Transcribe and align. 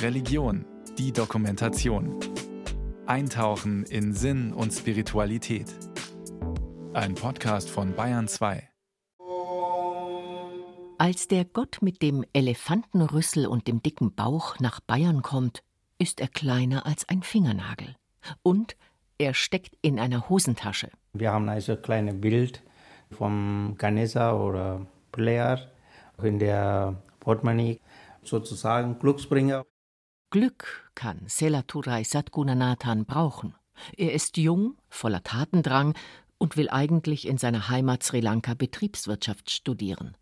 Religion, 0.00 0.64
die 0.98 1.12
Dokumentation. 1.12 2.18
Eintauchen 3.06 3.84
in 3.84 4.12
Sinn 4.12 4.52
und 4.52 4.72
Spiritualität. 4.72 5.66
Ein 6.92 7.14
Podcast 7.14 7.70
von 7.70 7.94
Bayern 7.94 8.28
2. 8.28 8.68
Als 10.98 11.28
der 11.28 11.44
Gott 11.44 11.78
mit 11.82 12.02
dem 12.02 12.24
Elefantenrüssel 12.32 13.46
und 13.46 13.66
dem 13.66 13.82
dicken 13.82 14.14
Bauch 14.14 14.58
nach 14.60 14.80
Bayern 14.80 15.22
kommt, 15.22 15.62
ist 15.98 16.20
er 16.20 16.28
kleiner 16.28 16.86
als 16.86 17.08
ein 17.08 17.22
Fingernagel. 17.22 17.96
Und 18.42 18.76
er 19.18 19.34
steckt 19.34 19.76
in 19.82 19.98
einer 19.98 20.28
Hosentasche. 20.28 20.90
Wir 21.12 21.32
haben 21.32 21.48
also 21.48 21.72
ein 21.72 21.82
kleines 21.82 22.20
Bild 22.20 22.62
vom 23.10 23.74
Ganesha 23.78 24.32
oder 24.32 24.86
Player 25.10 25.60
in 26.22 26.38
der 26.38 27.02
Portemonnaie, 27.20 27.80
sozusagen 28.22 28.98
Glücksbringer. 28.98 29.64
Glück 30.30 30.90
kann 30.94 31.20
Selaturai 31.26 32.04
Satgunanathan 32.04 33.04
brauchen. 33.04 33.54
Er 33.96 34.12
ist 34.12 34.36
jung, 34.36 34.76
voller 34.88 35.22
Tatendrang 35.22 35.94
und 36.38 36.56
will 36.56 36.70
eigentlich 36.70 37.26
in 37.26 37.38
seiner 37.38 37.68
Heimat 37.68 38.02
Sri 38.02 38.20
Lanka 38.20 38.54
Betriebswirtschaft 38.54 39.50
studieren. 39.50 40.16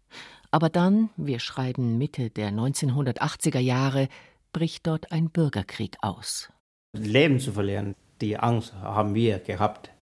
Aber 0.51 0.69
dann, 0.69 1.11
wir 1.17 1.39
schreiben 1.39 1.97
Mitte 1.97 2.31
der 2.31 2.51
1980er 2.51 3.61
Jahre, 3.61 4.09
bricht 4.53 4.87
dort 4.87 5.13
ein 5.13 5.31
Bürgerkrieg 5.31 5.97
aus. 6.01 6.51
Leben 6.93 7.39
zu 7.39 7.53
verlieren, 7.53 7.95
die 8.21 8.37
Angst 8.37 8.75
haben 8.75 9.15
wir 9.15 9.39
gehabt. 9.39 9.93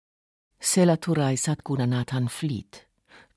Selaturai 0.58 1.36
Satgunanathan 1.36 2.28
flieht. 2.28 2.86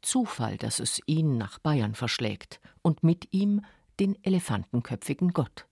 Zufall, 0.02 0.58
dass 0.58 0.80
es 0.80 1.02
ihn 1.06 1.38
nach 1.38 1.60
Bayern 1.60 1.94
verschlägt 1.94 2.60
und 2.82 3.04
mit 3.04 3.28
ihm 3.32 3.62
den 4.02 4.18
elefantenköpfigen 4.24 5.32
Gott. 5.32 5.68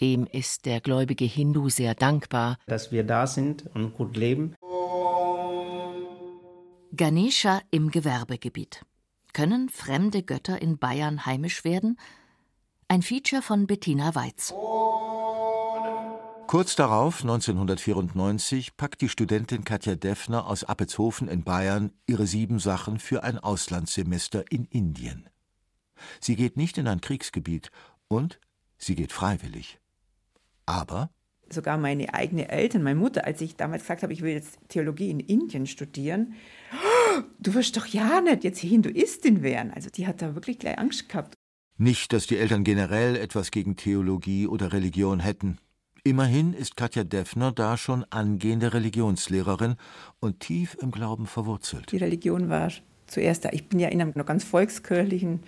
Dem 0.00 0.26
ist 0.26 0.66
der 0.66 0.82
gläubige 0.82 1.24
Hindu 1.24 1.70
sehr 1.70 1.94
dankbar, 1.94 2.58
dass 2.66 2.92
wir 2.92 3.02
da 3.02 3.26
sind 3.26 3.64
und 3.74 3.94
gut 3.94 4.14
leben. 4.14 4.54
Ganesha 6.92 7.62
im 7.70 7.90
Gewerbegebiet. 7.90 8.84
Können 9.32 9.70
fremde 9.70 10.22
Götter 10.22 10.60
in 10.60 10.76
Bayern 10.76 11.24
heimisch 11.24 11.64
werden? 11.64 11.98
Ein 12.88 13.00
Feature 13.00 13.40
von 13.40 13.66
Bettina 13.66 14.14
Weiz. 14.14 14.52
Kurz 16.46 16.76
darauf, 16.76 17.22
1994, 17.22 18.76
packt 18.76 19.00
die 19.00 19.08
Studentin 19.08 19.64
Katja 19.64 19.96
Deffner 19.96 20.46
aus 20.46 20.62
Appelshofen 20.62 21.26
in 21.26 21.42
Bayern 21.42 21.90
ihre 22.06 22.26
sieben 22.26 22.58
Sachen 22.58 22.98
für 22.98 23.24
ein 23.24 23.38
Auslandssemester 23.38 24.44
in 24.50 24.64
Indien. 24.66 25.28
Sie 26.20 26.36
geht 26.36 26.56
nicht 26.56 26.78
in 26.78 26.88
ein 26.88 27.00
Kriegsgebiet 27.00 27.70
und 28.08 28.40
sie 28.78 28.94
geht 28.94 29.12
freiwillig. 29.12 29.78
Aber 30.66 31.10
sogar 31.48 31.78
meine 31.78 32.12
eigenen 32.14 32.46
Eltern, 32.46 32.82
meine 32.82 32.98
Mutter, 32.98 33.24
als 33.24 33.40
ich 33.40 33.56
damals 33.56 33.82
gesagt 33.82 34.02
habe, 34.02 34.12
ich 34.12 34.22
will 34.22 34.32
jetzt 34.32 34.58
Theologie 34.68 35.10
in 35.10 35.20
Indien 35.20 35.66
studieren, 35.66 36.34
du 37.38 37.54
wirst 37.54 37.76
doch 37.76 37.86
ja 37.86 38.20
nicht 38.20 38.44
jetzt 38.44 38.60
Hinduistin 38.60 39.42
werden. 39.42 39.72
Also 39.72 39.90
die 39.90 40.06
hat 40.06 40.22
da 40.22 40.34
wirklich 40.34 40.58
gleich 40.58 40.78
Angst 40.78 41.08
gehabt. 41.08 41.34
Nicht, 41.78 42.12
dass 42.12 42.26
die 42.26 42.38
Eltern 42.38 42.64
generell 42.64 43.16
etwas 43.16 43.50
gegen 43.50 43.76
Theologie 43.76 44.46
oder 44.46 44.72
Religion 44.72 45.20
hätten. 45.20 45.58
Immerhin 46.04 46.54
ist 46.54 46.76
Katja 46.76 47.04
Deffner 47.04 47.52
da 47.52 47.76
schon 47.76 48.04
angehende 48.10 48.72
Religionslehrerin 48.72 49.74
und 50.20 50.40
tief 50.40 50.76
im 50.80 50.90
Glauben 50.90 51.26
verwurzelt. 51.26 51.90
Die 51.90 51.96
Religion 51.96 52.48
war 52.48 52.70
zuerst 53.06 53.44
da. 53.44 53.50
Ich 53.52 53.68
bin 53.68 53.78
ja 53.78 53.88
in 53.88 54.00
einem 54.00 54.12
noch 54.14 54.24
ganz 54.24 54.44
volkskirchlichen 54.44 55.40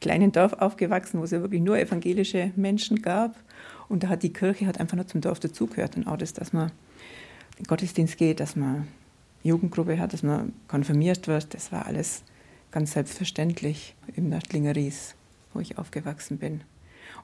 kleinen 0.00 0.32
Dorf 0.32 0.52
aufgewachsen, 0.54 1.20
wo 1.20 1.24
es 1.24 1.30
ja 1.30 1.40
wirklich 1.40 1.62
nur 1.62 1.78
evangelische 1.78 2.52
Menschen 2.56 3.02
gab. 3.02 3.36
Und 3.88 4.02
da 4.02 4.08
hat 4.08 4.22
die 4.22 4.32
Kirche 4.32 4.66
hat 4.66 4.80
einfach 4.80 4.96
nur 4.96 5.06
zum 5.06 5.20
Dorf 5.20 5.40
dazugehört. 5.40 5.96
Und 5.96 6.06
auch 6.06 6.16
das, 6.16 6.32
dass 6.32 6.52
man 6.52 6.70
in 7.56 7.64
den 7.64 7.66
Gottesdienst 7.66 8.16
geht, 8.16 8.40
dass 8.40 8.56
man 8.56 8.88
Jugendgruppe 9.42 9.98
hat, 9.98 10.12
dass 10.12 10.22
man 10.22 10.52
konfirmiert 10.68 11.28
wird, 11.28 11.54
das 11.54 11.72
war 11.72 11.86
alles 11.86 12.22
ganz 12.70 12.92
selbstverständlich 12.92 13.94
im 14.14 14.28
Nördlinger 14.28 14.74
Ries, 14.74 15.14
wo 15.54 15.60
ich 15.60 15.78
aufgewachsen 15.78 16.38
bin. 16.38 16.62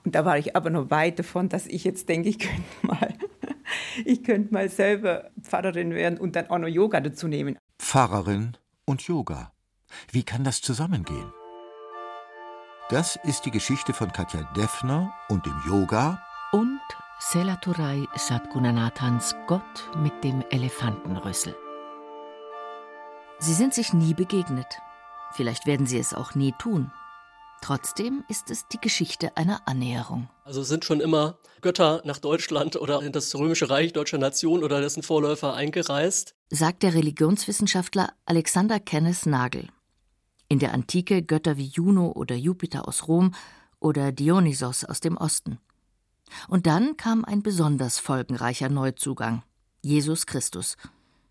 Und 0.04 0.14
da 0.14 0.24
war 0.24 0.38
ich 0.38 0.56
aber 0.56 0.70
noch 0.70 0.90
weit 0.90 1.18
davon, 1.18 1.48
dass 1.48 1.66
ich 1.66 1.84
jetzt 1.84 2.08
denke, 2.08 2.28
ich 2.28 2.38
könnte 2.38 2.62
mal, 2.82 3.14
ich 4.04 4.22
könnte 4.22 4.54
mal 4.54 4.68
selber 4.68 5.30
Pfarrerin 5.42 5.92
werden 5.92 6.18
und 6.18 6.36
dann 6.36 6.48
auch 6.48 6.58
noch 6.58 6.68
Yoga 6.68 7.00
dazu 7.00 7.28
nehmen. 7.28 7.58
Pfarrerin 7.78 8.56
und 8.84 9.02
Yoga. 9.02 9.52
Wie 10.10 10.22
kann 10.22 10.44
das 10.44 10.62
zusammengehen? 10.62 11.32
Das 12.88 13.16
ist 13.24 13.46
die 13.46 13.50
Geschichte 13.50 13.92
von 13.92 14.12
Katja 14.12 14.42
Deffner 14.54 15.14
und 15.28 15.46
dem 15.46 15.62
Yoga 15.66 16.22
und 16.52 16.80
Selaturai 17.18 18.06
Satgunanathans 18.16 19.34
Gott 19.46 19.90
mit 19.96 20.24
dem 20.24 20.42
Elefantenrüssel. 20.50 21.56
Sie 23.38 23.54
sind 23.54 23.72
sich 23.72 23.92
nie 23.92 24.12
begegnet. 24.12 24.66
Vielleicht 25.32 25.66
werden 25.66 25.86
sie 25.86 25.98
es 25.98 26.12
auch 26.12 26.34
nie 26.34 26.52
tun. 26.58 26.92
Trotzdem 27.62 28.24
ist 28.28 28.50
es 28.50 28.66
die 28.68 28.80
Geschichte 28.80 29.36
einer 29.36 29.62
Annäherung. 29.66 30.28
Also 30.44 30.62
sind 30.64 30.84
schon 30.84 31.00
immer 31.00 31.38
Götter 31.60 32.02
nach 32.04 32.18
Deutschland 32.18 32.76
oder 32.76 33.00
in 33.02 33.12
das 33.12 33.34
römische 33.36 33.70
Reich 33.70 33.92
deutscher 33.92 34.18
Nation 34.18 34.64
oder 34.64 34.80
dessen 34.80 35.04
Vorläufer 35.04 35.54
eingereist, 35.54 36.34
sagt 36.50 36.82
der 36.82 36.94
Religionswissenschaftler 36.94 38.12
Alexander 38.26 38.80
Kenneth 38.80 39.24
Nagel. 39.26 39.68
In 40.52 40.58
der 40.58 40.74
Antike 40.74 41.22
Götter 41.22 41.56
wie 41.56 41.64
Juno 41.64 42.12
oder 42.12 42.36
Jupiter 42.36 42.86
aus 42.86 43.08
Rom 43.08 43.32
oder 43.80 44.12
Dionysos 44.12 44.84
aus 44.84 45.00
dem 45.00 45.16
Osten. 45.16 45.58
Und 46.46 46.66
dann 46.66 46.98
kam 46.98 47.24
ein 47.24 47.42
besonders 47.42 47.98
folgenreicher 47.98 48.68
Neuzugang, 48.68 49.44
Jesus 49.80 50.26
Christus. 50.26 50.76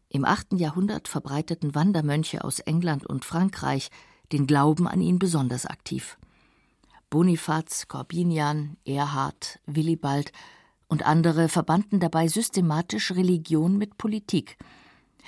Im 0.10 0.26
8. 0.26 0.54
Jahrhundert 0.54 1.08
verbreiteten 1.08 1.76
Wandermönche 1.76 2.44
aus 2.44 2.62
England 2.62 3.06
und 3.06 3.24
Frankreich 3.24 3.92
den 4.32 4.48
Glauben 4.48 4.88
an 4.88 5.02
ihn 5.02 5.20
besonders 5.20 5.68
aktiv. 5.68 6.18
Bonifaz, 7.12 7.88
Corbinian, 7.88 8.76
Erhard, 8.86 9.60
Willibald 9.68 10.32
und 10.88 11.06
andere 11.06 11.48
verbanden 11.48 12.00
dabei 12.00 12.28
systematisch 12.28 13.12
Religion 13.12 13.78
mit 13.78 14.00
Politik. 14.00 14.58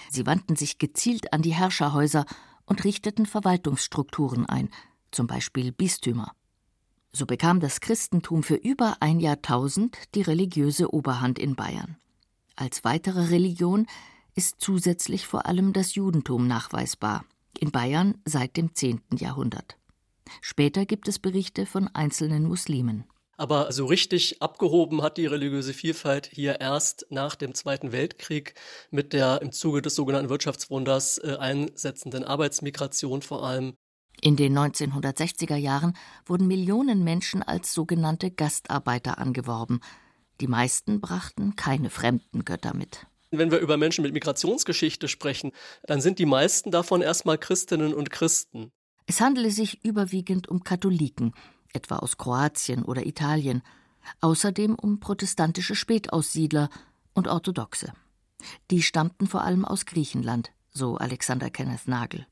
Sie 0.09 0.25
wandten 0.25 0.55
sich 0.55 0.79
gezielt 0.79 1.31
an 1.31 1.43
die 1.43 1.53
Herrscherhäuser 1.53 2.25
und 2.65 2.83
richteten 2.83 3.25
Verwaltungsstrukturen 3.25 4.45
ein, 4.45 4.69
zum 5.11 5.27
Beispiel 5.27 5.71
Bistümer. 5.71 6.33
So 7.11 7.25
bekam 7.25 7.59
das 7.59 7.79
Christentum 7.79 8.41
für 8.41 8.55
über 8.55 8.97
ein 8.99 9.19
Jahrtausend 9.19 9.97
die 10.15 10.21
religiöse 10.21 10.93
Oberhand 10.93 11.37
in 11.37 11.55
Bayern. 11.55 11.97
Als 12.55 12.83
weitere 12.83 13.29
Religion 13.29 13.87
ist 14.35 14.55
zusätzlich 14.59 15.27
vor 15.27 15.45
allem 15.45 15.73
das 15.73 15.95
Judentum 15.95 16.47
nachweisbar, 16.47 17.23
in 17.59 17.71
Bayern 17.71 18.15
seit 18.25 18.57
dem 18.57 18.73
10. 18.73 19.01
Jahrhundert. 19.17 19.77
Später 20.41 20.85
gibt 20.85 21.07
es 21.07 21.19
Berichte 21.19 21.65
von 21.65 21.87
einzelnen 21.89 22.45
Muslimen. 22.45 23.05
Aber 23.35 23.71
so 23.71 23.85
richtig 23.85 24.41
abgehoben 24.41 25.01
hat 25.01 25.17
die 25.17 25.25
religiöse 25.25 25.73
Vielfalt 25.73 26.29
hier 26.31 26.61
erst 26.61 27.07
nach 27.09 27.35
dem 27.35 27.55
Zweiten 27.55 27.91
Weltkrieg 27.91 28.53
mit 28.91 29.13
der 29.13 29.41
im 29.41 29.51
Zuge 29.51 29.81
des 29.81 29.95
sogenannten 29.95 30.29
Wirtschaftswunders 30.29 31.17
äh, 31.17 31.37
einsetzenden 31.39 32.23
Arbeitsmigration 32.23 33.21
vor 33.21 33.43
allem 33.43 33.73
in 34.21 34.37
den 34.37 34.57
1960er 34.57 35.57
Jahren 35.57 35.97
wurden 36.25 36.47
Millionen 36.47 37.03
Menschen 37.03 37.43
als 37.43 37.73
sogenannte 37.73 38.31
Gastarbeiter 38.31 39.17
angeworben. 39.17 39.81
Die 40.39 40.47
meisten 40.47 41.01
brachten 41.01 41.57
keine 41.57 41.89
fremden 41.89 42.45
Götter 42.45 42.73
mit. 42.73 43.05
Wenn 43.31 43.51
wir 43.51 43.59
über 43.59 43.77
Menschen 43.77 44.03
mit 44.03 44.13
Migrationsgeschichte 44.13 45.07
sprechen, 45.07 45.51
dann 45.87 45.99
sind 45.99 46.19
die 46.19 46.25
meisten 46.25 46.71
davon 46.71 47.01
erstmal 47.01 47.37
Christinnen 47.37 47.93
und 47.93 48.11
Christen. 48.11 48.71
Es 49.07 49.19
handele 49.19 49.51
sich 49.51 49.83
überwiegend 49.83 50.47
um 50.47 50.63
Katholiken, 50.63 51.33
etwa 51.73 51.97
aus 51.97 52.17
Kroatien 52.17 52.83
oder 52.83 53.05
Italien, 53.05 53.61
außerdem 54.21 54.75
um 54.75 54.99
protestantische 54.99 55.75
Spätaussiedler 55.75 56.69
und 57.13 57.27
Orthodoxe. 57.27 57.93
Die 58.71 58.81
stammten 58.81 59.27
vor 59.27 59.43
allem 59.43 59.65
aus 59.65 59.85
Griechenland, 59.85 60.51
so 60.71 60.97
Alexander 60.97 61.49
Kenneth 61.49 61.87
Nagel. 61.87 62.25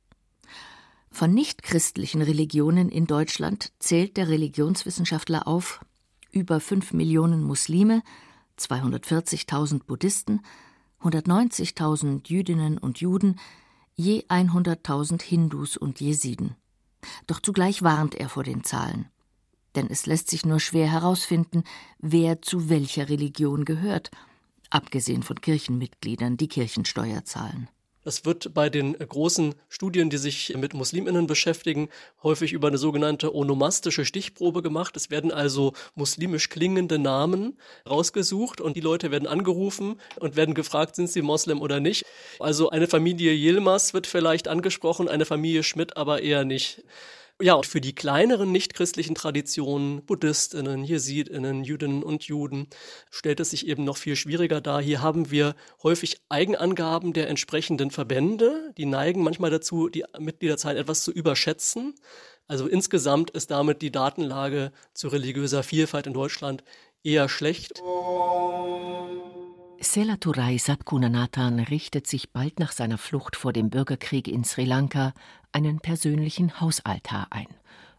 Von 1.09 1.33
nichtchristlichen 1.33 2.21
Religionen 2.21 2.89
in 2.89 3.05
Deutschland 3.05 3.71
zählt 3.79 4.15
der 4.17 4.29
Religionswissenschaftler 4.29 5.47
auf 5.47 5.81
über 6.31 6.59
5 6.59 6.93
Millionen 6.93 7.43
Muslime, 7.43 8.01
240.000 8.57 9.83
Buddhisten, 9.83 10.41
190.000 11.01 12.29
Jüdinnen 12.29 12.77
und 12.77 13.01
Juden, 13.01 13.39
je 13.95 14.23
100.000 14.29 15.21
Hindus 15.21 15.75
und 15.75 15.99
Jesiden. 15.99 16.55
Doch 17.27 17.41
zugleich 17.41 17.81
warnt 17.81 18.15
er 18.15 18.29
vor 18.29 18.43
den 18.43 18.63
Zahlen. 18.63 19.09
Denn 19.75 19.87
es 19.89 20.05
lässt 20.05 20.29
sich 20.29 20.45
nur 20.45 20.59
schwer 20.59 20.91
herausfinden, 20.91 21.63
wer 21.99 22.41
zu 22.41 22.69
welcher 22.69 23.09
Religion 23.09 23.65
gehört, 23.65 24.11
abgesehen 24.69 25.23
von 25.23 25.39
Kirchenmitgliedern, 25.39 26.37
die 26.37 26.47
Kirchensteuer 26.47 27.23
zahlen. 27.23 27.69
Das 28.03 28.25
wird 28.25 28.55
bei 28.55 28.69
den 28.69 28.93
großen 28.93 29.53
Studien, 29.69 30.09
die 30.09 30.17
sich 30.17 30.55
mit 30.57 30.73
Musliminnen 30.73 31.27
beschäftigen, 31.27 31.89
häufig 32.23 32.51
über 32.51 32.67
eine 32.67 32.79
sogenannte 32.79 33.35
onomastische 33.35 34.05
Stichprobe 34.05 34.63
gemacht. 34.63 34.97
Es 34.97 35.11
werden 35.11 35.31
also 35.31 35.73
muslimisch 35.93 36.49
klingende 36.49 36.97
Namen 36.97 37.59
rausgesucht 37.87 38.59
und 38.59 38.75
die 38.75 38.81
Leute 38.81 39.11
werden 39.11 39.27
angerufen 39.27 40.01
und 40.19 40.35
werden 40.35 40.55
gefragt, 40.55 40.95
sind 40.95 41.11
sie 41.11 41.21
Moslem 41.21 41.61
oder 41.61 41.79
nicht. 41.79 42.03
Also 42.39 42.71
eine 42.71 42.87
Familie 42.87 43.33
Yilmaz 43.33 43.93
wird 43.93 44.07
vielleicht 44.07 44.47
angesprochen, 44.47 45.07
eine 45.07 45.25
Familie 45.25 45.61
Schmidt 45.61 45.95
aber 45.95 46.23
eher 46.23 46.43
nicht. 46.43 46.83
Ja, 47.41 47.55
und 47.55 47.65
für 47.65 47.81
die 47.81 47.95
kleineren 47.95 48.51
nichtchristlichen 48.51 49.15
Traditionen, 49.15 50.05
Buddhistinnen, 50.05 50.83
Jesidinnen, 50.83 51.63
Jüdinnen 51.63 52.03
und 52.03 52.23
Juden, 52.23 52.67
stellt 53.09 53.39
es 53.39 53.49
sich 53.49 53.67
eben 53.67 53.83
noch 53.83 53.97
viel 53.97 54.15
schwieriger 54.15 54.61
dar. 54.61 54.79
Hier 54.81 55.01
haben 55.01 55.31
wir 55.31 55.55
häufig 55.81 56.21
Eigenangaben 56.29 57.13
der 57.13 57.29
entsprechenden 57.29 57.89
Verbände. 57.89 58.73
Die 58.77 58.85
neigen 58.85 59.23
manchmal 59.23 59.49
dazu, 59.49 59.89
die 59.89 60.05
Mitgliederzahl 60.19 60.77
etwas 60.77 61.03
zu 61.03 61.11
überschätzen. 61.11 61.95
Also 62.47 62.67
insgesamt 62.67 63.31
ist 63.31 63.49
damit 63.49 63.81
die 63.81 63.91
Datenlage 63.91 64.71
zu 64.93 65.07
religiöser 65.07 65.63
Vielfalt 65.63 66.05
in 66.05 66.13
Deutschland 66.13 66.63
eher 67.03 67.27
schlecht. 67.27 67.81
Selaturai 69.83 70.59
Satkunanathan 70.59 71.59
richtet 71.59 72.05
sich 72.05 72.31
bald 72.31 72.59
nach 72.59 72.71
seiner 72.71 72.99
Flucht 72.99 73.35
vor 73.35 73.51
dem 73.51 73.71
Bürgerkrieg 73.71 74.27
in 74.27 74.43
Sri 74.43 74.63
Lanka 74.63 75.11
einen 75.51 75.79
persönlichen 75.79 76.61
Hausaltar 76.61 77.25
ein, 77.31 77.47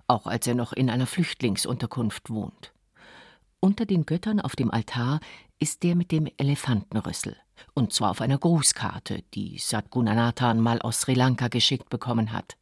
auch 0.07 0.29
als 0.29 0.47
er 0.47 0.55
noch 0.55 0.73
in 0.73 0.89
einer 0.89 1.09
Flüchtlingsunterkunft 1.09 2.31
wohnt. 2.31 2.73
Unter 3.59 3.85
den 3.85 4.07
Göttern 4.07 4.39
auf 4.41 4.55
dem 4.55 4.71
Altar 4.71 5.19
ist 5.59 5.83
der 5.83 5.97
mit 5.97 6.13
dem 6.13 6.29
Elefantenrüssel, 6.37 7.37
und 7.75 7.93
zwar 7.93 8.13
auf 8.13 8.21
einer 8.21 8.39
Grußkarte, 8.39 9.25
die 9.35 9.59
Satgunanathan 9.59 10.61
mal 10.61 10.81
aus 10.81 11.01
Sri 11.01 11.15
Lanka 11.15 11.49
geschickt 11.49 11.91
bekommen 11.91 12.31
hat. 12.31 12.57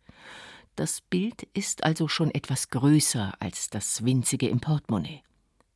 Das 0.76 1.02
Bild 1.02 1.42
ist 1.52 1.84
also 1.84 2.08
schon 2.08 2.30
etwas 2.30 2.70
größer 2.70 3.34
als 3.38 3.68
das 3.68 4.02
winzige 4.02 4.48
im 4.48 4.60
Portemonnaie. 4.60 5.22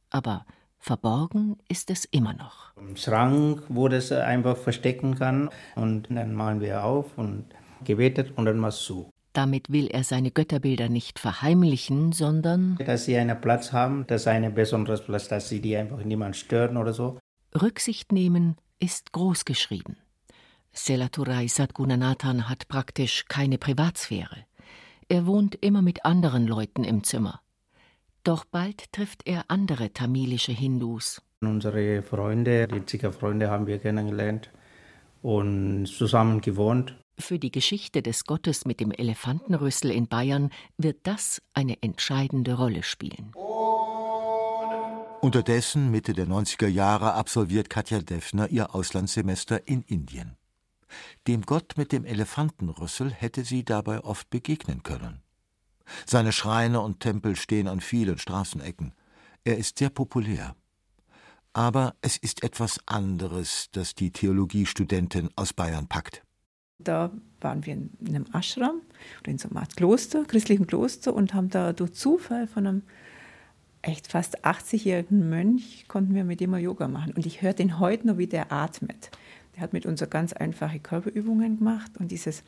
Aber 0.08 0.46
Verborgen 0.84 1.56
ist 1.66 1.90
es 1.90 2.04
immer 2.04 2.34
noch. 2.34 2.76
Im 2.76 2.94
Schrank, 2.94 3.62
wo 3.70 3.88
das 3.88 4.12
einfach 4.12 4.54
verstecken 4.54 5.14
kann. 5.14 5.48
Und 5.76 6.08
dann 6.10 6.34
machen 6.34 6.60
wir 6.60 6.84
auf 6.84 7.16
und 7.16 7.46
gebetet 7.84 8.34
und 8.36 8.44
dann 8.44 8.58
mal 8.58 8.70
zu. 8.70 9.08
Damit 9.32 9.72
will 9.72 9.86
er 9.86 10.04
seine 10.04 10.30
Götterbilder 10.30 10.90
nicht 10.90 11.18
verheimlichen, 11.18 12.12
sondern 12.12 12.76
dass 12.84 13.06
sie 13.06 13.16
einen 13.16 13.40
Platz 13.40 13.72
haben, 13.72 14.06
das 14.08 14.22
ist 14.22 14.28
ein 14.28 14.54
besonderes 14.54 15.00
Platz, 15.00 15.26
dass 15.28 15.48
sie 15.48 15.62
die 15.62 15.74
einfach 15.74 16.04
niemand 16.04 16.36
stören 16.36 16.76
oder 16.76 16.92
so. 16.92 17.18
Rücksicht 17.58 18.12
nehmen 18.12 18.56
ist 18.78 19.12
groß 19.12 19.46
geschrieben. 19.46 19.96
Selaturai 20.74 21.48
Sadgunanathan 21.48 22.46
hat 22.50 22.68
praktisch 22.68 23.24
keine 23.26 23.56
Privatsphäre. 23.56 24.44
Er 25.08 25.24
wohnt 25.24 25.54
immer 25.54 25.80
mit 25.80 26.04
anderen 26.04 26.46
Leuten 26.46 26.84
im 26.84 27.04
Zimmer. 27.04 27.40
Doch 28.24 28.46
bald 28.46 28.90
trifft 28.92 29.26
er 29.26 29.44
andere 29.48 29.92
tamilische 29.92 30.52
Hindus. 30.52 31.20
Unsere 31.42 32.02
Freunde, 32.02 32.66
die 32.66 32.84
Zika-Freunde, 32.84 33.50
haben 33.50 33.66
wir 33.66 33.78
kennengelernt 33.78 34.50
und 35.20 35.86
zusammen 35.86 36.40
gewohnt. 36.40 36.96
Für 37.18 37.38
die 37.38 37.52
Geschichte 37.52 38.02
des 38.02 38.24
Gottes 38.24 38.64
mit 38.64 38.80
dem 38.80 38.90
Elefantenrüssel 38.90 39.90
in 39.90 40.08
Bayern 40.08 40.50
wird 40.78 40.98
das 41.04 41.42
eine 41.52 41.80
entscheidende 41.82 42.54
Rolle 42.54 42.82
spielen. 42.82 43.32
Unterdessen, 45.20 45.90
Mitte 45.90 46.12
der 46.12 46.26
90er 46.26 46.66
Jahre, 46.66 47.14
absolviert 47.14 47.70
Katja 47.70 48.00
Deffner 48.00 48.48
ihr 48.48 48.74
Auslandssemester 48.74 49.68
in 49.68 49.82
Indien. 49.82 50.36
Dem 51.26 51.42
Gott 51.42 51.74
mit 51.76 51.92
dem 51.92 52.04
Elefantenrüssel 52.04 53.10
hätte 53.10 53.44
sie 53.44 53.64
dabei 53.64 54.02
oft 54.02 54.30
begegnen 54.30 54.82
können. 54.82 55.23
Seine 56.06 56.32
Schreine 56.32 56.80
und 56.80 57.00
Tempel 57.00 57.36
stehen 57.36 57.68
an 57.68 57.80
vielen 57.80 58.18
Straßenecken. 58.18 58.92
Er 59.44 59.58
ist 59.58 59.78
sehr 59.78 59.90
populär. 59.90 60.54
Aber 61.52 61.94
es 62.02 62.16
ist 62.16 62.42
etwas 62.42 62.80
anderes, 62.86 63.68
das 63.72 63.94
die 63.94 64.10
Theologiestudentin 64.10 65.30
aus 65.36 65.52
Bayern 65.52 65.86
packt. 65.86 66.22
Da 66.78 67.12
waren 67.40 67.64
wir 67.64 67.74
in 67.74 67.90
einem 68.06 68.26
Ashram 68.32 68.80
oder 69.20 69.30
in 69.30 69.38
so 69.38 69.48
einer 69.48 69.60
Art 69.60 69.76
Kloster, 69.76 70.24
christlichen 70.24 70.66
Kloster 70.66 71.14
und 71.14 71.32
haben 71.32 71.50
da 71.50 71.72
durch 71.72 71.92
Zufall 71.92 72.48
von 72.48 72.66
einem 72.66 72.82
echt 73.82 74.08
fast 74.08 74.44
80-jährigen 74.44 75.28
Mönch 75.28 75.84
konnten 75.88 76.14
wir 76.14 76.24
mit 76.24 76.40
dem 76.40 76.50
mal 76.50 76.60
Yoga 76.60 76.88
machen. 76.88 77.12
Und 77.12 77.26
ich 77.26 77.42
höre 77.42 77.52
den 77.52 77.78
heute 77.78 78.06
noch, 78.06 78.18
wie 78.18 78.26
der 78.26 78.50
atmet. 78.50 79.10
Der 79.54 79.62
hat 79.62 79.72
mit 79.72 79.86
uns 79.86 80.00
so 80.00 80.06
ganz 80.06 80.32
einfache 80.32 80.80
Körperübungen 80.80 81.58
gemacht 81.58 81.92
und 81.98 82.10
dieses 82.10 82.42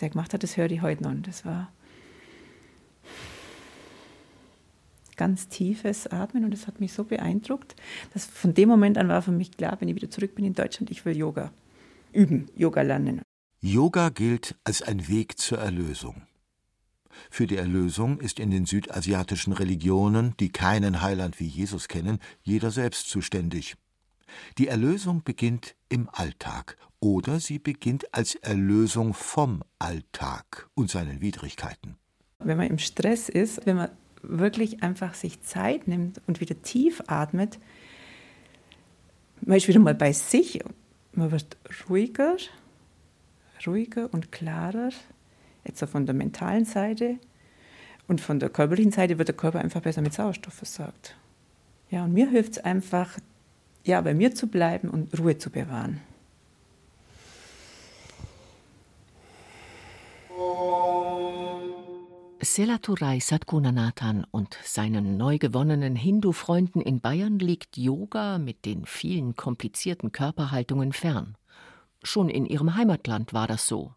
der 0.00 0.10
gemacht 0.10 0.34
hat, 0.34 0.42
das 0.42 0.56
höre 0.56 0.70
ich 0.70 0.82
heute 0.82 1.02
noch. 1.02 1.10
Und 1.10 1.26
das 1.26 1.44
war 1.44 1.72
ganz 5.16 5.48
tiefes 5.48 6.06
Atmen 6.06 6.44
und 6.44 6.52
das 6.52 6.66
hat 6.66 6.80
mich 6.80 6.92
so 6.92 7.04
beeindruckt, 7.04 7.76
dass 8.14 8.24
von 8.24 8.54
dem 8.54 8.68
Moment 8.68 8.96
an 8.96 9.08
war 9.08 9.20
für 9.20 9.32
mich 9.32 9.56
klar, 9.56 9.76
wenn 9.80 9.88
ich 9.88 9.96
wieder 9.96 10.10
zurück 10.10 10.34
bin 10.34 10.44
in 10.44 10.54
Deutschland, 10.54 10.90
ich 10.90 11.04
will 11.04 11.16
Yoga 11.16 11.52
üben, 12.12 12.46
Yoga 12.56 12.82
lernen. 12.82 13.22
Yoga 13.60 14.08
gilt 14.08 14.54
als 14.64 14.82
ein 14.82 15.08
Weg 15.08 15.38
zur 15.38 15.58
Erlösung. 15.58 16.22
Für 17.30 17.46
die 17.46 17.56
Erlösung 17.56 18.20
ist 18.20 18.38
in 18.38 18.50
den 18.50 18.64
südasiatischen 18.64 19.52
Religionen, 19.52 20.34
die 20.38 20.50
keinen 20.50 21.02
Heiland 21.02 21.40
wie 21.40 21.46
Jesus 21.46 21.88
kennen, 21.88 22.18
jeder 22.42 22.70
selbst 22.70 23.10
zuständig. 23.10 23.76
Die 24.58 24.68
Erlösung 24.68 25.22
beginnt 25.24 25.74
im 25.88 26.08
Alltag 26.12 26.76
oder 27.00 27.40
sie 27.40 27.58
beginnt 27.58 28.12
als 28.14 28.34
Erlösung 28.36 29.14
vom 29.14 29.62
Alltag 29.78 30.68
und 30.74 30.90
seinen 30.90 31.20
Widrigkeiten. 31.20 31.96
Wenn 32.38 32.56
man 32.56 32.66
im 32.68 32.78
Stress 32.78 33.28
ist, 33.28 33.66
wenn 33.66 33.76
man 33.76 33.90
wirklich 34.22 34.82
einfach 34.82 35.14
sich 35.14 35.42
Zeit 35.42 35.86
nimmt 35.88 36.20
und 36.26 36.40
wieder 36.40 36.60
tief 36.62 37.02
atmet, 37.06 37.58
man 39.40 39.56
ist 39.56 39.68
wieder 39.68 39.80
mal 39.80 39.94
bei 39.94 40.12
sich, 40.12 40.60
man 41.12 41.30
wird 41.30 41.56
ruhiger, 41.88 42.36
ruhiger 43.66 44.12
und 44.12 44.32
klarer, 44.32 44.90
jetzt 45.64 45.84
von 45.84 46.06
der 46.06 46.14
mentalen 46.14 46.64
Seite 46.64 47.18
und 48.08 48.20
von 48.20 48.40
der 48.40 48.50
körperlichen 48.50 48.92
Seite 48.92 49.18
wird 49.18 49.28
der 49.28 49.36
Körper 49.36 49.60
einfach 49.60 49.82
besser 49.82 50.02
mit 50.02 50.12
Sauerstoff 50.12 50.54
versorgt. 50.54 51.16
Ja, 51.90 52.04
und 52.04 52.12
mir 52.12 52.28
hilft 52.28 52.52
es 52.52 52.58
einfach, 52.58 53.18
ja, 53.84 54.00
bei 54.00 54.14
mir 54.14 54.34
zu 54.34 54.48
bleiben 54.48 54.88
und 54.88 55.18
Ruhe 55.18 55.38
zu 55.38 55.50
bewahren. 55.50 56.00
Selaturai 62.40 63.18
Satgunanathan 63.18 64.24
und 64.30 64.56
seinen 64.62 65.16
neu 65.16 65.38
gewonnenen 65.38 65.96
Hindu-Freunden 65.96 66.80
in 66.80 67.00
Bayern 67.00 67.40
liegt 67.40 67.76
Yoga 67.76 68.38
mit 68.38 68.64
den 68.64 68.86
vielen 68.86 69.34
komplizierten 69.34 70.12
Körperhaltungen 70.12 70.92
fern. 70.92 71.36
Schon 72.04 72.28
in 72.28 72.46
ihrem 72.46 72.76
Heimatland 72.76 73.34
war 73.34 73.48
das 73.48 73.66
so. 73.66 73.92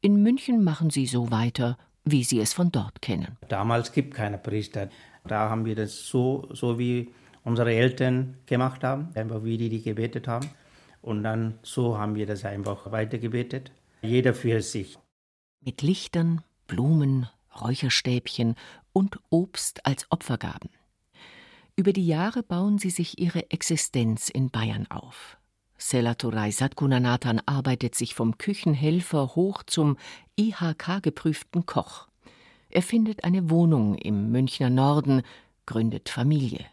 In 0.00 0.22
München 0.22 0.64
machen 0.64 0.88
sie 0.88 1.06
so 1.06 1.30
weiter, 1.30 1.76
wie 2.04 2.24
sie 2.24 2.40
es 2.40 2.54
von 2.54 2.72
dort 2.72 3.02
kennen. 3.02 3.36
Damals 3.48 3.92
gibt 3.92 4.14
es 4.14 4.16
keine 4.16 4.38
Priester. 4.38 4.88
Da 5.26 5.50
haben 5.50 5.66
wir 5.66 5.74
das 5.74 6.06
so, 6.06 6.48
so 6.52 6.78
wie 6.78 7.12
unsere 7.44 7.74
Eltern 7.74 8.38
gemacht 8.46 8.82
haben, 8.82 9.10
einfach 9.14 9.44
wie 9.44 9.58
die, 9.58 9.68
die 9.68 9.82
gebetet 9.82 10.26
haben. 10.26 10.48
Und 11.02 11.22
dann 11.22 11.58
so 11.62 11.98
haben 11.98 12.14
wir 12.14 12.26
das 12.26 12.46
einfach 12.46 12.90
weitergebetet. 12.90 13.72
Jeder 14.00 14.32
für 14.32 14.62
sich. 14.62 14.96
Mit 15.60 15.82
Lichtern, 15.82 16.42
Blumen, 16.66 17.28
Räucherstäbchen 17.60 18.54
und 18.92 19.18
Obst 19.30 19.84
als 19.86 20.06
Opfergaben. 20.10 20.70
Über 21.76 21.92
die 21.92 22.06
Jahre 22.06 22.42
bauen 22.42 22.78
sie 22.78 22.90
sich 22.90 23.18
ihre 23.18 23.50
Existenz 23.50 24.28
in 24.28 24.50
Bayern 24.50 24.86
auf. 24.90 25.38
Selaturai 25.78 26.50
Satgunanathan 26.50 27.40
arbeitet 27.46 27.94
sich 27.94 28.14
vom 28.14 28.36
Küchenhelfer 28.36 29.36
hoch 29.36 29.62
zum 29.62 29.96
IHK-geprüften 30.36 31.66
Koch. 31.66 32.08
Er 32.68 32.82
findet 32.82 33.22
eine 33.22 33.48
Wohnung 33.48 33.94
im 33.94 34.30
Münchner 34.32 34.70
Norden, 34.70 35.22
gründet 35.66 36.08
Familie. 36.08 36.66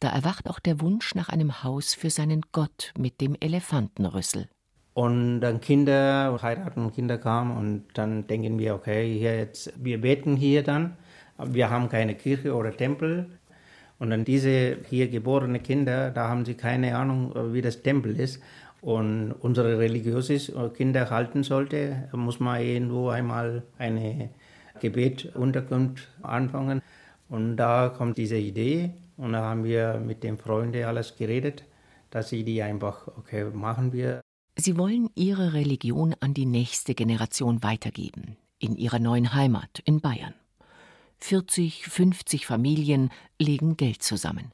Da 0.00 0.08
erwacht 0.08 0.48
auch 0.48 0.60
der 0.60 0.80
Wunsch 0.80 1.14
nach 1.14 1.28
einem 1.28 1.62
Haus 1.62 1.94
für 1.94 2.10
seinen 2.10 2.42
Gott 2.52 2.92
mit 2.98 3.20
dem 3.20 3.36
Elefantenrüssel. 3.38 4.48
Und 4.96 5.40
dann 5.40 5.60
Kinder 5.60 6.38
heiraten 6.40 6.86
und 6.86 6.94
Kinder 6.94 7.18
kamen 7.18 7.54
und 7.54 7.84
dann 7.92 8.26
denken 8.26 8.58
wir, 8.58 8.74
okay, 8.74 9.18
jetzt, 9.18 9.72
wir 9.76 10.00
beten 10.00 10.36
hier 10.36 10.62
dann, 10.62 10.96
wir 11.36 11.68
haben 11.68 11.90
keine 11.90 12.14
Kirche 12.14 12.54
oder 12.54 12.74
Tempel. 12.74 13.26
Und 13.98 14.08
dann 14.08 14.24
diese 14.24 14.78
hier 14.88 15.08
geborenen 15.08 15.62
Kinder, 15.62 16.10
da 16.10 16.28
haben 16.28 16.46
sie 16.46 16.54
keine 16.54 16.96
Ahnung, 16.96 17.34
wie 17.52 17.60
das 17.60 17.82
Tempel 17.82 18.18
ist. 18.18 18.42
Und 18.80 19.32
unsere 19.40 19.78
religiöse 19.78 20.70
Kinder 20.70 21.10
halten 21.10 21.42
sollte, 21.42 22.08
muss 22.12 22.40
man 22.40 22.62
irgendwo 22.62 23.10
einmal 23.10 23.64
eine 23.76 24.30
Gebet-Unterkunft 24.80 26.08
anfangen. 26.22 26.80
Und 27.28 27.56
da 27.56 27.90
kommt 27.90 28.16
diese 28.16 28.36
Idee 28.36 28.90
und 29.18 29.34
da 29.34 29.42
haben 29.42 29.64
wir 29.64 30.00
mit 30.04 30.22
den 30.22 30.38
Freunden 30.38 30.84
alles 30.84 31.16
geredet 31.16 31.64
dass 32.10 32.30
sie 32.30 32.44
die 32.44 32.62
einfach, 32.62 33.08
okay, 33.18 33.44
machen 33.52 33.92
wir. 33.92 34.25
Sie 34.58 34.78
wollen 34.78 35.10
ihre 35.14 35.52
Religion 35.52 36.14
an 36.20 36.32
die 36.32 36.46
nächste 36.46 36.94
Generation 36.94 37.62
weitergeben, 37.62 38.38
in 38.58 38.74
ihrer 38.74 38.98
neuen 38.98 39.34
Heimat 39.34 39.80
in 39.84 40.00
Bayern. 40.00 40.32
40, 41.18 41.86
50 41.86 42.46
Familien 42.46 43.10
legen 43.38 43.76
Geld 43.76 44.02
zusammen. 44.02 44.50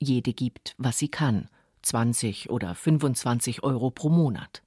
Jede 0.00 0.32
gibt, 0.32 0.74
was 0.76 0.98
sie 0.98 1.08
kann, 1.08 1.48
20 1.82 2.50
oder 2.50 2.74
25 2.74 3.62
Euro 3.62 3.90
pro 3.90 4.08
Monat. 4.08 4.62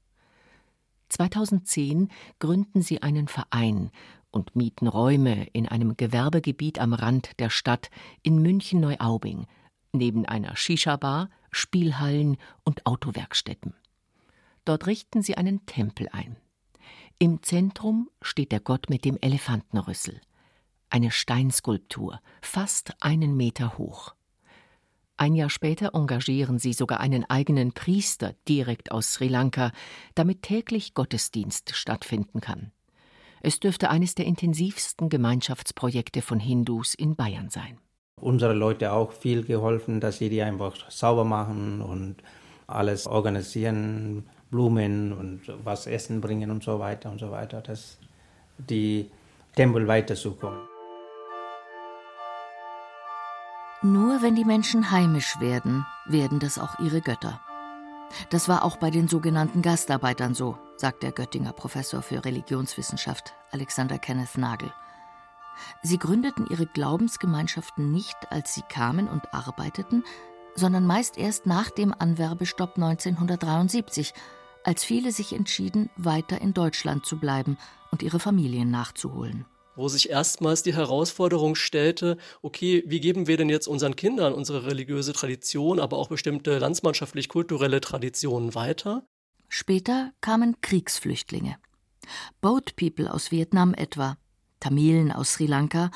2010 1.10 2.10
gründen 2.40 2.82
sie 2.82 3.02
einen 3.02 3.28
Verein 3.28 3.92
und 4.32 4.56
mieten 4.56 4.88
Räume 4.88 5.48
in 5.52 5.68
einem 5.68 5.98
Gewerbegebiet 5.98 6.80
am 6.80 6.94
Rand 6.94 7.32
der 7.40 7.50
Stadt 7.50 7.90
in 8.24 8.42
München-Neuaubing, 8.42 9.48
neben 9.92 10.26
einer 10.26 10.56
Shisha-Bar, 10.56 11.30
Spielhallen 11.52 12.38
und 12.64 12.86
Autowerkstätten. 12.86 13.74
Dort 14.68 14.86
richten 14.86 15.22
sie 15.22 15.38
einen 15.38 15.66
Tempel 15.66 16.10
ein. 16.12 16.36
Im 17.20 17.42
Zentrum 17.42 18.10
steht 18.22 18.52
der 18.52 18.60
Gott 18.60 18.90
mit 18.90 19.06
dem 19.06 19.18
Elefantenrüssel, 19.22 20.20
eine 20.90 21.10
Steinskulptur, 21.10 22.20
fast 22.42 22.92
einen 23.00 23.38
Meter 23.38 23.78
hoch. 23.78 24.14
Ein 25.16 25.36
Jahr 25.36 25.50
später 25.50 25.92
engagieren 25.94 26.60
sie 26.60 26.74
sogar 26.74 27.00
einen 27.00 27.24
eigenen 27.30 27.72
Priester 27.72 28.36
direkt 28.50 28.92
aus 28.92 29.14
Sri 29.14 29.30
Lanka, 29.30 29.72
damit 30.16 30.42
täglich 30.42 30.94
Gottesdienst 30.94 31.74
stattfinden 31.74 32.42
kann. 32.42 32.74
Es 33.40 33.62
dürfte 33.62 33.90
eines 33.90 34.16
der 34.16 34.26
intensivsten 34.26 35.08
Gemeinschaftsprojekte 35.08 36.22
von 36.22 36.42
Hindus 36.42 36.94
in 36.94 37.16
Bayern 37.16 37.50
sein. 37.50 37.80
Unsere 38.20 38.54
Leute 38.54 38.92
auch 38.92 39.14
viel 39.14 39.46
geholfen, 39.46 40.02
dass 40.02 40.18
sie 40.18 40.28
die 40.28 40.42
einfach 40.42 40.92
sauber 40.92 41.24
machen 41.24 41.82
und 41.82 42.18
alles 42.68 43.08
organisieren, 43.08 44.28
Blumen 44.50 45.14
und 45.14 45.42
was 45.64 45.88
essen 45.88 46.22
bringen 46.22 46.52
und 46.52 46.64
so 46.64 46.80
weiter 46.80 47.12
und 47.12 47.20
so 47.20 47.32
weiter, 47.32 47.62
dass 47.62 47.98
die 48.58 49.10
Tempel 49.56 49.88
weiterzukommen. 49.88 50.60
Nur 53.84 54.22
wenn 54.22 54.36
die 54.36 54.46
Menschen 54.46 54.90
heimisch 54.92 55.40
werden, 55.40 55.86
werden 56.08 56.40
das 56.40 56.58
auch 56.58 56.80
ihre 56.80 57.02
Götter. 57.02 57.40
Das 58.30 58.50
war 58.50 58.64
auch 58.64 58.78
bei 58.78 58.90
den 58.90 59.08
sogenannten 59.08 59.62
Gastarbeitern 59.62 60.34
so, 60.34 60.58
sagt 60.78 61.04
der 61.04 61.12
Göttinger 61.12 61.54
Professor 61.54 62.02
für 62.02 62.24
Religionswissenschaft 62.26 63.34
Alexander 63.52 64.00
Kenneth 64.00 64.38
Nagel. 64.38 64.72
Sie 65.84 65.98
gründeten 65.98 66.48
ihre 66.50 66.66
Glaubensgemeinschaften 66.66 67.92
nicht, 67.92 68.16
als 68.30 68.54
sie 68.54 68.64
kamen 68.70 69.08
und 69.08 69.34
arbeiteten, 69.34 70.04
sondern 70.56 70.86
meist 70.86 71.18
erst 71.18 71.46
nach 71.46 71.70
dem 71.70 71.94
Anwerbestopp 71.98 72.76
1973, 72.76 74.14
als 74.68 74.84
viele 74.84 75.12
sich 75.14 75.32
entschieden, 75.32 75.90
weiter 75.96 76.42
in 76.42 76.54
Deutschland 76.54 77.06
zu 77.06 77.18
bleiben 77.18 77.58
und 77.92 78.04
ihre 78.04 78.20
Familien 78.20 78.70
nachzuholen 78.70 79.46
wo 79.78 79.88
sich 79.88 80.10
erstmals 80.10 80.64
die 80.64 80.74
Herausforderung 80.74 81.54
stellte, 81.54 82.18
okay, 82.42 82.84
wie 82.88 83.00
geben 83.00 83.28
wir 83.28 83.38
denn 83.38 83.48
jetzt 83.48 83.68
unseren 83.68 83.96
Kindern 83.96 84.34
unsere 84.34 84.66
religiöse 84.66 85.14
Tradition, 85.14 85.80
aber 85.80 85.98
auch 85.98 86.10
bestimmte 86.10 86.58
landsmannschaftlich-kulturelle 86.58 87.80
Traditionen 87.80 88.56
weiter? 88.56 89.06
Später 89.50 90.14
kamen 90.20 90.60
Kriegsflüchtlinge. 90.62 91.58
Boat 92.42 92.76
People 92.76 93.14
aus 93.14 93.30
Vietnam 93.32 93.76
etwa, 93.76 94.18
Tamilen 94.60 95.12
aus 95.12 95.34
Sri 95.34 95.46
Lanka 95.46 95.92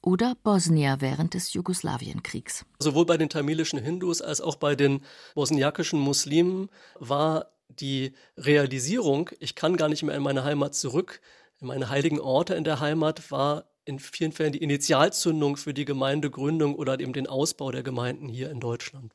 oder 0.00 0.36
Bosnier 0.42 0.98
während 1.00 1.34
des 1.34 1.52
Jugoslawienkriegs. 1.54 2.64
Sowohl 2.78 3.04
bei 3.04 3.16
den 3.16 3.30
tamilischen 3.30 3.80
Hindus 3.80 4.22
als 4.22 4.40
auch 4.40 4.56
bei 4.56 4.76
den 4.76 5.00
bosniakischen 5.34 5.98
Muslimen 5.98 6.68
war 7.00 7.53
die 7.68 8.12
Realisierung, 8.36 9.30
ich 9.40 9.54
kann 9.54 9.76
gar 9.76 9.88
nicht 9.88 10.02
mehr 10.02 10.14
in 10.14 10.22
meine 10.22 10.44
Heimat 10.44 10.74
zurück, 10.74 11.20
meine 11.60 11.88
heiligen 11.88 12.20
Orte 12.20 12.54
in 12.54 12.64
der 12.64 12.80
Heimat 12.80 13.30
war 13.30 13.64
in 13.84 13.98
vielen 13.98 14.32
Fällen 14.32 14.52
die 14.52 14.62
Initialzündung 14.62 15.56
für 15.56 15.74
die 15.74 15.84
Gemeindegründung 15.84 16.74
oder 16.74 16.98
eben 17.00 17.12
den 17.12 17.26
Ausbau 17.26 17.70
der 17.70 17.82
Gemeinden 17.82 18.28
hier 18.28 18.50
in 18.50 18.60
Deutschland. 18.60 19.14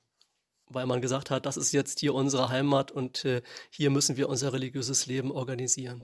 Weil 0.71 0.85
man 0.85 1.01
gesagt 1.01 1.31
hat, 1.31 1.47
das 1.47 1.57
ist 1.57 1.71
jetzt 1.71 1.99
hier 1.99 2.13
unsere 2.13 2.49
Heimat 2.49 2.91
und 2.91 3.25
äh, 3.25 3.41
hier 3.71 3.89
müssen 3.89 4.17
wir 4.17 4.29
unser 4.29 4.53
religiöses 4.53 5.07
Leben 5.07 5.31
organisieren. 5.31 6.03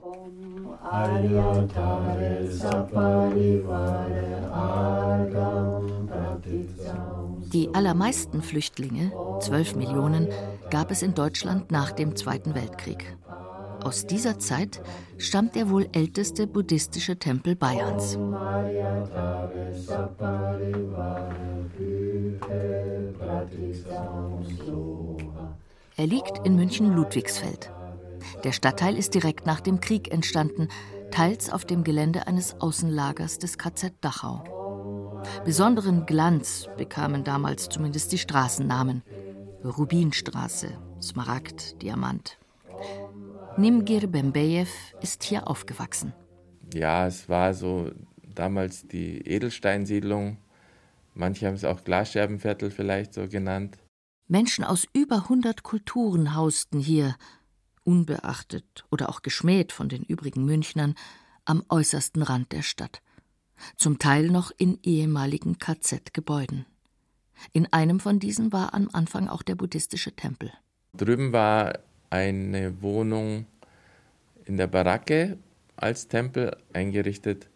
Die 7.52 7.70
allermeisten 7.72 8.42
Flüchtlinge, 8.42 9.12
12 9.40 9.76
Millionen, 9.76 10.28
gab 10.70 10.90
es 10.90 11.02
in 11.02 11.14
Deutschland 11.14 11.70
nach 11.70 11.92
dem 11.92 12.16
Zweiten 12.16 12.54
Weltkrieg. 12.54 13.16
Aus 13.84 14.06
dieser 14.06 14.38
Zeit 14.38 14.82
stammt 15.16 15.54
der 15.54 15.70
wohl 15.70 15.88
älteste 15.92 16.46
buddhistische 16.46 17.18
Tempel 17.18 17.54
Bayerns. 17.54 18.18
Er 25.96 26.06
liegt 26.06 26.44
in 26.44 26.56
München-Ludwigsfeld. 26.56 27.70
Der 28.44 28.52
Stadtteil 28.52 28.98
ist 28.98 29.14
direkt 29.14 29.46
nach 29.46 29.60
dem 29.60 29.80
Krieg 29.80 30.12
entstanden, 30.12 30.68
teils 31.10 31.50
auf 31.50 31.64
dem 31.64 31.84
Gelände 31.84 32.26
eines 32.26 32.60
Außenlagers 32.60 33.38
des 33.38 33.56
KZ 33.56 33.94
Dachau. 34.00 34.55
Besonderen 35.44 36.06
Glanz 36.06 36.68
bekamen 36.76 37.24
damals 37.24 37.68
zumindest 37.68 38.12
die 38.12 38.18
Straßennamen. 38.18 39.02
Rubinstraße, 39.64 40.68
Smaragd, 41.00 41.82
Diamant. 41.82 42.38
Nimgir 43.56 44.06
Bembejew 44.06 44.68
ist 45.00 45.22
hier 45.24 45.48
aufgewachsen. 45.48 46.12
Ja, 46.74 47.06
es 47.06 47.28
war 47.28 47.54
so 47.54 47.90
damals 48.34 48.86
die 48.86 49.18
Edelsteinsiedlung. 49.26 50.38
Manche 51.14 51.46
haben 51.46 51.54
es 51.54 51.64
auch 51.64 51.82
Glasscherbenviertel 51.84 52.70
vielleicht 52.70 53.14
so 53.14 53.26
genannt. 53.28 53.78
Menschen 54.28 54.64
aus 54.64 54.86
über 54.92 55.16
100 55.16 55.62
Kulturen 55.62 56.34
hausten 56.34 56.80
hier, 56.80 57.16
unbeachtet 57.84 58.84
oder 58.90 59.08
auch 59.08 59.22
geschmäht 59.22 59.72
von 59.72 59.88
den 59.88 60.02
übrigen 60.02 60.44
Münchnern, 60.44 60.94
am 61.44 61.62
äußersten 61.68 62.22
Rand 62.22 62.52
der 62.52 62.62
Stadt. 62.62 63.00
Zum 63.76 63.98
Teil 63.98 64.30
noch 64.30 64.52
in 64.56 64.78
ehemaligen 64.82 65.58
KZ-Gebäuden. 65.58 66.66
In 67.52 67.72
einem 67.72 68.00
von 68.00 68.18
diesen 68.18 68.52
war 68.52 68.74
am 68.74 68.88
Anfang 68.92 69.28
auch 69.28 69.42
der 69.42 69.54
buddhistische 69.54 70.12
Tempel. 70.12 70.52
Drüben 70.94 71.32
war 71.32 71.78
eine 72.10 72.80
Wohnung 72.82 73.46
in 74.44 74.56
der 74.56 74.66
Baracke 74.66 75.38
als 75.76 76.08
Tempel 76.08 76.56
eingerichtet. 76.72 77.50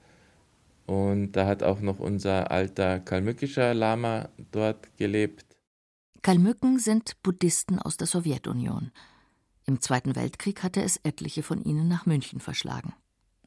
Und 0.87 1.33
da 1.33 1.47
hat 1.47 1.63
auch 1.63 1.81
noch 1.81 2.01
unser 2.01 2.51
alter 2.51 3.01
kalmückischer 3.01 3.75
Lama 3.75 4.29
dort 4.51 4.97
gelebt. 4.97 5.47
Kalmücken 6.23 6.79
sind 6.79 7.23
Buddhisten 7.23 7.79
aus 7.79 7.97
der 7.97 8.07
Sowjetunion. 8.07 8.91
Im 9.65 9.81
Zweiten 9.81 10.17
Weltkrieg 10.17 10.63
hatte 10.63 10.83
es 10.83 10.99
etliche 10.99 11.43
von 11.43 11.63
ihnen 11.63 11.89
nach 11.89 12.07
München 12.07 12.41
verschlagen. 12.41 12.93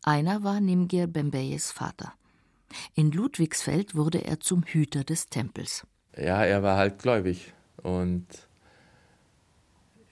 Einer 0.03 0.43
war 0.43 0.59
Nimgir 0.59 1.07
Bembeyes 1.07 1.71
Vater. 1.71 2.13
In 2.95 3.11
Ludwigsfeld 3.11 3.95
wurde 3.95 4.25
er 4.25 4.39
zum 4.39 4.63
Hüter 4.63 5.03
des 5.03 5.27
Tempels. 5.27 5.85
Ja, 6.17 6.43
er 6.43 6.63
war 6.63 6.77
halt 6.77 6.99
gläubig 6.99 7.53
und 7.81 8.27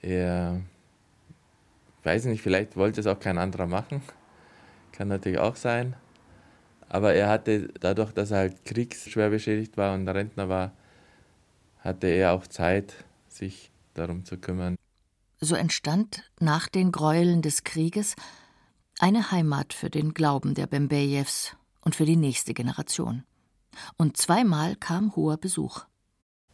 er 0.00 0.60
weiß 2.02 2.24
nicht, 2.26 2.42
vielleicht 2.42 2.76
wollte 2.76 3.00
es 3.00 3.06
auch 3.06 3.20
kein 3.20 3.38
anderer 3.38 3.66
machen. 3.66 4.02
Kann 4.92 5.08
natürlich 5.08 5.38
auch 5.38 5.56
sein. 5.56 5.94
Aber 6.88 7.14
er 7.14 7.28
hatte, 7.28 7.68
dadurch, 7.80 8.12
dass 8.12 8.32
er 8.32 8.38
halt 8.38 8.64
kriegsschwer 8.64 9.30
beschädigt 9.30 9.76
war 9.76 9.94
und 9.94 10.08
Rentner 10.08 10.48
war, 10.48 10.72
hatte 11.78 12.08
er 12.08 12.32
auch 12.32 12.46
Zeit, 12.46 13.04
sich 13.28 13.70
darum 13.94 14.24
zu 14.24 14.36
kümmern. 14.36 14.76
So 15.40 15.54
entstand 15.54 16.30
nach 16.38 16.68
den 16.68 16.92
Gräueln 16.92 17.42
des 17.42 17.64
Krieges 17.64 18.14
eine 18.98 19.32
Heimat 19.32 19.72
für 19.72 19.90
den 19.90 20.14
Glauben 20.14 20.54
der 20.54 20.66
Bembejews 20.66 21.56
und 21.82 21.94
für 21.94 22.06
die 22.06 22.16
nächste 22.16 22.54
Generation. 22.54 23.24
Und 23.96 24.16
zweimal 24.16 24.76
kam 24.76 25.14
hoher 25.16 25.36
Besuch. 25.36 25.84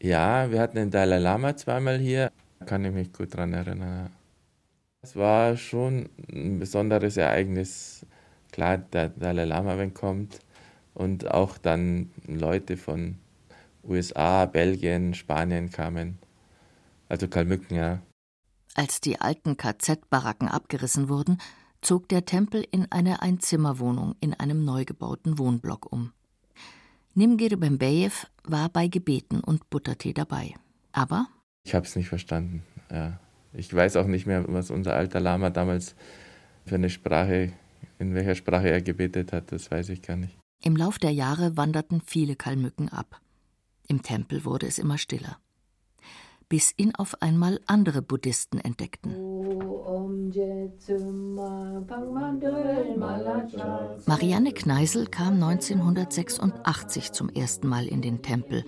Ja, 0.01 0.51
wir 0.51 0.61
hatten 0.61 0.77
den 0.77 0.91
Dalai 0.91 1.19
Lama 1.19 1.57
zweimal 1.57 1.99
hier, 1.99 2.31
kann 2.67 2.85
ich 2.85 2.93
mich 2.93 3.13
gut 3.13 3.35
daran 3.35 3.53
erinnern. 3.53 4.11
Es 5.03 5.17
war 5.17 5.57
schon 5.57 6.09
ein 6.33 6.59
besonderes 6.59 7.17
Ereignis. 7.17 8.07
Klar, 8.53 8.79
der 8.79 9.11
Dalai 9.11 9.45
Lama, 9.45 9.79
wenn 9.79 9.95
kommt, 9.95 10.41
und 10.95 11.31
auch 11.31 11.59
dann 11.59 12.11
Leute 12.27 12.77
von 12.77 13.19
USA, 13.85 14.47
Belgien, 14.47 15.15
Spanien 15.15 15.71
kamen. 15.71 16.19
Also 17.09 17.29
Kalmücken, 17.29 17.77
ja. 17.77 18.01
Als 18.75 19.01
die 19.01 19.21
alten 19.21 19.57
KZ-Baracken 19.57 20.49
abgerissen 20.49 21.09
wurden, 21.09 21.39
zog 21.83 22.09
der 22.09 22.25
Tempel 22.25 22.67
in 22.71 22.91
eine 22.91 23.23
Einzimmerwohnung 23.23 24.15
in 24.21 24.35
einem 24.35 24.65
neu 24.65 24.85
gebauten 24.85 25.39
Wohnblock 25.39 25.93
um. 25.93 26.13
Nimgir 27.15 27.57
Bembejew 27.57 28.13
war 28.45 28.69
bei 28.69 28.89
Gebeten 28.89 29.41
und 29.41 29.69
Buttertee 29.71 30.13
dabei. 30.13 30.55
Aber 30.93 31.29
ich 31.65 31.75
habe 31.75 31.87
es 31.87 31.97
nicht 31.97 32.09
verstanden. 32.09 32.63
ja. 32.91 33.21
Ich 33.53 33.73
weiß 33.73 33.97
auch 33.97 34.07
nicht 34.07 34.27
mehr, 34.27 34.45
was 34.49 34.71
unser 34.71 34.95
alter 34.95 35.21
Lama 35.21 35.51
damals 35.51 35.95
für 36.67 36.75
eine 36.75 36.91
Sprache, 36.91 37.53
in 37.99 38.15
welcher 38.15 38.35
Sprache 38.35 38.71
er 38.71 38.83
gebetet 38.83 39.33
hat, 39.33 39.53
das 39.53 39.71
weiß 39.71 39.89
ich 39.89 40.03
gar 40.03 40.17
nicht. 40.17 40.37
Im 40.63 40.77
Lauf 40.77 40.99
der 40.99 41.11
Jahre 41.11 41.57
wanderten 41.57 42.01
viele 42.05 42.37
Kalmücken 42.37 42.89
ab. 42.89 43.21
Im 43.87 44.03
Tempel 44.03 44.45
wurde 44.45 44.67
es 44.67 44.79
immer 44.79 44.99
stiller. 44.99 45.39
Bis 46.49 46.73
ihn 46.77 46.95
auf 46.95 47.21
einmal 47.21 47.61
andere 47.67 48.01
Buddhisten 48.01 48.59
entdeckten. 48.59 49.13
Marianne 54.07 54.53
Kneisel 54.53 55.07
kam 55.09 55.35
1986 55.35 57.13
zum 57.13 57.29
ersten 57.29 57.69
Mal 57.69 57.87
in 57.87 58.01
den 58.01 58.23
Tempel 58.23 58.65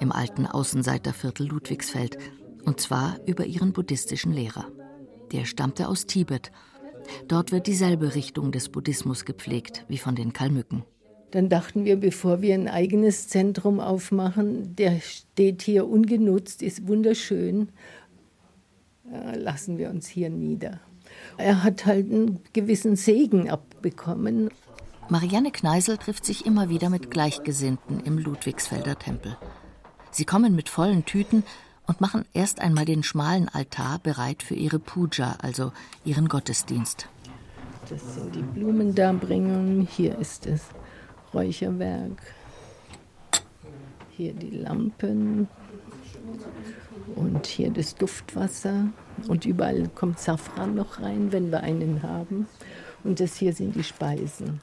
im 0.00 0.12
alten 0.12 0.46
Außenseiterviertel 0.46 1.48
Ludwigsfeld, 1.48 2.16
und 2.64 2.80
zwar 2.80 3.18
über 3.26 3.44
ihren 3.44 3.72
buddhistischen 3.72 4.32
Lehrer. 4.32 4.66
Der 5.32 5.44
stammte 5.44 5.88
aus 5.88 6.06
Tibet. 6.06 6.50
Dort 7.26 7.52
wird 7.52 7.66
dieselbe 7.66 8.14
Richtung 8.14 8.52
des 8.52 8.68
Buddhismus 8.70 9.24
gepflegt 9.24 9.84
wie 9.88 9.98
von 9.98 10.14
den 10.14 10.32
Kalmücken. 10.32 10.84
Dann 11.30 11.48
dachten 11.48 11.84
wir, 11.84 11.96
bevor 11.96 12.40
wir 12.40 12.54
ein 12.54 12.68
eigenes 12.68 13.28
Zentrum 13.28 13.80
aufmachen, 13.80 14.74
der 14.76 15.00
steht 15.00 15.62
hier 15.62 15.86
ungenutzt, 15.86 16.62
ist 16.62 16.88
wunderschön, 16.88 17.68
lassen 19.34 19.76
wir 19.76 19.90
uns 19.90 20.06
hier 20.06 20.30
nieder. 20.30 20.80
Er 21.36 21.62
hat 21.62 21.84
halt 21.86 22.10
einen 22.10 22.40
gewissen 22.52 22.96
Segen 22.96 23.50
abbekommen. 23.50 24.50
Marianne 25.10 25.50
Kneisel 25.50 25.98
trifft 25.98 26.24
sich 26.24 26.46
immer 26.46 26.68
wieder 26.68 26.90
mit 26.90 27.10
Gleichgesinnten 27.10 28.00
im 28.00 28.18
Ludwigsfelder 28.18 28.98
Tempel. 28.98 29.36
Sie 30.10 30.24
kommen 30.24 30.54
mit 30.54 30.68
vollen 30.68 31.04
Tüten 31.04 31.44
und 31.86 32.00
machen 32.00 32.24
erst 32.32 32.60
einmal 32.60 32.84
den 32.84 33.02
schmalen 33.02 33.48
Altar 33.48 33.98
bereit 33.98 34.42
für 34.42 34.54
ihre 34.54 34.78
Puja, 34.78 35.36
also 35.40 35.72
ihren 36.04 36.28
Gottesdienst. 36.28 37.08
Das 37.88 38.14
sind 38.14 38.34
die 38.34 38.42
Blumendarbringungen, 38.42 39.86
hier 39.90 40.18
ist 40.18 40.46
es 40.46 40.62
Räucherwerk. 41.34 42.22
Hier 44.10 44.32
die 44.32 44.50
Lampen 44.50 45.48
und 47.14 47.46
hier 47.46 47.70
das 47.70 47.94
Duftwasser. 47.94 48.88
Und 49.28 49.44
überall 49.44 49.88
kommt 49.88 50.18
Safran 50.18 50.74
noch 50.74 51.00
rein, 51.00 51.32
wenn 51.32 51.50
wir 51.50 51.60
einen 51.60 52.02
haben. 52.02 52.48
Und 53.04 53.20
das 53.20 53.36
hier 53.36 53.52
sind 53.52 53.76
die 53.76 53.84
Speisen. 53.84 54.60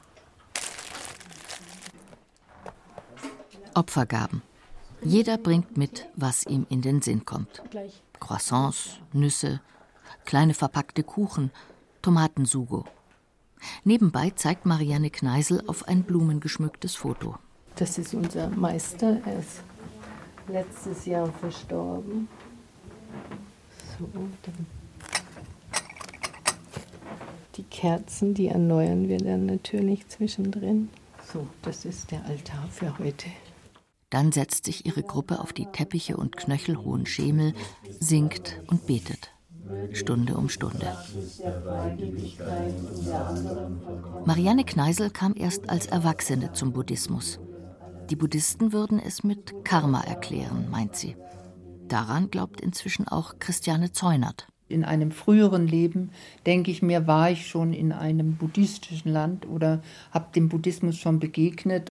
Opfergaben. 3.74 4.42
Jeder 5.02 5.36
bringt 5.36 5.76
mit, 5.76 6.08
was 6.16 6.46
ihm 6.46 6.66
in 6.70 6.80
den 6.80 7.02
Sinn 7.02 7.24
kommt. 7.24 7.62
Croissants, 8.18 8.98
Nüsse, 9.12 9.60
kleine 10.24 10.54
verpackte 10.54 11.02
Kuchen, 11.02 11.50
Tomatensugo. 12.00 12.86
Nebenbei 13.84 14.30
zeigt 14.34 14.66
Marianne 14.66 15.10
Kneisel 15.10 15.62
auf 15.66 15.88
ein 15.88 16.02
blumengeschmücktes 16.02 16.94
Foto. 16.96 17.36
Das 17.76 17.98
ist 17.98 18.14
unser 18.14 18.48
Meister. 18.50 19.20
Er 19.24 19.38
ist 19.38 19.62
letztes 20.48 21.06
Jahr 21.06 21.30
verstorben. 21.32 22.28
So, 23.98 24.08
dann 24.42 24.66
die 27.56 27.64
Kerzen, 27.64 28.34
die 28.34 28.48
erneuern 28.48 29.08
wir 29.08 29.18
dann 29.18 29.46
natürlich 29.46 30.06
zwischendrin. 30.08 30.90
So, 31.32 31.46
das 31.62 31.84
ist 31.84 32.10
der 32.10 32.24
Altar 32.26 32.68
für 32.70 32.98
heute. 32.98 33.28
Dann 34.10 34.30
setzt 34.30 34.66
sich 34.66 34.86
ihre 34.86 35.02
Gruppe 35.02 35.40
auf 35.40 35.52
die 35.52 35.66
Teppiche 35.66 36.16
und 36.16 36.36
knöchelhohen 36.36 37.06
Schemel, 37.06 37.54
singt 37.98 38.60
und 38.68 38.86
betet. 38.86 39.32
Stunde 39.92 40.36
um 40.36 40.48
Stunde. 40.48 40.96
Marianne 44.24 44.64
Kneisel 44.64 45.10
kam 45.10 45.34
erst 45.36 45.68
als 45.70 45.86
Erwachsene 45.86 46.52
zum 46.52 46.72
Buddhismus. 46.72 47.38
Die 48.10 48.16
Buddhisten 48.16 48.72
würden 48.72 49.00
es 49.00 49.24
mit 49.24 49.64
Karma 49.64 50.00
erklären, 50.02 50.68
meint 50.70 50.96
sie. 50.96 51.16
Daran 51.88 52.30
glaubt 52.30 52.60
inzwischen 52.60 53.08
auch 53.08 53.38
Christiane 53.38 53.92
Zeunert. 53.92 54.48
In 54.68 54.84
einem 54.84 55.12
früheren 55.12 55.68
Leben, 55.68 56.10
denke 56.44 56.70
ich 56.70 56.82
mir, 56.82 57.06
war 57.06 57.30
ich 57.30 57.46
schon 57.46 57.72
in 57.72 57.92
einem 57.92 58.36
buddhistischen 58.36 59.12
Land 59.12 59.46
oder 59.46 59.82
habe 60.10 60.32
dem 60.34 60.48
Buddhismus 60.48 60.96
schon 60.98 61.20
begegnet. 61.20 61.88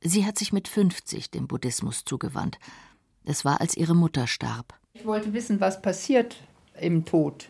Sie 0.00 0.26
hat 0.26 0.38
sich 0.38 0.52
mit 0.52 0.66
50 0.66 1.30
dem 1.30 1.46
Buddhismus 1.46 2.04
zugewandt. 2.04 2.58
Es 3.24 3.44
war, 3.44 3.60
als 3.60 3.76
ihre 3.76 3.94
Mutter 3.94 4.26
starb. 4.26 4.74
Ich 4.92 5.04
wollte 5.04 5.32
wissen, 5.32 5.60
was 5.60 5.82
passiert, 5.82 6.36
im 6.80 7.04
Tod. 7.04 7.48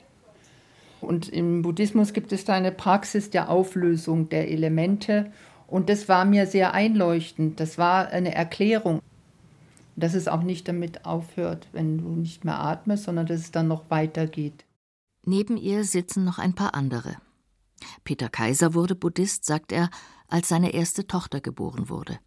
Und 1.01 1.29
im 1.29 1.63
Buddhismus 1.63 2.13
gibt 2.13 2.33
es 2.33 2.45
da 2.45 2.55
eine 2.55 2.73
Praxis 2.73 3.31
der 3.31 3.51
Auflösung 3.51 4.29
der 4.29 4.51
Elemente. 4.51 5.31
Und 5.67 5.89
das 5.89 6.09
war 6.09 6.25
mir 6.25 6.47
sehr 6.47 6.75
einleuchtend. 6.75 7.61
Das 7.61 7.79
war 7.79 8.09
eine 8.09 8.35
Erklärung, 8.35 9.03
dass 9.95 10.15
es 10.15 10.29
auch 10.29 10.43
nicht 10.43 10.69
damit 10.69 11.05
aufhört, 11.05 11.69
wenn 11.73 11.99
du 11.99 12.09
nicht 12.09 12.45
mehr 12.45 12.59
atmest, 12.59 13.05
sondern 13.05 13.27
dass 13.27 13.41
es 13.41 13.51
dann 13.51 13.69
noch 13.69 13.91
weitergeht. 13.91 14.65
Neben 15.25 15.57
ihr 15.57 15.85
sitzen 15.85 16.25
noch 16.25 16.39
ein 16.39 16.55
paar 16.55 16.75
andere. 16.75 17.17
Peter 18.05 18.29
Kaiser 18.29 18.75
wurde 18.75 18.95
Buddhist, 18.95 19.45
sagt 19.45 19.73
er, 19.73 19.91
als 20.29 20.49
seine 20.49 20.73
erste 20.73 21.07
Tochter 21.07 21.41
geboren 21.41 21.89
wurde. 21.89 22.19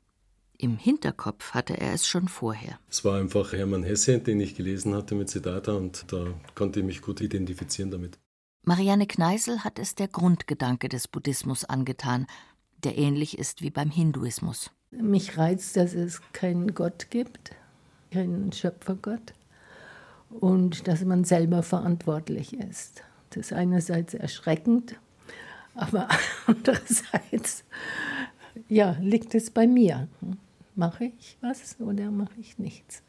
Im 0.62 0.76
Hinterkopf 0.76 1.54
hatte 1.54 1.80
er 1.80 1.94
es 1.94 2.06
schon 2.06 2.28
vorher. 2.28 2.80
Es 2.90 3.06
war 3.06 3.18
einfach 3.18 3.54
Hermann 3.54 3.84
Hesse, 3.84 4.20
den 4.20 4.42
ich 4.42 4.56
gelesen 4.56 4.94
hatte 4.94 5.16
mit 5.16 5.30
Siddhartha 5.30 5.72
und 5.72 6.12
da 6.12 6.34
konnte 6.54 6.82
ich 6.82 6.86
mich 6.86 7.02
gut 7.02 7.22
identifizieren 7.22 7.92
damit. 7.92 8.20
Marianne 8.66 9.08
Kneisel 9.08 9.64
hat 9.64 9.80
es 9.80 9.96
der 9.96 10.10
Grundgedanke 10.10 10.90
des 10.90 11.08
Buddhismus 11.08 11.64
angetan, 11.64 12.28
der 12.84 12.98
ähnlich 12.98 13.40
ist 13.40 13.62
wie 13.62 13.70
beim 13.70 13.90
Hinduismus. 13.90 14.70
Mich 14.92 15.38
reizt, 15.38 15.78
dass 15.78 15.94
es 15.94 16.22
keinen 16.34 16.74
Gott 16.74 17.10
gibt, 17.10 17.56
keinen 18.12 18.52
Schöpfergott 18.52 19.34
und 20.30 20.90
dass 20.90 21.06
man 21.06 21.24
selber 21.24 21.64
verantwortlich 21.64 22.54
ist. 22.54 23.04
Das 23.30 23.46
ist 23.46 23.54
einerseits 23.54 24.14
erschreckend, 24.14 25.00
aber 25.74 26.10
andererseits 26.48 27.64
ja, 28.68 28.98
liegt 29.00 29.36
es 29.36 29.52
bei 29.52 29.66
mir. 29.68 30.10
Mache 30.80 31.12
ich 31.20 31.38
was 31.42 31.76
oder 31.82 32.10
mache 32.10 32.40
ich 32.40 32.58
nichts? 32.58 33.04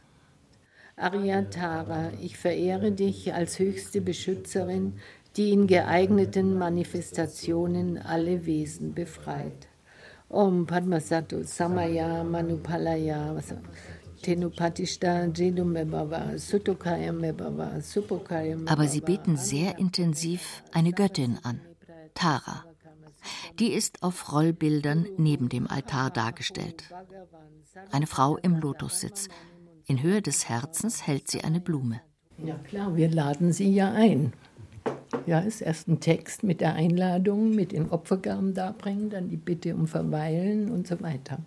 Aryatara, 0.96 2.11
ich 2.20 2.37
verehre 2.37 2.90
dich 2.90 3.33
als 3.33 3.61
höchste 3.61 4.00
Beschützerin, 4.00 4.94
die 5.37 5.52
in 5.52 5.68
geeigneten 5.68 6.59
Manifestationen 6.59 7.96
alle 7.96 8.44
Wesen 8.44 8.92
befreit. 8.92 9.68
Om 10.28 10.66
Padmasato 10.66 11.44
Samaya 11.44 12.24
Manupalaya 12.24 13.40
Tenupatishta 14.20 15.26
Jedumebava 15.26 16.37
Sutokaya 16.38 17.12
Mebava 17.12 17.80
Supokaya 17.80 18.56
Aber 18.66 18.88
sie 18.88 19.00
beten 19.00 19.37
sehr 19.37 19.78
intensiv 19.78 20.64
eine 20.72 20.90
Göttin 20.92 21.38
an, 21.44 21.61
Tara. 22.14 22.69
Die 23.59 23.72
ist 23.72 24.02
auf 24.02 24.33
Rollbildern 24.33 25.06
neben 25.16 25.48
dem 25.48 25.66
Altar 25.66 26.11
dargestellt. 26.11 26.85
Eine 27.92 28.06
Frau 28.06 28.37
im 28.37 28.56
Lotussitz. 28.56 29.28
In 29.87 30.02
Höhe 30.02 30.22
des 30.22 30.48
Herzens 30.48 31.06
hält 31.06 31.28
sie 31.30 31.42
eine 31.42 31.61
Blume. 31.61 32.00
Ja 32.38 32.54
klar, 32.56 32.96
wir 32.96 33.11
laden 33.11 33.52
sie 33.52 33.72
ja 33.72 33.92
ein. 33.92 34.33
Ja, 35.26 35.40
ist 35.40 35.61
erst 35.61 35.88
ein 35.88 36.00
Text 36.00 36.42
mit 36.42 36.61
der 36.61 36.74
Einladung, 36.74 37.54
mit 37.54 37.72
den 37.72 37.90
Opfergaben 37.90 38.54
darbringen, 38.54 39.11
dann 39.11 39.28
die 39.28 39.37
Bitte 39.37 39.74
um 39.74 39.87
Verweilen 39.87 40.70
und 40.70 40.87
so 40.87 41.00
weiter. 41.00 41.38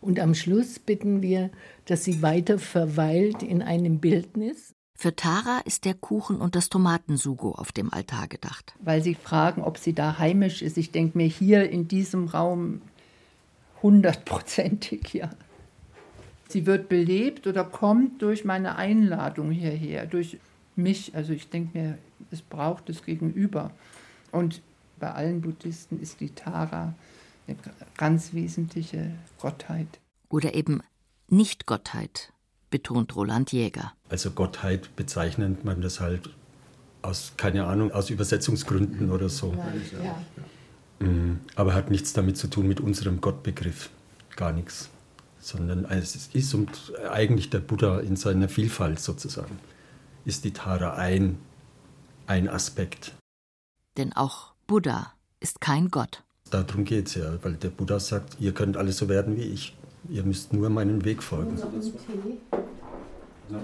Und 0.00 0.20
am 0.20 0.34
Schluss 0.34 0.78
bitten 0.78 1.22
wir, 1.22 1.50
dass 1.86 2.04
sie 2.04 2.22
weiter 2.22 2.58
verweilt 2.58 3.42
in 3.42 3.62
einem 3.62 3.98
Bildnis. 3.98 4.74
Für 5.00 5.14
Tara 5.14 5.60
ist 5.64 5.84
der 5.84 5.94
Kuchen 5.94 6.40
und 6.40 6.56
das 6.56 6.70
Tomatensugo 6.70 7.52
auf 7.52 7.70
dem 7.70 7.92
Altar 7.92 8.26
gedacht. 8.26 8.74
Weil 8.80 9.00
sie 9.00 9.14
fragen, 9.14 9.62
ob 9.62 9.78
sie 9.78 9.92
da 9.92 10.18
heimisch 10.18 10.60
ist. 10.60 10.76
Ich 10.76 10.90
denke 10.90 11.16
mir, 11.16 11.28
hier 11.28 11.70
in 11.70 11.86
diesem 11.86 12.26
Raum 12.26 12.82
hundertprozentig, 13.80 15.14
ja. 15.14 15.30
Sie 16.48 16.66
wird 16.66 16.88
belebt 16.88 17.46
oder 17.46 17.62
kommt 17.62 18.22
durch 18.22 18.44
meine 18.44 18.74
Einladung 18.74 19.52
hierher, 19.52 20.04
durch 20.04 20.38
mich. 20.74 21.14
Also 21.14 21.32
ich 21.32 21.48
denke 21.48 21.78
mir, 21.78 21.98
es 22.32 22.42
braucht 22.42 22.90
es 22.90 23.04
gegenüber. 23.04 23.70
Und 24.32 24.62
bei 24.98 25.12
allen 25.12 25.42
Buddhisten 25.42 26.00
ist 26.00 26.18
die 26.18 26.30
Tara 26.30 26.92
eine 27.46 27.56
ganz 27.96 28.32
wesentliche 28.32 29.12
Gottheit. 29.40 30.00
Oder 30.28 30.54
eben 30.54 30.82
Nicht-Gottheit, 31.28 32.32
betont 32.70 33.14
Roland 33.16 33.52
Jäger. 33.52 33.92
Also 34.08 34.30
Gottheit 34.30 34.94
bezeichnet 34.96 35.64
man 35.64 35.80
das 35.80 36.00
halt 36.00 36.30
aus, 37.02 37.32
keine 37.36 37.66
Ahnung, 37.66 37.92
aus 37.92 38.10
Übersetzungsgründen 38.10 39.10
oder 39.10 39.28
so. 39.28 39.54
Ja, 39.92 40.04
ja. 40.04 41.06
Mhm. 41.06 41.40
Aber 41.54 41.74
hat 41.74 41.90
nichts 41.90 42.12
damit 42.12 42.36
zu 42.36 42.48
tun 42.48 42.66
mit 42.66 42.80
unserem 42.80 43.20
Gottbegriff. 43.20 43.90
Gar 44.36 44.52
nichts. 44.52 44.88
Sondern 45.40 45.84
es 45.84 46.28
ist 46.32 46.54
und 46.54 46.92
eigentlich 47.10 47.50
der 47.50 47.60
Buddha 47.60 48.00
in 48.00 48.16
seiner 48.16 48.48
Vielfalt 48.48 49.00
sozusagen 49.00 49.58
ist 50.24 50.44
die 50.44 50.52
Tara 50.52 50.94
ein, 50.94 51.38
ein 52.26 52.48
Aspekt. 52.48 53.14
Denn 53.96 54.12
auch 54.12 54.52
Buddha 54.66 55.14
ist 55.40 55.60
kein 55.60 55.88
Gott. 55.88 56.22
Darum 56.50 56.84
geht 56.84 57.08
es 57.08 57.14
ja, 57.14 57.42
weil 57.42 57.54
der 57.54 57.70
Buddha 57.70 57.98
sagt, 58.00 58.36
ihr 58.40 58.52
könnt 58.52 58.76
alle 58.76 58.92
so 58.92 59.08
werden 59.08 59.36
wie 59.36 59.42
ich. 59.42 59.74
Ihr 60.08 60.22
müsst 60.24 60.52
nur 60.52 60.70
meinen 60.70 61.04
Weg 61.04 61.22
folgen. 61.22 61.58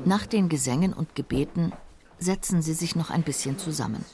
Nach 0.05 0.27
den 0.27 0.49
Gesängen 0.49 0.93
und 0.93 1.15
Gebeten 1.15 1.73
setzen 2.19 2.63
sie 2.63 2.75
sich 2.75 2.97
noch 2.97 3.11
ein 3.11 3.23
bisschen 3.23 3.59
zusammen. 3.59 4.05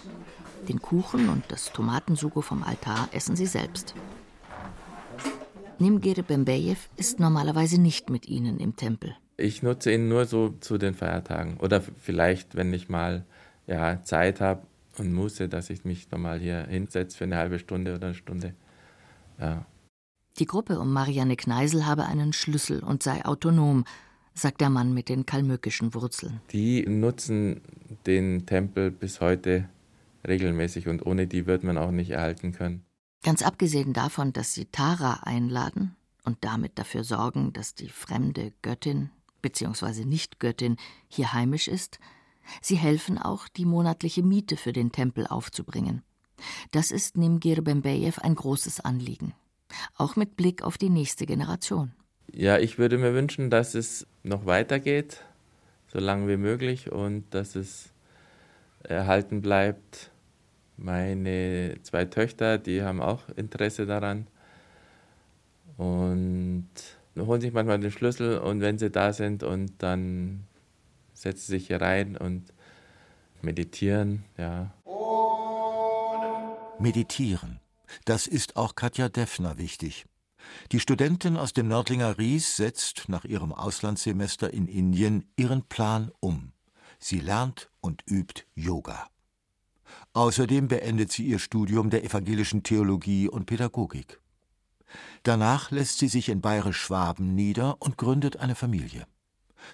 Den 0.69 0.81
Kuchen 0.81 1.29
und 1.29 1.45
das 1.49 1.73
Tomatensugo 1.73 2.41
vom 2.41 2.63
Altar 2.63 3.09
essen 3.13 3.37
sie 3.37 3.47
selbst. 3.47 3.95
Nimgere 5.79 6.23
Bembejew 6.23 6.77
ist 6.97 7.21
normalerweise 7.21 7.81
nicht 7.81 8.11
mit 8.11 8.29
ihnen 8.29 8.61
im 8.61 8.77
Tempel. 8.77 9.17
Ich 9.37 9.63
nutze 9.63 9.93
ihn 9.93 10.09
nur 10.09 10.27
so 10.27 10.51
zu 10.61 10.77
den 10.77 10.95
Feiertagen. 10.95 11.57
Oder 11.57 11.81
vielleicht, 11.81 12.55
wenn 12.55 12.75
ich 12.75 12.91
mal 12.91 13.25
ja, 13.67 14.03
Zeit 14.05 14.41
habe 14.41 14.63
und 14.99 15.13
Muße, 15.15 15.49
dass 15.49 15.71
ich 15.71 15.85
mich 15.87 16.11
nochmal 16.11 16.39
hier 16.39 16.67
hinsetze 16.69 17.17
für 17.17 17.25
eine 17.25 17.39
halbe 17.39 17.59
Stunde 17.59 17.95
oder 17.95 18.09
eine 18.09 18.15
Stunde. 18.15 18.55
Ja. 19.39 19.65
Die 20.41 20.47
Gruppe 20.47 20.81
um 20.81 20.91
Marianne 20.93 21.37
Kneisel 21.37 21.85
habe 21.85 22.07
einen 22.07 22.33
Schlüssel 22.33 22.83
und 22.83 23.03
sei 23.03 23.27
autonom, 23.27 23.85
sagt 24.33 24.63
der 24.63 24.71
Mann 24.71 24.95
mit 24.95 25.11
den 25.11 25.27
kalmückischen 25.27 25.93
Wurzeln. 25.93 26.41
Die 26.51 26.83
nutzen 26.87 27.61
den 28.07 28.47
Tempel 28.47 28.91
bis 28.91 29.21
heute 29.21 29.69
regelmäßig 30.27 30.89
und 30.89 31.05
ohne 31.05 31.27
die 31.27 31.47
wird 31.47 31.63
man 31.63 31.77
auch 31.77 31.91
nicht 31.91 32.11
erhalten 32.11 32.53
können. 32.53 32.87
Ganz 33.23 33.43
abgesehen 33.43 33.93
davon, 33.93 34.33
dass 34.33 34.55
sie 34.55 34.65
Tara 34.65 35.21
einladen 35.25 35.95
und 36.25 36.39
damit 36.41 36.79
dafür 36.79 37.05
sorgen, 37.05 37.53
dass 37.53 37.75
die 37.75 37.91
fremde 37.91 38.55
Göttin 38.63 39.11
bzw. 39.43 40.07
Nicht-Göttin 40.07 40.77
hier 41.09 41.35
heimisch 41.35 41.69
ist, 41.69 41.99
sie 42.63 42.77
helfen 42.77 43.19
auch, 43.19 43.47
die 43.47 43.67
monatliche 43.67 44.23
Miete 44.23 44.57
für 44.57 44.73
den 44.73 44.91
Tempel 44.91 45.27
aufzubringen. 45.27 46.03
Das 46.71 46.91
ist 46.91 47.19
Nimgir 47.19 47.61
Bembejew 47.61 48.15
ein 48.23 48.35
großes 48.35 48.81
Anliegen, 48.81 49.35
auch 49.97 50.17
mit 50.17 50.37
Blick 50.37 50.63
auf 50.63 50.79
die 50.79 50.91
nächste 50.91 51.27
Generation. 51.27 51.93
Ja, 52.33 52.59
ich 52.59 52.79
würde 52.79 52.99
mir 52.99 53.15
wünschen, 53.15 53.51
dass 53.51 53.75
es 53.75 54.07
noch 54.23 54.47
weitergeht, 54.47 55.23
so 55.89 55.99
lange 55.99 56.29
wie 56.29 56.37
möglich 56.37 56.93
und 56.93 57.25
dass 57.31 57.57
es 57.57 57.91
erhalten 58.83 59.43
bleibt 59.43 60.11
meine 60.81 61.77
zwei 61.83 62.07
Töchter, 62.07 62.59
die 62.59 62.83
haben 62.83 63.01
auch 63.01 63.29
Interesse 63.37 63.87
daran 63.87 64.27
und 65.77 66.69
holen 67.19 67.41
sich 67.41 67.53
manchmal 67.53 67.79
den 67.79 67.91
Schlüssel 67.91 68.39
und 68.39 68.61
wenn 68.61 68.79
sie 68.79 68.91
da 68.91 69.13
sind 69.13 69.43
und 69.43 69.73
dann 69.79 70.45
setzen 71.13 71.41
sie 71.41 71.53
sich 71.59 71.67
hier 71.67 71.81
rein 71.81 72.17
und 72.17 72.45
meditieren, 73.43 74.25
ja. 74.39 74.73
Meditieren. 76.79 77.61
Das 78.05 78.27
ist 78.27 78.57
auch 78.57 78.75
Katja 78.75 79.09
Deffner 79.09 79.59
wichtig. 79.59 80.07
Die 80.73 80.81
Studentin 80.81 81.37
aus 81.37 81.53
dem 81.53 81.69
Nördlinger 81.69 82.19
Ries 82.19 82.57
setzt 82.57 83.09
nach 83.09 83.25
ihrem 83.25 83.53
Auslandssemester 83.53 84.53
in 84.53 84.67
Indien 84.67 85.31
ihren 85.37 85.65
Plan 85.65 86.11
um. 86.21 86.53
Sie 86.99 87.21
lernt 87.21 87.71
und 87.81 88.03
übt 88.07 88.45
Yoga. 88.55 89.09
Außerdem 90.13 90.69
beendet 90.69 91.13
sie 91.13 91.25
ihr 91.25 91.39
Studium 91.39 91.91
der 91.91 92.05
evangelischen 92.05 92.63
Theologie 92.63 93.29
und 93.29 93.47
Pädagogik. 93.47 94.21
Danach 95.23 95.71
lässt 95.71 95.99
sie 95.99 96.09
sich 96.09 96.29
in 96.29 96.41
Bayerisch-Schwaben 96.41 97.35
nieder 97.35 97.77
und 97.81 97.97
gründet 97.97 98.39
eine 98.39 98.55
Familie. 98.55 99.07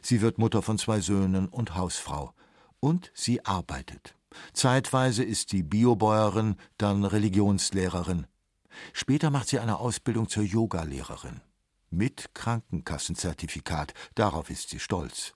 Sie 0.02 0.20
wird 0.20 0.38
Mutter 0.38 0.62
von 0.62 0.78
zwei 0.78 1.00
Söhnen 1.00 1.48
und 1.48 1.74
Hausfrau. 1.74 2.32
Und 2.80 3.10
sie 3.14 3.44
arbeitet. 3.44 4.15
Zeitweise 4.52 5.24
ist 5.24 5.50
sie 5.50 5.62
Biobäuerin, 5.62 6.56
dann 6.78 7.04
Religionslehrerin. 7.04 8.26
Später 8.92 9.30
macht 9.30 9.48
sie 9.48 9.58
eine 9.58 9.78
Ausbildung 9.78 10.28
zur 10.28 10.42
Yogalehrerin. 10.42 11.40
Mit 11.90 12.34
Krankenkassenzertifikat, 12.34 13.94
darauf 14.14 14.50
ist 14.50 14.70
sie 14.70 14.80
stolz. 14.80 15.34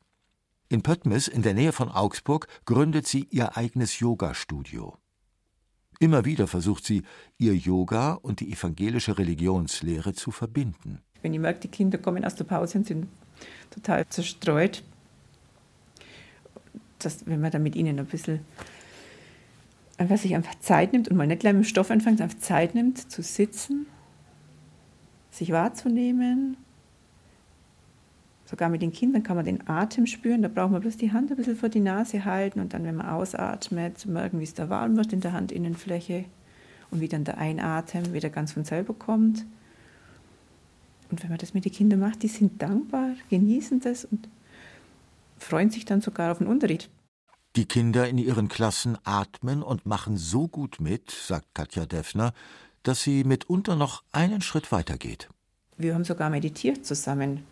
In 0.68 0.82
Pöttmes 0.82 1.26
in 1.26 1.42
der 1.42 1.54
Nähe 1.54 1.72
von 1.72 1.90
Augsburg 1.90 2.46
gründet 2.64 3.06
sie 3.06 3.26
ihr 3.30 3.56
eigenes 3.56 3.98
Yoga-Studio. 3.98 4.96
Immer 5.98 6.24
wieder 6.24 6.46
versucht 6.46 6.84
sie, 6.84 7.02
ihr 7.38 7.54
Yoga 7.54 8.14
und 8.14 8.40
die 8.40 8.52
evangelische 8.52 9.18
Religionslehre 9.18 10.14
zu 10.14 10.30
verbinden. 10.30 11.02
Wenn 11.22 11.34
ich 11.34 11.40
merke, 11.40 11.60
die 11.60 11.68
Kinder 11.68 11.98
kommen 11.98 12.24
aus 12.24 12.36
der 12.36 12.44
Pause 12.44 12.78
und 12.78 12.86
sind 12.86 13.08
total 13.70 14.08
zerstreut, 14.08 14.82
dass, 16.98 17.26
wenn 17.26 17.40
man 17.40 17.50
dann 17.50 17.62
mit 17.62 17.76
ihnen 17.76 17.98
ein 17.98 18.06
bisschen 18.06 18.40
einfach 20.00 20.18
sich 20.18 20.34
einfach 20.34 20.58
Zeit 20.60 20.92
nimmt 20.92 21.08
und 21.08 21.16
mal 21.16 21.26
nicht 21.26 21.40
gleich 21.40 21.52
mit 21.52 21.64
dem 21.64 21.68
Stoff 21.68 21.90
anfängt, 21.90 22.20
einfach 22.20 22.38
Zeit 22.38 22.74
nimmt, 22.74 23.10
zu 23.10 23.22
sitzen, 23.22 23.86
sich 25.30 25.52
wahrzunehmen 25.52 26.56
Sogar 28.50 28.68
mit 28.68 28.82
den 28.82 28.90
Kindern 28.90 29.22
kann 29.22 29.36
man 29.36 29.44
den 29.44 29.68
Atem 29.68 30.08
spüren. 30.08 30.42
Da 30.42 30.48
braucht 30.48 30.72
man 30.72 30.80
bloß 30.80 30.96
die 30.96 31.12
Hand 31.12 31.30
ein 31.30 31.36
bisschen 31.36 31.54
vor 31.54 31.68
die 31.68 31.78
Nase 31.78 32.24
halten 32.24 32.58
und 32.58 32.74
dann, 32.74 32.82
wenn 32.82 32.96
man 32.96 33.06
ausatmet, 33.06 34.06
merken, 34.06 34.40
wie 34.40 34.44
es 34.44 34.54
da 34.54 34.68
warm 34.68 34.96
wird 34.96 35.12
in 35.12 35.20
der 35.20 35.34
Handinnenfläche 35.34 36.24
und 36.90 37.00
wie 37.00 37.06
dann 37.06 37.22
der 37.22 37.38
Einatem 37.38 38.12
wieder 38.12 38.28
ganz 38.28 38.50
von 38.50 38.64
selber 38.64 38.92
kommt. 38.92 39.46
Und 41.12 41.22
wenn 41.22 41.28
man 41.30 41.38
das 41.38 41.54
mit 41.54 41.64
den 41.64 41.70
Kindern 41.70 42.00
macht, 42.00 42.24
die 42.24 42.28
sind 42.28 42.60
dankbar, 42.60 43.10
genießen 43.28 43.78
das 43.78 44.04
und 44.04 44.28
freuen 45.38 45.70
sich 45.70 45.84
dann 45.84 46.00
sogar 46.00 46.32
auf 46.32 46.38
den 46.38 46.48
Unterricht. 46.48 46.90
Die 47.56 47.66
Kinder 47.66 48.08
in 48.08 48.18
ihren 48.18 48.48
Klassen 48.48 48.96
atmen 49.04 49.62
und 49.62 49.86
machen 49.86 50.16
so 50.16 50.48
gut 50.48 50.80
mit, 50.80 51.10
sagt 51.10 51.54
Katja 51.54 51.86
Deffner, 51.86 52.32
dass 52.82 53.02
sie 53.02 53.24
mitunter 53.24 53.76
noch 53.76 54.04
einen 54.12 54.40
Schritt 54.40 54.70
weiter 54.72 54.96
geht. 54.96 55.28
Wir 55.76 55.94
haben 55.94 56.04
sogar 56.04 56.30
meditiert 56.30 56.86
zusammen 56.86 57.44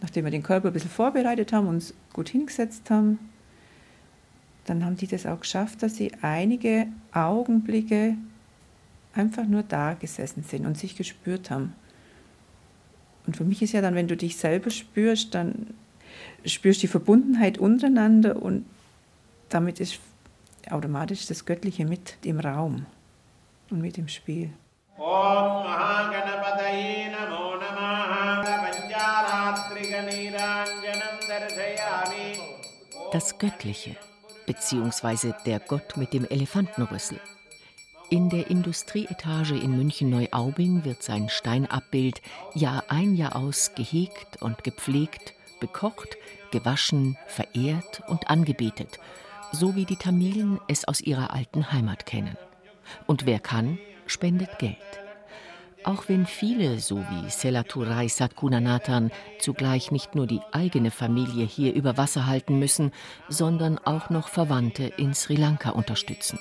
nachdem 0.00 0.24
wir 0.24 0.30
den 0.30 0.42
Körper 0.42 0.68
ein 0.68 0.72
bisschen 0.72 0.90
vorbereitet 0.90 1.52
haben, 1.52 1.66
uns 1.66 1.94
gut 2.12 2.28
hingesetzt 2.28 2.90
haben, 2.90 3.18
dann 4.64 4.84
haben 4.84 4.96
die 4.96 5.06
das 5.06 5.26
auch 5.26 5.40
geschafft, 5.40 5.82
dass 5.82 5.96
sie 5.96 6.12
einige 6.22 6.88
Augenblicke 7.12 8.16
einfach 9.14 9.46
nur 9.46 9.62
da 9.62 9.94
gesessen 9.94 10.42
sind 10.42 10.66
und 10.66 10.76
sich 10.76 10.96
gespürt 10.96 11.50
haben. 11.50 11.72
Und 13.26 13.36
für 13.36 13.44
mich 13.44 13.62
ist 13.62 13.72
ja 13.72 13.80
dann, 13.80 13.94
wenn 13.94 14.08
du 14.08 14.16
dich 14.16 14.36
selber 14.36 14.70
spürst, 14.70 15.34
dann 15.34 15.74
spürst 16.44 16.80
du 16.80 16.82
die 16.82 16.88
Verbundenheit 16.88 17.58
untereinander 17.58 18.40
und 18.42 18.66
damit 19.48 19.80
ist 19.80 19.98
automatisch 20.70 21.26
das 21.26 21.44
Göttliche 21.44 21.84
mit 21.84 22.16
im 22.24 22.40
Raum 22.40 22.86
und 23.70 23.80
mit 23.80 23.98
im 23.98 24.08
Spiel. 24.08 24.50
Om 24.98 25.66
Das 33.12 33.38
Göttliche, 33.38 33.96
beziehungsweise 34.46 35.34
der 35.46 35.60
Gott 35.60 35.96
mit 35.96 36.12
dem 36.12 36.26
Elefantenrüssel. 36.28 37.20
In 38.08 38.30
der 38.30 38.50
Industrieetage 38.50 39.56
in 39.56 39.76
München-Neuaubing 39.76 40.84
wird 40.84 41.02
sein 41.02 41.28
Steinabbild 41.28 42.22
Jahr 42.54 42.84
ein 42.88 43.14
Jahr 43.14 43.34
aus 43.36 43.72
gehegt 43.74 44.40
und 44.42 44.62
gepflegt, 44.64 45.34
bekocht, 45.60 46.16
gewaschen, 46.52 47.16
verehrt 47.26 48.02
und 48.06 48.30
angebetet, 48.30 49.00
so 49.52 49.76
wie 49.76 49.84
die 49.84 49.96
Tamilen 49.96 50.60
es 50.68 50.86
aus 50.86 51.00
ihrer 51.00 51.32
alten 51.32 51.72
Heimat 51.72 52.06
kennen. 52.06 52.36
Und 53.06 53.26
wer 53.26 53.38
kann, 53.38 53.78
spendet 54.06 54.58
Geld. 54.58 54.76
Auch 55.84 56.08
wenn 56.08 56.26
viele, 56.26 56.80
so 56.80 56.98
wie 56.98 57.30
Selaturai 57.30 58.08
Satkunanathan, 58.08 59.12
zugleich 59.38 59.92
nicht 59.92 60.16
nur 60.16 60.26
die 60.26 60.40
eigene 60.50 60.90
Familie 60.90 61.46
hier 61.46 61.74
über 61.74 61.96
Wasser 61.96 62.26
halten 62.26 62.58
müssen, 62.58 62.90
sondern 63.28 63.78
auch 63.78 64.10
noch 64.10 64.26
Verwandte 64.26 64.84
in 64.96 65.14
Sri 65.14 65.36
Lanka 65.36 65.70
unterstützen. 65.70 66.40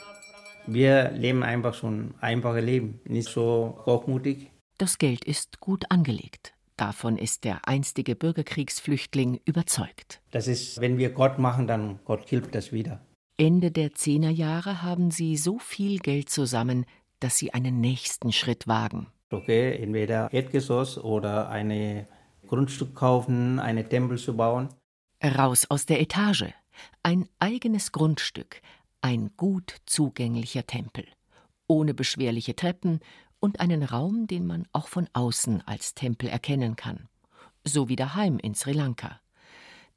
Wir 0.65 1.12
leben 1.12 1.44
einfach 1.44 1.76
schon 1.76 2.15
einfache 2.22 2.60
Leben, 2.60 3.02
nicht 3.06 3.30
so 3.30 3.84
hochmutig. 3.86 4.50
Das 4.80 4.98
Geld 4.98 5.24
ist 5.24 5.60
gut 5.60 5.86
angelegt. 5.91 6.55
Davon 6.78 7.18
ist 7.18 7.44
der 7.44 7.68
einstige 7.68 8.16
Bürgerkriegsflüchtling 8.16 9.40
überzeugt. 9.46 10.22
Das 10.32 10.48
ist, 10.48 10.82
wenn 10.82 10.98
wir 10.98 11.12
Gott 11.12 11.40
machen, 11.40 11.68
dann 11.68 12.00
Gott 12.06 12.28
hilft 12.30 12.54
das 12.54 12.72
wieder. 12.72 13.02
Ende 13.38 13.72
der 13.72 13.94
Zehnerjahre 13.94 14.82
haben 14.82 15.12
sie 15.12 15.38
so 15.38 15.60
viel 15.60 16.00
Geld 16.00 16.30
zusammen, 16.30 16.86
dass 17.20 17.38
sie 17.38 17.54
einen 17.54 17.82
nächsten 17.82 18.32
Schritt 18.32 18.68
wagen 18.68 19.08
okay, 19.36 19.76
entweder 19.76 20.32
Erdgeschoss 20.34 20.98
oder 20.98 21.50
ein 21.50 22.08
Grundstück 22.48 22.96
kaufen, 22.96 23.60
einen 23.60 23.88
Tempel 23.90 24.18
zu 24.18 24.36
bauen. 24.36 24.70
Raus 25.24 25.66
aus 25.70 25.86
der 25.86 26.02
Etage. 26.02 26.54
Ein 27.04 27.30
eigenes 27.40 27.92
Grundstück, 27.92 28.62
ein 29.02 29.32
gut 29.38 29.78
zugänglicher 29.86 30.68
Tempel. 30.68 31.06
Ohne 31.68 31.94
beschwerliche 31.94 32.56
Treppen 32.56 33.00
und 33.45 33.60
einen 33.60 33.84
Raum, 33.84 34.25
den 34.25 34.47
man 34.47 34.67
auch 34.73 34.88
von 34.88 35.08
außen 35.13 35.62
als 35.67 35.93
Tempel 35.93 36.27
erkennen 36.27 36.75
kann. 36.75 37.08
So 37.63 37.89
wie 37.89 37.95
daheim 37.95 38.39
in 38.39 38.55
Sri 38.55 38.73
Lanka. 38.73 39.19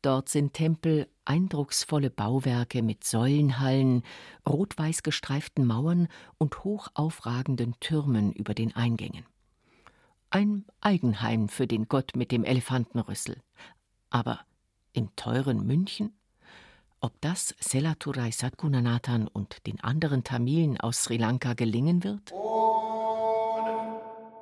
Dort 0.02 0.28
sind 0.28 0.52
Tempel 0.52 1.08
eindrucksvolle 1.24 2.10
Bauwerke 2.10 2.82
mit 2.82 3.04
Säulenhallen, 3.04 4.02
rot-weiß 4.46 5.02
gestreiften 5.02 5.66
Mauern 5.66 6.08
und 6.36 6.62
hoch 6.62 6.88
aufragenden 6.92 7.74
Türmen 7.80 8.32
über 8.32 8.52
den 8.52 8.76
Eingängen. 8.76 9.24
Ein 10.28 10.66
Eigenheim 10.82 11.48
für 11.48 11.66
den 11.66 11.88
Gott 11.88 12.16
mit 12.16 12.30
dem 12.32 12.44
Elefantenrüssel. 12.44 13.38
Aber 14.10 14.40
im 14.92 15.16
teuren 15.16 15.66
München? 15.66 16.12
Ob 17.00 17.18
das 17.22 17.54
Selaturai 17.60 18.30
Satgunanathan 18.30 19.26
und 19.26 19.66
den 19.66 19.80
anderen 19.80 20.22
Tamilen 20.22 20.78
aus 20.78 21.04
Sri 21.04 21.16
Lanka 21.16 21.54
gelingen 21.54 22.04
wird? 22.04 22.30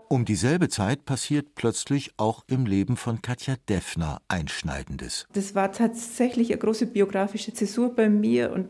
Um 0.08 0.24
dieselbe 0.24 0.68
Zeit 0.68 1.04
passiert 1.04 1.56
plötzlich 1.56 2.12
auch 2.16 2.44
im 2.46 2.64
Leben 2.64 2.96
von 2.96 3.22
Katja 3.22 3.56
Deffner 3.68 4.20
Einschneidendes. 4.28 5.26
Das 5.32 5.56
war 5.56 5.72
tatsächlich 5.72 6.50
eine 6.50 6.58
große 6.58 6.86
biografische 6.86 7.52
Zäsur 7.52 7.92
bei 7.92 8.08
mir 8.08 8.52
und 8.52 8.68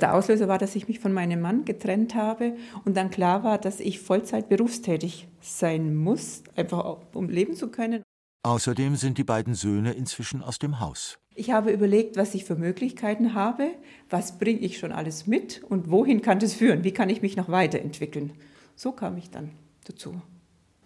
der 0.00 0.14
Auslöser 0.14 0.48
war, 0.48 0.58
dass 0.58 0.74
ich 0.74 0.88
mich 0.88 0.98
von 0.98 1.12
meinem 1.12 1.40
Mann 1.40 1.64
getrennt 1.64 2.16
habe 2.16 2.56
und 2.84 2.96
dann 2.96 3.10
klar 3.10 3.44
war, 3.44 3.58
dass 3.58 3.78
ich 3.78 4.00
Vollzeit 4.00 4.48
berufstätig 4.48 5.28
sein 5.40 5.94
muss, 5.94 6.42
einfach 6.56 6.98
um 7.14 7.28
leben 7.28 7.54
zu 7.54 7.68
können. 7.68 8.02
Außerdem 8.42 8.96
sind 8.96 9.16
die 9.16 9.24
beiden 9.24 9.54
Söhne 9.54 9.92
inzwischen 9.92 10.42
aus 10.42 10.58
dem 10.58 10.80
Haus. 10.80 11.18
Ich 11.36 11.52
habe 11.52 11.70
überlegt, 11.70 12.16
was 12.16 12.34
ich 12.34 12.44
für 12.44 12.56
Möglichkeiten 12.56 13.34
habe, 13.34 13.70
was 14.10 14.38
bringe 14.38 14.60
ich 14.60 14.78
schon 14.78 14.92
alles 14.92 15.28
mit 15.28 15.62
und 15.62 15.88
wohin 15.88 16.20
kann 16.20 16.40
das 16.40 16.54
führen, 16.54 16.82
wie 16.82 16.92
kann 16.92 17.10
ich 17.10 17.22
mich 17.22 17.36
noch 17.36 17.48
weiterentwickeln. 17.48 18.32
So 18.74 18.90
kam 18.90 19.16
ich 19.16 19.30
dann 19.30 19.52
dazu. 19.84 20.20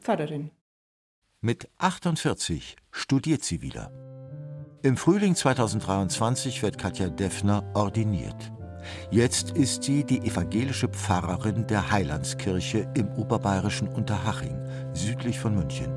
Pfarrerin. 0.01 0.51
Mit 1.41 1.69
48 1.79 2.77
studiert 2.91 3.45
sie 3.45 3.63
wieder. 3.63 3.93
Im 4.83 4.97
Frühling 4.97 5.35
2023 5.35 6.63
wird 6.63 6.79
Katja 6.79 7.09
Deffner 7.09 7.65
ordiniert. 7.75 8.53
Jetzt 9.11 9.51
ist 9.53 9.83
sie 9.83 10.05
die 10.05 10.21
evangelische 10.21 10.89
Pfarrerin 10.89 11.67
der 11.67 11.91
Heilandskirche 11.91 12.89
im 12.95 13.09
oberbayerischen 13.15 13.89
Unterhaching, 13.89 14.57
südlich 14.95 15.39
von 15.39 15.55
München. 15.55 15.93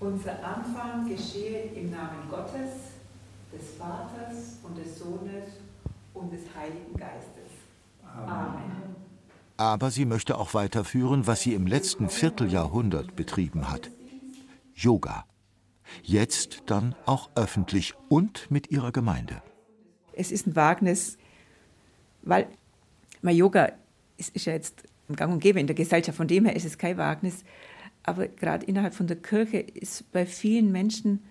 Unser 0.00 0.44
Anfang 0.44 1.08
geschehe 1.08 1.70
im 1.74 1.90
Namen 1.90 2.28
Gottes, 2.28 2.94
des 3.52 3.76
Vaters 3.78 4.58
und 4.62 4.76
des 4.76 4.98
Sohnes 4.98 5.44
und 6.12 6.32
des 6.32 6.42
Heiligen 6.54 6.96
Geistes. 6.96 7.50
Amen. 8.04 9.03
Aber 9.56 9.90
sie 9.90 10.04
möchte 10.04 10.38
auch 10.38 10.54
weiterführen, 10.54 11.26
was 11.26 11.42
sie 11.42 11.54
im 11.54 11.66
letzten 11.66 12.08
Vierteljahrhundert 12.08 13.14
betrieben 13.14 13.70
hat. 13.70 13.90
Yoga. 14.74 15.24
Jetzt 16.02 16.64
dann 16.66 16.94
auch 17.06 17.30
öffentlich 17.36 17.94
und 18.08 18.50
mit 18.50 18.70
ihrer 18.70 18.90
Gemeinde. 18.90 19.42
Es 20.12 20.32
ist 20.32 20.46
ein 20.46 20.56
Wagnis, 20.56 21.18
weil 22.22 22.48
mein 23.22 23.36
Yoga 23.36 23.72
ist, 24.16 24.34
ist 24.34 24.46
ja 24.46 24.54
jetzt 24.54 24.84
im 25.08 25.16
Gang 25.16 25.32
und 25.32 25.40
Gäbe 25.40 25.60
in 25.60 25.66
der 25.66 25.76
Gesellschaft, 25.76 26.16
von 26.16 26.26
dem 26.26 26.46
her 26.46 26.56
ist 26.56 26.64
es 26.64 26.78
kein 26.78 26.96
Wagnis. 26.96 27.44
Aber 28.02 28.26
gerade 28.26 28.66
innerhalb 28.66 28.94
von 28.94 29.06
der 29.06 29.16
Kirche 29.16 29.58
ist 29.58 30.10
bei 30.12 30.26
vielen 30.26 30.72
Menschen 30.72 31.22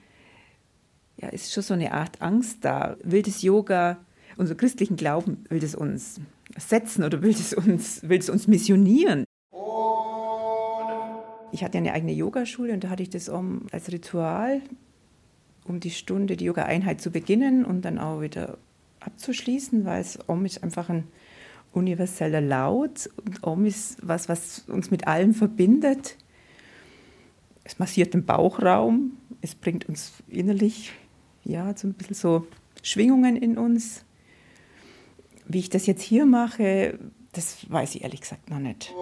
ja, 1.17 1.29
ist 1.29 1.53
schon 1.53 1.63
so 1.63 1.73
eine 1.73 1.93
Art 1.93 2.21
Angst 2.21 2.59
da. 2.61 2.97
Will 3.03 3.21
das 3.21 3.41
Yoga, 3.41 3.97
unser 4.37 4.55
christlichen 4.55 4.95
Glauben, 4.95 5.45
will 5.49 5.59
das 5.59 5.75
uns 5.75 6.19
setzen 6.57 7.03
oder 7.03 7.21
will 7.21 7.33
das 7.33 7.53
uns, 7.53 8.07
will 8.07 8.19
das 8.19 8.29
uns 8.29 8.47
missionieren? 8.47 9.25
Ich 11.51 11.63
hatte 11.63 11.77
eine 11.77 11.93
eigene 11.93 12.13
Yogaschule 12.13 12.73
und 12.73 12.83
da 12.83 12.89
hatte 12.89 13.03
ich 13.03 13.09
das 13.09 13.29
um, 13.29 13.67
als 13.71 13.91
Ritual, 13.91 14.61
um 15.65 15.79
die 15.79 15.91
Stunde, 15.91 16.35
die 16.35 16.45
Yoga-Einheit 16.45 16.99
zu 16.99 17.11
beginnen 17.11 17.63
und 17.63 17.83
dann 17.83 17.99
auch 17.99 18.21
wieder 18.21 18.57
abzuschließen, 18.99 19.85
weil 19.85 20.01
es 20.01 20.17
Om 20.27 20.45
ist 20.45 20.63
einfach 20.63 20.89
ein 20.89 21.07
universeller 21.73 22.41
Laut 22.41 23.09
und 23.23 23.43
Om 23.43 23.65
ist 23.65 23.97
was, 24.01 24.29
was 24.29 24.65
uns 24.67 24.89
mit 24.89 25.07
allen 25.07 25.33
verbindet. 25.33 26.17
Es 27.63 27.79
massiert 27.79 28.13
den 28.13 28.25
Bauchraum, 28.25 29.17
es 29.41 29.55
bringt 29.55 29.87
uns 29.87 30.13
innerlich 30.27 30.91
ja, 31.43 31.75
so 31.75 31.87
ein 31.87 31.93
bisschen 31.93 32.15
so 32.15 32.47
Schwingungen 32.81 33.35
in 33.35 33.57
uns. 33.57 34.05
Wie 35.45 35.59
ich 35.59 35.69
das 35.69 35.85
jetzt 35.85 36.01
hier 36.01 36.25
mache, 36.25 36.99
das 37.33 37.69
weiß 37.69 37.95
ich 37.95 38.03
ehrlich 38.03 38.21
gesagt 38.21 38.49
noch 38.49 38.59
nicht. 38.59 38.93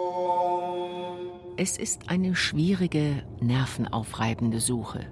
Es 1.57 1.77
ist 1.77 2.09
eine 2.09 2.35
schwierige, 2.35 3.23
nervenaufreibende 3.39 4.59
Suche. 4.59 5.05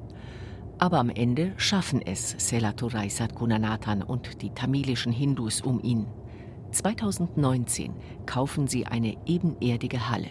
Aber 0.80 1.00
am 1.00 1.10
Ende 1.10 1.52
schaffen 1.58 2.02
es 2.02 2.36
Selaturai 2.38 3.10
Satgunanathan 3.10 4.02
und 4.02 4.42
die 4.42 4.52
tamilischen 4.52 5.12
Hindus 5.12 5.62
um 5.62 5.82
ihn. 5.84 6.08
2019 6.72 7.94
kaufen 8.26 8.68
sie 8.68 8.86
eine 8.86 9.18
ebenerdige 9.26 10.10
Halle. 10.10 10.30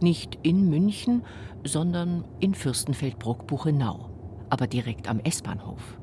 Nicht 0.00 0.38
in 0.42 0.68
München, 0.68 1.22
sondern 1.62 2.24
in 2.40 2.54
Fürstenfeldbruck-Buchenau, 2.54 4.10
aber 4.50 4.66
direkt 4.66 5.08
am 5.08 5.20
S-Bahnhof. 5.20 5.98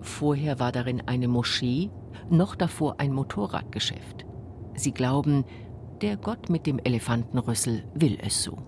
Vorher 0.00 0.58
war 0.58 0.72
darin 0.72 1.02
eine 1.06 1.28
Moschee, 1.28 1.90
noch 2.30 2.54
davor 2.56 3.00
ein 3.00 3.12
Motorradgeschäft. 3.12 4.26
Sie 4.74 4.92
glauben, 4.92 5.44
der 6.00 6.16
Gott 6.16 6.50
mit 6.50 6.66
dem 6.66 6.78
Elefantenrüssel 6.78 7.84
will 7.94 8.18
es 8.20 8.42
so. 8.42 8.58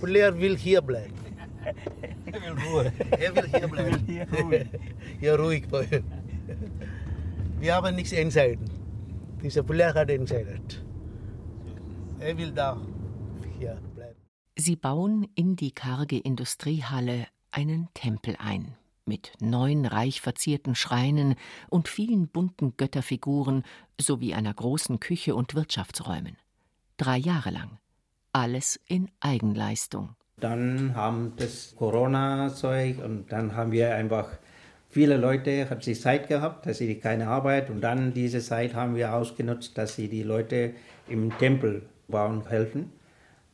Puller 0.00 0.38
will 0.38 0.56
hier 0.56 0.82
bleiben. 0.82 1.14
Er 2.26 2.42
will 2.42 2.56
Ruhe. 2.68 2.92
Er 3.10 3.34
will 3.36 3.48
hier 3.48 3.68
bleiben. 3.68 4.70
Ja, 5.20 5.36
ruhig. 5.36 5.64
Wir 7.58 7.74
haben 7.74 7.94
nichts 7.94 8.12
entscheiden. 8.12 8.68
Dieser 9.42 9.62
Puller 9.62 9.94
hat 9.94 10.10
entscheidet. 10.10 10.84
Er 12.18 12.36
will 12.36 12.52
da 12.52 12.80
hier 13.58 13.78
bleiben. 13.94 14.20
Sie 14.56 14.76
bauen 14.76 15.26
in 15.34 15.56
die 15.56 15.72
karge 15.72 16.18
Industriehalle 16.18 17.26
einen 17.50 17.88
Tempel 17.94 18.36
ein, 18.38 18.74
mit 19.06 19.32
neun 19.40 19.86
reich 19.86 20.20
verzierten 20.20 20.74
Schreinen 20.74 21.36
und 21.70 21.88
vielen 21.88 22.28
bunten 22.28 22.76
Götterfiguren 22.76 23.62
sowie 24.00 24.34
einer 24.34 24.52
großen 24.52 25.00
Küche 25.00 25.34
und 25.34 25.54
Wirtschaftsräumen. 25.54 26.36
Drei 26.96 27.16
Jahre 27.16 27.50
lang. 27.50 27.78
Alles 28.32 28.80
in 28.86 29.08
Eigenleistung. 29.20 30.16
Dann 30.38 30.94
haben 30.94 31.32
das 31.36 31.74
Corona-Zeug 31.76 33.02
und 33.02 33.32
dann 33.32 33.56
haben 33.56 33.72
wir 33.72 33.94
einfach 33.94 34.28
viele 34.88 35.16
Leute, 35.16 35.70
hat 35.70 35.84
sie 35.84 35.94
Zeit 35.94 36.28
gehabt, 36.28 36.66
dass 36.66 36.78
sie 36.78 36.96
keine 36.96 37.28
Arbeit 37.28 37.70
und 37.70 37.80
dann 37.80 38.12
diese 38.12 38.40
Zeit 38.40 38.74
haben 38.74 38.96
wir 38.96 39.14
ausgenutzt, 39.14 39.78
dass 39.78 39.96
sie 39.96 40.08
die 40.08 40.22
Leute 40.22 40.74
im 41.08 41.36
Tempel 41.38 41.82
bauen 42.08 42.46
helfen. 42.48 42.92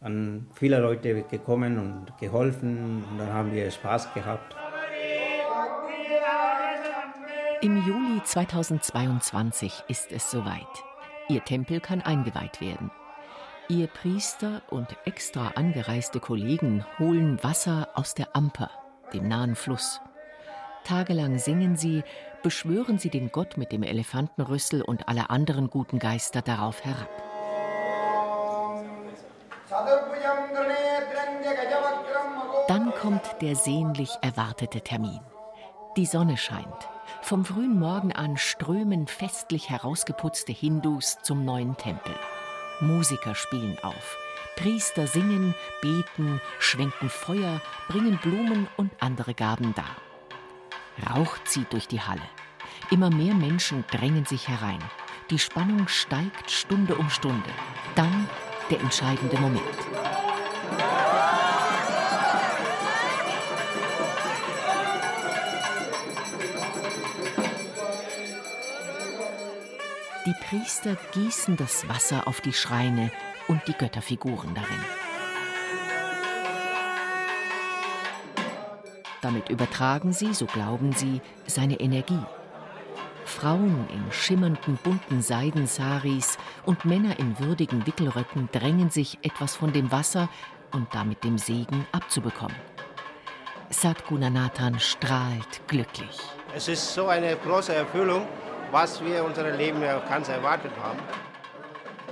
Dann 0.00 0.48
viele 0.54 0.80
Leute 0.80 1.22
gekommen 1.22 1.78
und 1.78 2.18
geholfen 2.18 3.04
und 3.08 3.18
dann 3.18 3.32
haben 3.32 3.52
wir 3.52 3.70
Spaß 3.70 4.12
gehabt. 4.14 4.56
Im 7.62 7.76
Juli 7.86 8.20
2022 8.24 9.84
ist 9.86 10.10
es 10.10 10.32
soweit. 10.32 10.66
Ihr 11.28 11.44
Tempel 11.44 11.78
kann 11.78 12.02
eingeweiht 12.02 12.60
werden. 12.60 12.90
Ihr 13.68 13.86
Priester 13.86 14.62
und 14.68 14.88
extra 15.04 15.52
angereiste 15.54 16.18
Kollegen 16.18 16.84
holen 16.98 17.40
Wasser 17.44 17.90
aus 17.94 18.14
der 18.14 18.34
Amper, 18.34 18.68
dem 19.12 19.28
nahen 19.28 19.54
Fluss. 19.54 20.00
Tagelang 20.82 21.38
singen 21.38 21.76
sie, 21.76 22.02
beschwören 22.42 22.98
sie 22.98 23.10
den 23.10 23.30
Gott 23.30 23.56
mit 23.56 23.70
dem 23.70 23.84
Elefantenrüssel 23.84 24.82
und 24.82 25.06
alle 25.06 25.30
anderen 25.30 25.70
guten 25.70 26.00
Geister 26.00 26.42
darauf 26.42 26.84
herab. 26.84 27.10
Dann 32.66 32.92
kommt 33.00 33.40
der 33.40 33.54
sehnlich 33.54 34.10
erwartete 34.20 34.80
Termin. 34.80 35.20
Die 35.96 36.06
Sonne 36.06 36.36
scheint. 36.36 36.88
Vom 37.22 37.44
frühen 37.44 37.78
Morgen 37.78 38.12
an 38.12 38.36
strömen 38.36 39.06
festlich 39.06 39.70
herausgeputzte 39.70 40.52
Hindus 40.52 41.18
zum 41.22 41.44
neuen 41.44 41.76
Tempel. 41.76 42.14
Musiker 42.80 43.34
spielen 43.34 43.78
auf. 43.82 44.16
Priester 44.56 45.06
singen, 45.06 45.54
beten, 45.80 46.40
schwenken 46.58 47.08
Feuer, 47.08 47.60
bringen 47.88 48.18
Blumen 48.18 48.68
und 48.76 48.92
andere 49.00 49.34
Gaben 49.34 49.74
dar. 49.74 49.96
Rauch 51.10 51.38
zieht 51.44 51.72
durch 51.72 51.88
die 51.88 52.00
Halle. 52.00 52.20
Immer 52.90 53.10
mehr 53.10 53.34
Menschen 53.34 53.84
drängen 53.90 54.26
sich 54.26 54.48
herein. 54.48 54.82
Die 55.30 55.38
Spannung 55.38 55.88
steigt 55.88 56.50
Stunde 56.50 56.94
um 56.96 57.08
Stunde. 57.08 57.50
Dann 57.94 58.28
der 58.70 58.80
entscheidende 58.80 59.38
Moment. 59.38 59.62
Die 70.24 70.34
Priester 70.34 70.96
gießen 71.14 71.56
das 71.56 71.88
Wasser 71.88 72.28
auf 72.28 72.40
die 72.40 72.52
Schreine 72.52 73.10
und 73.48 73.60
die 73.66 73.72
Götterfiguren 73.72 74.54
darin. 74.54 74.84
Damit 79.20 79.48
übertragen 79.48 80.12
sie, 80.12 80.32
so 80.32 80.46
glauben 80.46 80.92
sie, 80.92 81.20
seine 81.46 81.80
Energie. 81.80 82.22
Frauen 83.24 83.88
in 83.92 84.12
schimmernden 84.12 84.78
bunten 84.84 85.22
Seidensaris 85.22 86.38
und 86.66 86.84
Männer 86.84 87.18
in 87.18 87.40
würdigen 87.40 87.84
Wickelröcken 87.84 88.48
drängen 88.52 88.90
sich, 88.90 89.18
etwas 89.22 89.56
von 89.56 89.72
dem 89.72 89.90
Wasser 89.90 90.28
und 90.72 90.86
damit 90.94 91.24
dem 91.24 91.36
Segen 91.36 91.84
abzubekommen. 91.90 92.56
Satgunanathan 93.70 94.78
strahlt 94.78 95.66
glücklich. 95.66 96.20
Es 96.54 96.68
ist 96.68 96.94
so 96.94 97.08
eine 97.08 97.34
große 97.36 97.74
Erfüllung, 97.74 98.28
was 98.72 99.04
wir 99.04 99.20
in 99.20 99.26
unserem 99.26 99.56
Leben 99.56 99.80
ganz 100.08 100.28
erwartet 100.28 100.72
haben. 100.82 100.98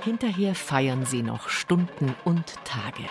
Hinterher 0.03 0.55
feiern 0.55 1.05
sie 1.05 1.23
noch 1.23 1.49
Stunden 1.49 2.15
und 2.23 2.55
Tage. 2.63 3.09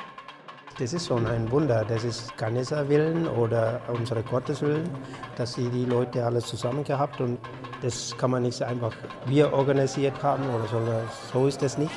Das 0.79 0.95
ist 0.95 1.09
schon 1.09 1.27
ein 1.27 1.51
Wunder. 1.51 1.85
Das 1.87 2.05
ist 2.05 2.37
Ganesa 2.39 2.89
Willen 2.89 3.29
oder 3.29 3.83
unsere 3.89 4.23
Gottes 4.23 4.63
Willen, 4.63 4.89
dass 5.37 5.53
sie 5.55 5.69
die 5.69 5.85
Leute 5.85 6.25
alles 6.25 6.47
zusammen 6.47 6.85
gehabt 6.85 7.21
und 7.21 7.39
das 7.83 8.17
kann 8.17 8.31
man 8.31 8.45
nicht 8.45 8.63
einfach 8.63 8.95
wir 9.27 9.53
organisiert 9.53 10.23
haben 10.23 10.45
oder 10.49 10.67
so, 10.67 10.81
so 11.33 11.47
ist 11.47 11.63
es 11.63 11.77
nicht, 11.77 11.93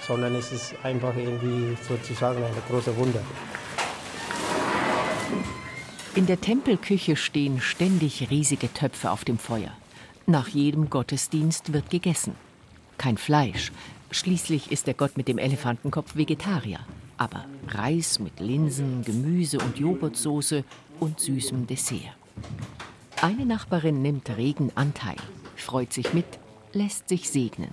sondern 0.00 0.34
es 0.36 0.52
ist 0.52 0.74
einfach 0.84 1.16
irgendwie 1.16 1.76
sozusagen 1.88 2.44
ein 2.44 2.54
großer 2.68 2.96
Wunder. 2.96 3.20
In 6.14 6.26
der 6.26 6.40
Tempelküche 6.40 7.16
stehen 7.16 7.60
ständig 7.60 8.30
riesige 8.30 8.72
Töpfe 8.72 9.10
auf 9.10 9.24
dem 9.24 9.38
Feuer. 9.38 9.72
Nach 10.30 10.46
jedem 10.46 10.88
Gottesdienst 10.90 11.72
wird 11.72 11.90
gegessen. 11.90 12.36
Kein 12.98 13.16
Fleisch. 13.16 13.72
Schließlich 14.12 14.70
ist 14.70 14.86
der 14.86 14.94
Gott 14.94 15.16
mit 15.16 15.26
dem 15.26 15.38
Elefantenkopf 15.38 16.14
Vegetarier. 16.14 16.78
Aber 17.16 17.46
Reis 17.66 18.20
mit 18.20 18.38
Linsen, 18.38 19.02
Gemüse 19.02 19.58
und 19.58 19.76
Joghurtsoße 19.80 20.62
und 21.00 21.18
süßem 21.18 21.66
Dessert. 21.66 22.14
Eine 23.20 23.44
Nachbarin 23.44 24.02
nimmt 24.02 24.30
regen 24.36 24.70
Anteil, 24.76 25.16
freut 25.56 25.92
sich 25.92 26.14
mit, 26.14 26.38
lässt 26.72 27.08
sich 27.08 27.28
segnen. 27.28 27.72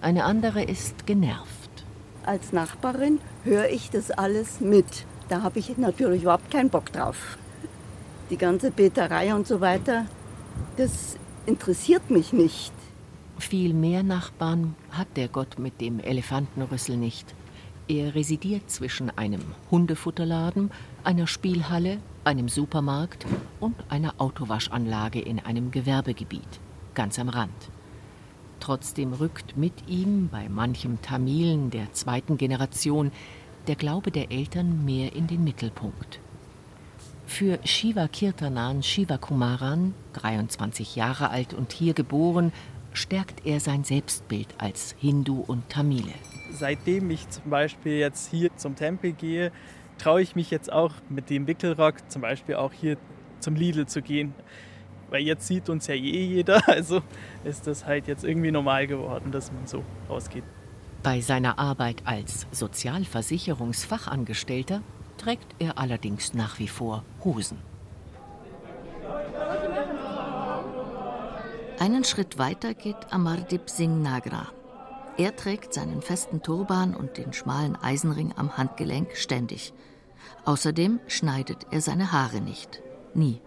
Eine 0.00 0.24
andere 0.24 0.62
ist 0.62 1.06
genervt. 1.06 1.84
Als 2.24 2.54
Nachbarin 2.54 3.20
höre 3.44 3.68
ich 3.68 3.90
das 3.90 4.10
alles 4.10 4.62
mit. 4.62 5.04
Da 5.28 5.42
habe 5.42 5.58
ich 5.58 5.76
natürlich 5.76 6.22
überhaupt 6.22 6.50
keinen 6.50 6.70
Bock 6.70 6.90
drauf 6.90 7.36
die 8.30 8.38
ganze 8.38 8.70
Beterei 8.70 9.34
und 9.34 9.46
so 9.46 9.60
weiter, 9.60 10.06
das 10.78 11.16
interessiert 11.46 12.10
mich 12.10 12.32
nicht. 12.32 12.72
Viel 13.38 13.74
mehr 13.74 14.02
Nachbarn 14.02 14.76
hat 14.90 15.08
der 15.16 15.28
Gott 15.28 15.58
mit 15.58 15.80
dem 15.80 15.98
Elefantenrüssel 15.98 16.96
nicht. 16.96 17.34
Er 17.88 18.14
residiert 18.14 18.70
zwischen 18.70 19.10
einem 19.10 19.42
Hundefutterladen, 19.70 20.70
einer 21.02 21.26
Spielhalle, 21.26 21.98
einem 22.24 22.48
Supermarkt 22.48 23.26
und 23.58 23.74
einer 23.88 24.14
Autowaschanlage 24.18 25.20
in 25.20 25.40
einem 25.40 25.72
Gewerbegebiet, 25.72 26.60
ganz 26.94 27.18
am 27.18 27.28
Rand. 27.28 27.50
Trotzdem 28.60 29.12
rückt 29.12 29.56
mit 29.56 29.88
ihm 29.88 30.28
bei 30.30 30.48
manchem 30.48 31.02
Tamilen 31.02 31.70
der 31.70 31.92
zweiten 31.92 32.36
Generation 32.36 33.10
der 33.66 33.74
Glaube 33.74 34.12
der 34.12 34.30
Eltern 34.30 34.84
mehr 34.84 35.16
in 35.16 35.26
den 35.26 35.42
Mittelpunkt. 35.42 36.20
Für 37.26 37.58
Shiva 37.64 38.08
Kirtanan 38.08 38.82
Shiva 38.82 39.16
Kumaran, 39.16 39.94
23 40.14 40.96
Jahre 40.96 41.30
alt 41.30 41.54
und 41.54 41.72
hier 41.72 41.94
geboren, 41.94 42.52
stärkt 42.92 43.46
er 43.46 43.60
sein 43.60 43.84
Selbstbild 43.84 44.48
als 44.58 44.96
Hindu 44.98 45.44
und 45.46 45.68
Tamile. 45.68 46.12
Seitdem 46.52 47.10
ich 47.10 47.28
zum 47.30 47.50
Beispiel 47.50 47.98
jetzt 47.98 48.28
hier 48.30 48.50
zum 48.56 48.74
Tempel 48.76 49.12
gehe, 49.12 49.52
traue 49.98 50.20
ich 50.20 50.34
mich 50.36 50.50
jetzt 50.50 50.72
auch 50.72 50.92
mit 51.08 51.30
dem 51.30 51.46
Wickelrock 51.46 52.10
zum 52.10 52.22
Beispiel 52.22 52.56
auch 52.56 52.72
hier 52.72 52.96
zum 53.40 53.54
Lidl 53.54 53.86
zu 53.86 54.02
gehen. 54.02 54.34
Weil 55.10 55.22
jetzt 55.22 55.46
sieht 55.46 55.68
uns 55.68 55.86
ja 55.86 55.94
eh 55.94 56.24
jeder, 56.24 56.66
also 56.68 57.02
ist 57.44 57.66
das 57.66 57.86
halt 57.86 58.08
jetzt 58.08 58.24
irgendwie 58.24 58.50
normal 58.50 58.86
geworden, 58.86 59.32
dass 59.32 59.52
man 59.52 59.66
so 59.66 59.84
rausgeht. 60.08 60.44
Bei 61.02 61.20
seiner 61.20 61.58
Arbeit 61.58 62.02
als 62.04 62.46
Sozialversicherungsfachangestellter 62.52 64.82
trägt 65.22 65.54
er 65.60 65.78
allerdings 65.78 66.34
nach 66.34 66.58
wie 66.58 66.68
vor 66.68 67.04
Hosen. 67.24 67.58
Einen 71.78 72.04
Schritt 72.04 72.38
weiter 72.38 72.74
geht 72.74 73.12
Amardip 73.12 73.70
Singh 73.70 74.02
Nagra. 74.02 74.48
Er 75.16 75.36
trägt 75.36 75.74
seinen 75.74 76.00
festen 76.00 76.42
Turban 76.42 76.94
und 76.94 77.18
den 77.18 77.32
schmalen 77.32 77.76
Eisenring 77.76 78.32
am 78.36 78.56
Handgelenk 78.56 79.16
ständig. 79.16 79.72
Außerdem 80.44 81.00
schneidet 81.06 81.66
er 81.70 81.80
seine 81.80 82.12
Haare 82.12 82.40
nicht. 82.40 82.82
Nie. 83.14 83.40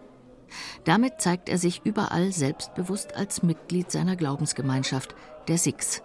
Damit 0.83 1.21
zeigt 1.21 1.49
er 1.49 1.57
sich 1.57 1.81
überall 1.83 2.31
selbstbewusst 2.31 3.15
als 3.15 3.43
Mitglied 3.43 3.91
seiner 3.91 4.15
Glaubensgemeinschaft, 4.15 5.15
der 5.47 5.57
Sikhs. 5.57 6.03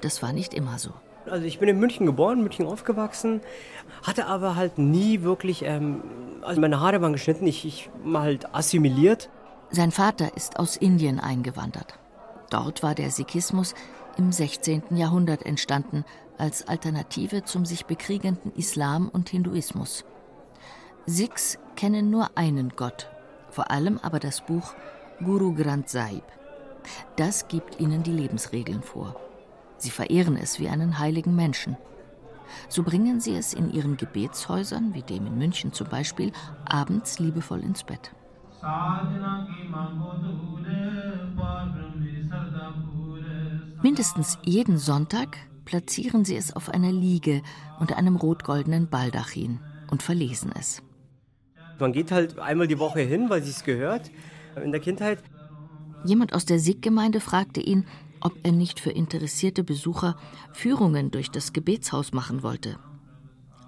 Das 0.00 0.22
war 0.22 0.32
nicht 0.32 0.54
immer 0.54 0.78
so. 0.78 0.92
Also 1.26 1.46
ich 1.46 1.58
bin 1.58 1.68
in 1.68 1.78
München 1.78 2.06
geboren, 2.06 2.42
München 2.42 2.66
aufgewachsen, 2.66 3.40
hatte 4.02 4.26
aber 4.26 4.56
halt 4.56 4.78
nie 4.78 5.22
wirklich, 5.22 5.62
ähm, 5.64 6.02
also 6.42 6.60
meine 6.60 6.80
Haare 6.80 7.00
waren 7.00 7.12
geschnitten, 7.12 7.46
ich, 7.46 7.64
ich 7.64 7.90
war 8.02 8.22
halt 8.22 8.54
assimiliert. 8.54 9.30
Sein 9.70 9.90
Vater 9.90 10.36
ist 10.36 10.58
aus 10.58 10.76
Indien 10.76 11.20
eingewandert. 11.20 11.98
Dort 12.50 12.82
war 12.82 12.94
der 12.94 13.10
Sikhismus 13.10 13.74
im 14.16 14.32
16. 14.32 14.96
Jahrhundert 14.96 15.44
entstanden 15.44 16.04
als 16.38 16.68
Alternative 16.68 17.44
zum 17.44 17.64
sich 17.64 17.86
bekriegenden 17.86 18.52
Islam 18.54 19.08
und 19.08 19.28
Hinduismus. 19.28 20.04
Sikhs 21.06 21.58
kennen 21.76 22.10
nur 22.10 22.36
einen 22.36 22.70
Gott, 22.76 23.10
vor 23.50 23.70
allem 23.70 23.98
aber 24.02 24.20
das 24.20 24.40
Buch 24.42 24.74
Guru 25.24 25.54
Granth 25.54 25.88
Sahib. 25.88 26.24
Das 27.16 27.48
gibt 27.48 27.80
ihnen 27.80 28.02
die 28.02 28.12
Lebensregeln 28.12 28.82
vor. 28.82 29.16
Sie 29.84 29.90
verehren 29.90 30.38
es 30.38 30.58
wie 30.58 30.70
einen 30.70 30.98
heiligen 30.98 31.36
Menschen. 31.36 31.76
So 32.70 32.82
bringen 32.82 33.20
sie 33.20 33.36
es 33.36 33.52
in 33.52 33.70
ihren 33.70 33.98
Gebetshäusern, 33.98 34.94
wie 34.94 35.02
dem 35.02 35.26
in 35.26 35.36
München 35.36 35.74
zum 35.74 35.88
Beispiel, 35.88 36.32
abends 36.64 37.18
liebevoll 37.18 37.60
ins 37.60 37.84
Bett. 37.84 38.10
Mindestens 43.82 44.38
jeden 44.42 44.78
Sonntag 44.78 45.36
platzieren 45.66 46.24
sie 46.24 46.36
es 46.36 46.56
auf 46.56 46.70
einer 46.70 46.90
Liege 46.90 47.42
unter 47.78 47.98
einem 47.98 48.16
rot-goldenen 48.16 48.88
Baldachin 48.88 49.60
und 49.90 50.02
verlesen 50.02 50.50
es. 50.58 50.82
Man 51.78 51.92
geht 51.92 52.10
halt 52.10 52.38
einmal 52.38 52.68
die 52.68 52.78
Woche 52.78 53.00
hin, 53.00 53.28
weil 53.28 53.42
sie 53.42 53.50
es 53.50 53.64
gehört 53.64 54.10
in 54.56 54.72
der 54.72 54.80
Kindheit. 54.80 55.22
Jemand 56.06 56.32
aus 56.32 56.46
der 56.46 56.58
Sikh-Gemeinde 56.58 57.20
fragte 57.20 57.60
ihn, 57.60 57.86
ob 58.24 58.32
er 58.42 58.50
nicht 58.50 58.80
für 58.80 58.90
interessierte 58.90 59.62
Besucher 59.62 60.16
Führungen 60.52 61.12
durch 61.12 61.30
das 61.30 61.52
Gebetshaus 61.52 62.12
machen 62.12 62.42
wollte. 62.42 62.78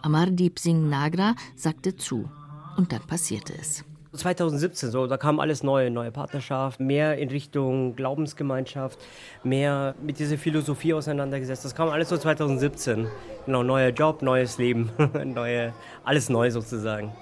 Amardeep 0.03 0.59
Singh 0.59 0.89
Nagra 0.89 1.35
sagte 1.55 1.95
zu 1.95 2.29
und 2.77 2.91
dann 2.91 3.03
passierte 3.03 3.53
es. 3.61 3.85
2017 4.13 4.91
so, 4.91 5.07
da 5.07 5.19
kam 5.19 5.41
alles 5.41 5.63
neu, 5.63 5.91
neue 5.91 6.11
Partnerschaft, 6.11 6.81
mehr 6.81 7.19
in 7.19 7.29
Richtung 7.29 7.97
Glaubensgemeinschaft, 7.97 8.99
mehr 9.45 9.95
mit 10.03 10.19
dieser 10.19 10.39
Philosophie 10.39 10.95
auseinandergesetzt. 10.95 11.67
Das 11.67 11.75
kam 11.75 11.91
alles 11.91 12.09
so 12.09 12.17
2017. 12.17 13.09
Genau, 13.45 13.63
neuer 13.63 13.91
Job, 13.91 14.23
neues 14.23 14.57
Leben, 14.57 14.91
neue, 15.25 15.75
alles 16.03 16.31
neu 16.31 16.51
sozusagen. 16.51 17.13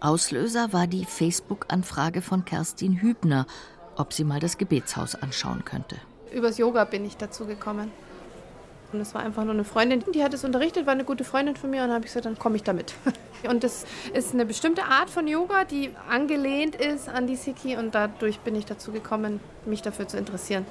Auslöser 0.00 0.72
war 0.72 0.86
die 0.86 1.06
Facebook-Anfrage 1.06 2.22
von 2.22 2.44
Kerstin 2.44 3.00
Hübner, 3.00 3.46
ob 3.96 4.12
sie 4.12 4.22
mal 4.22 4.38
das 4.38 4.58
Gebetshaus 4.58 5.16
anschauen 5.16 5.64
könnte 5.64 5.96
übers 6.34 6.58
Yoga 6.58 6.84
bin 6.84 7.04
ich 7.04 7.16
dazu 7.16 7.46
gekommen. 7.46 7.90
Und 8.92 9.00
es 9.00 9.14
war 9.14 9.22
einfach 9.22 9.42
nur 9.42 9.54
eine 9.54 9.64
Freundin, 9.64 10.04
die 10.14 10.22
hat 10.22 10.34
es 10.34 10.44
unterrichtet, 10.44 10.86
war 10.86 10.92
eine 10.92 11.04
gute 11.04 11.24
Freundin 11.24 11.56
von 11.56 11.70
mir 11.70 11.82
und 11.82 11.90
habe 11.90 12.00
ich 12.00 12.12
gesagt, 12.12 12.26
dann 12.26 12.38
komme 12.38 12.56
ich 12.56 12.62
damit. 12.62 12.94
Und 13.48 13.62
das 13.62 13.84
ist 14.14 14.32
eine 14.32 14.46
bestimmte 14.46 14.84
Art 14.84 15.10
von 15.10 15.26
Yoga, 15.26 15.64
die 15.64 15.90
angelehnt 16.08 16.76
ist 16.76 17.10
an 17.10 17.26
die 17.26 17.36
Sikhi 17.36 17.76
und 17.76 17.94
dadurch 17.94 18.38
bin 18.38 18.56
ich 18.56 18.64
dazu 18.64 18.90
gekommen, 18.90 19.38
mich 19.66 19.82
dafür 19.82 20.08
zu 20.08 20.16
interessieren. 20.16 20.64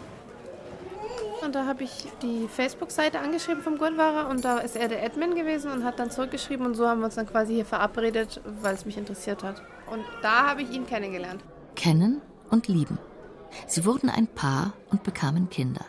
Und 1.45 1.53
da 1.53 1.67
habe 1.67 1.83
ich 1.83 2.07
die 2.23 2.47
Facebook-Seite 2.47 3.19
angeschrieben 3.19 3.61
vom 3.61 3.77
Gurdwara 3.77 4.27
und 4.31 4.43
da 4.43 4.57
ist 4.57 4.75
er 4.75 4.87
der 4.87 5.05
Admin 5.05 5.35
gewesen 5.35 5.71
und 5.71 5.83
hat 5.83 5.99
dann 5.99 6.09
zurückgeschrieben 6.09 6.65
und 6.65 6.73
so 6.73 6.87
haben 6.87 7.01
wir 7.01 7.05
uns 7.05 7.15
dann 7.15 7.27
quasi 7.27 7.53
hier 7.53 7.65
verabredet, 7.65 8.41
weil 8.61 8.73
es 8.73 8.87
mich 8.87 8.97
interessiert 8.97 9.43
hat. 9.43 9.61
Und 9.91 10.03
da 10.23 10.49
habe 10.49 10.63
ich 10.63 10.71
ihn 10.71 10.87
kennengelernt. 10.87 11.43
Kennen 11.75 12.21
und 12.49 12.67
lieben. 12.67 12.97
Sie 13.67 13.85
wurden 13.85 14.09
ein 14.09 14.27
Paar 14.27 14.73
und 14.89 15.03
bekamen 15.03 15.49
Kinder. 15.49 15.85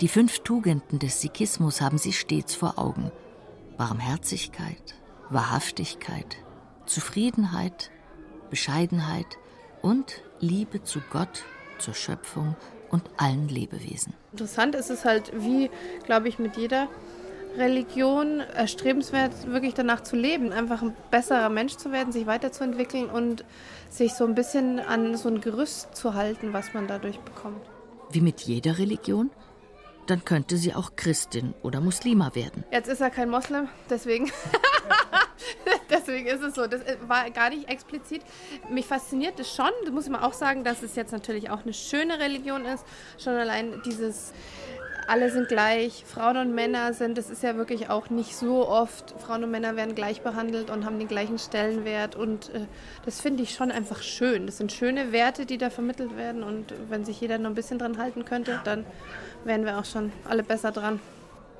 Die 0.00 0.08
fünf 0.08 0.40
Tugenden 0.40 0.98
des 0.98 1.20
Sikhismus 1.20 1.80
haben 1.80 1.98
sie 1.98 2.12
stets 2.12 2.54
vor 2.54 2.78
Augen. 2.78 3.12
Barmherzigkeit, 3.76 4.94
Wahrhaftigkeit, 5.30 6.36
Zufriedenheit, 6.86 7.90
Bescheidenheit 8.50 9.38
und 9.82 10.22
Liebe 10.40 10.82
zu 10.82 11.00
Gott, 11.10 11.44
zur 11.78 11.94
Schöpfung 11.94 12.56
und 12.90 13.04
allen 13.18 13.48
Lebewesen. 13.48 14.14
Interessant 14.32 14.74
ist 14.74 14.90
es 14.90 15.04
halt, 15.04 15.32
wie, 15.34 15.70
glaube 16.04 16.28
ich, 16.28 16.38
mit 16.38 16.56
jeder 16.56 16.88
Religion 17.58 18.40
erstrebenswert, 18.40 19.32
wirklich 19.46 19.74
danach 19.74 20.02
zu 20.02 20.16
leben, 20.16 20.52
einfach 20.52 20.82
ein 20.82 20.96
besserer 21.10 21.48
Mensch 21.48 21.76
zu 21.76 21.92
werden, 21.92 22.12
sich 22.12 22.26
weiterzuentwickeln 22.26 23.10
und 23.10 23.44
sich 23.90 24.14
so 24.14 24.24
ein 24.24 24.34
bisschen 24.34 24.80
an 24.80 25.16
so 25.16 25.28
ein 25.28 25.40
Gerüst 25.40 25.94
zu 25.96 26.14
halten, 26.14 26.52
was 26.52 26.74
man 26.74 26.86
dadurch 26.86 27.18
bekommt. 27.20 27.60
Wie 28.10 28.20
mit 28.20 28.40
jeder 28.40 28.78
Religion? 28.78 29.30
Dann 30.06 30.24
könnte 30.24 30.56
sie 30.56 30.74
auch 30.74 30.92
Christin 30.96 31.52
oder 31.62 31.80
Muslima 31.80 32.34
werden. 32.34 32.64
Jetzt 32.72 32.88
ist 32.88 33.00
er 33.00 33.10
kein 33.10 33.28
Moslem, 33.28 33.68
deswegen. 33.90 34.30
Deswegen 35.90 36.26
ist 36.26 36.42
es 36.42 36.54
so. 36.54 36.66
Das 36.66 36.82
äh, 36.82 36.96
war 37.06 37.30
gar 37.30 37.50
nicht 37.50 37.68
explizit. 37.68 38.22
Mich 38.70 38.86
fasziniert 38.86 39.38
es 39.40 39.54
schon. 39.54 39.70
Das 39.84 39.92
muss 39.92 40.04
ich 40.04 40.10
mal 40.10 40.22
auch 40.22 40.32
sagen, 40.32 40.64
dass 40.64 40.82
es 40.82 40.96
jetzt 40.96 41.12
natürlich 41.12 41.50
auch 41.50 41.62
eine 41.62 41.72
schöne 41.72 42.18
Religion 42.18 42.64
ist. 42.64 42.84
Schon 43.18 43.34
allein 43.34 43.80
dieses 43.84 44.32
alle 45.08 45.30
sind 45.30 45.48
gleich, 45.48 46.04
Frauen 46.06 46.36
und 46.36 46.54
Männer 46.54 46.92
sind, 46.92 47.16
das 47.16 47.30
ist 47.30 47.42
ja 47.42 47.56
wirklich 47.56 47.88
auch 47.88 48.10
nicht 48.10 48.36
so 48.36 48.68
oft, 48.68 49.14
Frauen 49.18 49.42
und 49.42 49.50
Männer 49.50 49.74
werden 49.74 49.94
gleich 49.94 50.20
behandelt 50.20 50.68
und 50.68 50.84
haben 50.84 50.98
den 50.98 51.08
gleichen 51.08 51.38
Stellenwert 51.38 52.14
und 52.14 52.50
äh, 52.54 52.66
das 53.06 53.20
finde 53.20 53.42
ich 53.42 53.54
schon 53.54 53.70
einfach 53.70 54.02
schön. 54.02 54.46
Das 54.46 54.58
sind 54.58 54.70
schöne 54.70 55.10
Werte, 55.10 55.46
die 55.46 55.56
da 55.56 55.70
vermittelt 55.70 56.16
werden 56.16 56.42
und 56.42 56.74
wenn 56.90 57.06
sich 57.06 57.20
jeder 57.20 57.38
noch 57.38 57.50
ein 57.50 57.54
bisschen 57.54 57.78
dran 57.78 57.96
halten 57.96 58.26
könnte, 58.26 58.60
dann 58.64 58.84
wären 59.44 59.64
wir 59.64 59.78
auch 59.78 59.86
schon 59.86 60.12
alle 60.28 60.42
besser 60.42 60.72
dran. 60.72 61.00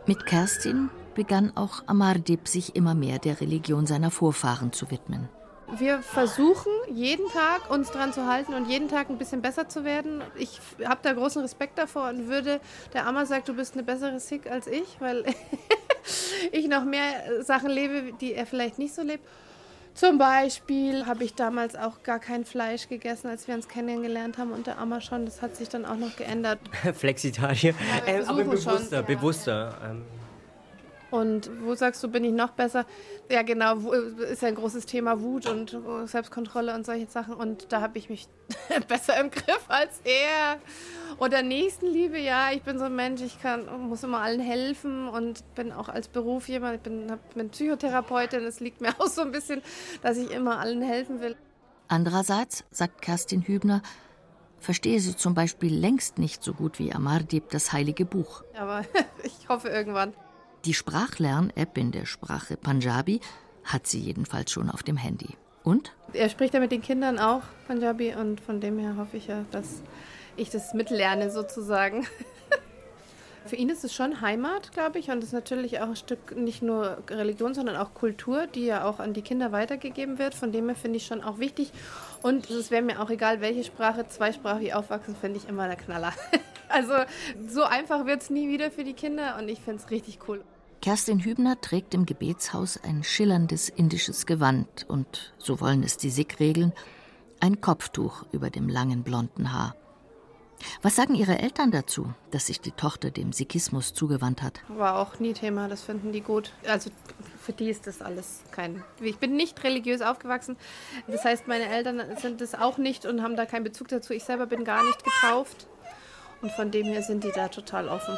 Mit 0.07 0.27
Kerstin 0.27 0.91
begann 1.15 1.53
auch 1.57 1.83
Amardip 1.87 2.49
sich 2.49 2.77
immer 2.77 2.95
mehr 2.95 3.19
der 3.19 3.41
Religion 3.41 3.87
seiner 3.87 4.11
Vorfahren 4.11 4.73
zu 4.73 4.91
widmen. 4.91 5.29
Wir 5.77 6.01
versuchen 6.01 6.73
jeden 6.91 7.29
Tag 7.29 7.71
uns 7.71 7.91
dran 7.91 8.13
zu 8.13 8.27
halten 8.27 8.55
und 8.55 8.69
jeden 8.71 8.89
Tag 8.89 9.11
ein 9.11 9.19
bisschen 9.19 9.43
besser 9.43 9.69
zu 9.69 9.85
werden. 9.85 10.23
Ich 10.37 10.61
habe 10.85 11.01
da 11.03 11.13
großen 11.13 11.43
Respekt 11.43 11.79
davor 11.79 12.09
und 12.09 12.29
würde, 12.29 12.61
der 12.95 13.07
Amma 13.07 13.27
sagt, 13.27 13.49
du 13.49 13.55
bist 13.55 13.75
eine 13.75 13.83
bessere 13.83 14.19
Sikh 14.19 14.51
als 14.51 14.67
ich, 14.67 14.97
weil 14.99 15.25
ich 16.53 16.69
noch 16.69 16.85
mehr 16.85 17.43
Sachen 17.43 17.71
lebe, 17.71 18.13
die 18.19 18.33
er 18.33 18.47
vielleicht 18.47 18.79
nicht 18.79 18.95
so 18.95 19.03
lebt. 19.03 19.25
Zum 19.93 20.17
Beispiel 20.17 21.07
habe 21.07 21.25
ich 21.25 21.35
damals 21.35 21.75
auch 21.75 22.03
gar 22.05 22.21
kein 22.21 22.45
Fleisch 22.45 22.89
gegessen, 22.89 23.27
als 23.29 23.49
wir 23.49 23.55
uns 23.55 23.69
kennengelernt 23.69 24.39
haben 24.39 24.53
und 24.53 24.69
der 24.69 24.79
Amma 24.79 25.01
schon. 25.01 25.25
Das 25.25 25.43
hat 25.43 25.57
sich 25.57 25.69
dann 25.69 25.85
auch 25.85 25.97
noch 25.97 26.15
geändert. 26.17 26.61
Flexitarier. 26.95 27.75
Ja, 28.07 28.13
äh, 28.13 28.25
aber 28.25 28.45
bewusster, 28.45 28.99
schon, 28.99 29.07
bewusster. 29.07 29.77
Ja. 29.83 29.91
Ähm, 29.91 30.05
und 31.11 31.51
wo 31.63 31.75
sagst 31.75 32.03
du, 32.03 32.09
bin 32.09 32.25
ich 32.25 32.33
noch 32.33 32.51
besser? 32.51 32.85
Ja, 33.31 33.43
genau, 33.43 33.77
ist 34.31 34.43
ja 34.43 34.49
ein 34.49 34.55
großes 34.55 34.85
Thema 34.85 35.21
Wut 35.23 35.47
und 35.47 35.77
Selbstkontrolle 36.05 36.75
und 36.75 36.85
solche 36.85 37.07
Sachen. 37.07 37.35
Und 37.35 37.73
da 37.73 37.81
habe 37.81 37.99
ich 37.99 38.11
mich 38.11 38.29
besser 38.89 39.19
im 39.19 39.31
Griff 39.31 39.65
als 39.69 40.01
er. 40.05 40.59
Oder 41.19 41.43
Nächstenliebe, 41.43 42.19
ja, 42.19 42.53
ich 42.53 42.63
bin 42.63 42.79
so 42.79 42.85
ein 42.85 42.95
Mensch, 42.95 43.23
ich 43.23 43.41
kann, 43.41 43.89
muss 43.89 44.05
immer 44.05 44.21
allen 44.21 44.41
helfen 44.41 45.09
und 45.09 45.43
bin 45.55 45.73
auch 45.73 45.89
als 45.89 46.09
Beruf 46.09 46.49
jemand, 46.49 46.77
ich 46.77 46.83
bin, 46.83 47.11
bin 47.35 47.51
Psychotherapeutin, 47.51 48.45
es 48.45 48.61
liegt 48.61 48.81
mir 48.81 48.91
auch 48.99 49.09
so 49.09 49.23
ein 49.23 49.33
bisschen, 49.33 49.63
dass 50.03 50.19
ich 50.19 50.31
immer 50.31 50.59
allen 50.59 50.83
helfen 50.83 51.21
will. 51.21 51.37
Andererseits, 51.89 52.65
sagt 52.71 53.01
Kerstin 53.01 53.43
Hübner, 53.43 53.81
verstehe 54.61 55.01
sie 55.01 55.17
zum 55.17 55.35
Beispiel 55.35 55.75
längst 55.75 56.19
nicht 56.19 56.43
so 56.43 56.53
gut 56.53 56.79
wie 56.79 56.93
Amardib 56.93 57.49
das 57.51 57.73
Heilige 57.73 58.05
Buch. 58.05 58.45
Aber 58.55 58.83
ich 59.23 59.49
hoffe 59.49 59.69
irgendwann. 59.69 60.13
Die 60.65 60.75
Sprachlern-App 60.75 61.79
in 61.79 61.93
der 61.93 62.05
Sprache 62.05 62.57
Punjabi 62.57 63.21
hat 63.65 63.87
sie 63.87 64.01
jedenfalls 64.01 64.51
schon 64.51 64.71
auf 64.71 64.83
dem 64.83 64.97
Handy. 64.97 65.37
Und? 65.63 65.93
Er 66.13 66.29
spricht 66.29 66.55
ja 66.55 66.61
mit 66.61 66.73
den 66.73 66.83
Kindern 66.83 67.19
auch 67.19 67.43
Punjabi 67.67 68.15
und 68.15 68.41
von 68.41 68.61
dem 68.61 68.79
her 68.79 68.97
hoffe 68.97 69.19
ich 69.19 69.29
ja, 69.29 69.45
dass 69.51 69.83
ich 70.37 70.51
das 70.51 70.75
mitlerne 70.75 71.31
sozusagen. 71.31 72.07
Für 73.47 73.57
ihn 73.57 73.71
ist 73.71 73.85
es 73.85 73.95
schon 73.95 74.21
Heimat, 74.21 74.73
glaube 74.73 74.99
ich, 74.99 75.11
und 75.11 75.19
es 75.19 75.27
ist 75.27 75.33
natürlich 75.33 75.81
auch 75.81 75.89
ein 75.89 75.97
Stück 75.97 76.37
nicht 76.37 76.61
nur 76.61 77.03
Religion, 77.09 77.55
sondern 77.55 77.77
auch 77.77 77.95
Kultur, 77.95 78.47
die 78.47 78.67
ja 78.67 78.85
auch 78.85 78.99
an 78.99 79.15
die 79.15 79.23
Kinder 79.23 79.53
weitergegeben 79.53 80.19
wird. 80.19 80.35
Von 80.35 80.53
dem 80.53 80.67
her 80.67 80.77
finde 80.77 80.99
ich 80.99 81.07
schon 81.07 81.23
auch 81.23 81.39
wichtig. 81.39 81.73
Und 82.21 82.51
es 82.51 82.71
wäre 82.71 82.83
mir 82.83 83.01
auch 83.01 83.09
egal, 83.09 83.41
welche 83.41 83.65
Sprache, 83.65 84.07
zweisprachig 84.07 84.75
aufwachsen, 84.75 85.17
finde 85.17 85.39
ich 85.39 85.49
immer 85.49 85.67
der 85.67 85.77
Knaller. 85.77 86.13
Also 86.69 86.95
so 87.49 87.65
einfach 87.65 88.07
wird 88.07 88.23
es 88.23 88.31
nie 88.31 88.49
wieder 88.49 88.71
für 88.71 88.85
die 88.85 88.95
Kinder 88.95 89.37
und 89.39 89.49
ich 89.49 89.61
finde 89.61 89.83
es 89.83 89.91
richtig 89.91 90.19
cool. 90.29 90.45
Kerstin 90.81 91.21
Hübner 91.21 91.61
trägt 91.61 91.93
im 91.95 92.07
Gebetshaus 92.07 92.79
ein 92.83 93.03
schillerndes 93.03 93.69
indisches 93.69 94.27
Gewand 94.27 94.87
und, 94.89 95.33
so 95.37 95.61
wollen 95.61 95.83
es 95.83 95.97
die 95.97 96.11
Sikh-Regeln, 96.11 96.73
ein 97.41 97.61
Kopftuch 97.61 98.25
über 98.33 98.51
dem 98.51 98.69
langen 98.69 99.03
blonden 99.03 99.53
Haar. 99.53 99.75
Was 100.83 100.97
sagen 100.97 101.15
Ihre 101.15 101.39
Eltern 101.39 101.71
dazu, 101.71 102.13
dass 102.31 102.47
sich 102.47 102.61
die 102.61 102.73
Tochter 102.73 103.11
dem 103.11 103.33
Sikhismus 103.33 103.95
zugewandt 103.95 104.43
hat? 104.43 104.61
War 104.69 104.99
auch 104.99 105.19
nie 105.21 105.33
Thema, 105.33 105.69
das 105.69 105.83
finden 105.83 106.13
die 106.13 106.21
gut. 106.21 106.53
Also 106.67 106.91
für 107.41 107.53
die 107.53 107.71
ist 107.71 107.87
das 107.87 108.03
alles 108.03 108.43
kein. 108.51 108.83
Ich 109.01 109.19
bin 109.19 109.37
nicht 109.37 109.63
religiös 109.63 110.03
aufgewachsen. 110.03 110.57
Das 111.07 111.25
heißt, 111.25 111.47
meine 111.47 111.69
Eltern 111.69 112.03
sind 112.17 112.41
das 112.41 112.55
auch 112.55 112.79
nicht 112.79 113.07
und 113.07 113.23
haben 113.23 113.37
da 113.37 113.47
keinen 113.47 113.65
Bezug 113.65 113.89
dazu. 113.89 114.13
Ich 114.13 114.25
selber 114.25 114.47
bin 114.47 114.65
gar 114.65 114.85
nicht 114.85 115.03
getauft. 115.05 115.69
Und 116.41 116.53
von 116.53 116.71
dem 116.71 116.87
her 116.87 117.03
sind 117.03 117.25
die 117.25 117.33
da 117.35 117.49
total 117.49 117.89
offen. 117.89 118.17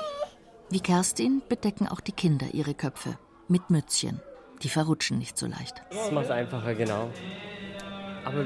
Wie 0.69 0.81
Kerstin 0.81 1.43
bedecken 1.49 1.89
auch 1.89 2.01
die 2.01 2.13
Kinder 2.13 2.47
ihre 2.53 2.75
Köpfe 2.75 3.19
mit 3.49 3.71
Mützchen. 3.71 4.21
Die 4.63 4.69
verrutschen 4.69 5.19
nicht 5.19 5.39
so 5.39 5.47
leicht. 5.47 5.83
Das 5.91 6.11
macht 6.13 6.27
es 6.27 6.31
einfacher, 6.31 6.75
genau. 6.75 7.11
Aber 8.25 8.45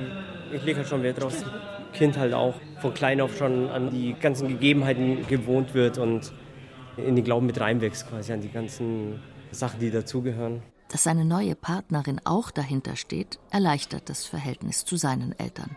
ich 0.53 0.63
lege 0.65 0.79
halt 0.79 0.89
schon 0.89 1.03
Wert 1.03 1.21
drauf, 1.21 1.33
dass 1.33 1.43
das 1.43 1.53
Kind 1.93 2.17
halt 2.17 2.33
auch 2.33 2.55
von 2.81 2.95
klein 2.95 3.21
auf 3.21 3.37
schon 3.37 3.69
an 3.69 3.91
die 3.91 4.15
ganzen 4.15 4.49
Gegebenheiten 4.49 5.27
gewohnt 5.27 5.75
wird 5.75 5.99
und 5.99 6.33
in 6.97 7.17
den 7.17 7.25
Glauben 7.25 7.47
mit 7.47 7.61
reinwächst, 7.61 8.09
quasi 8.09 8.33
an 8.33 8.41
die 8.41 8.51
ganzen 8.51 9.21
Sachen, 9.51 9.81
die 9.81 9.91
dazugehören. 9.91 10.63
Dass 10.89 11.03
seine 11.03 11.25
neue 11.25 11.57
Partnerin 11.57 12.21
auch 12.25 12.51
dahinter 12.51 12.95
steht, 12.95 13.41
erleichtert 13.51 14.09
das 14.09 14.25
Verhältnis 14.25 14.85
zu 14.85 14.97
seinen 14.97 15.37
Eltern. 15.39 15.77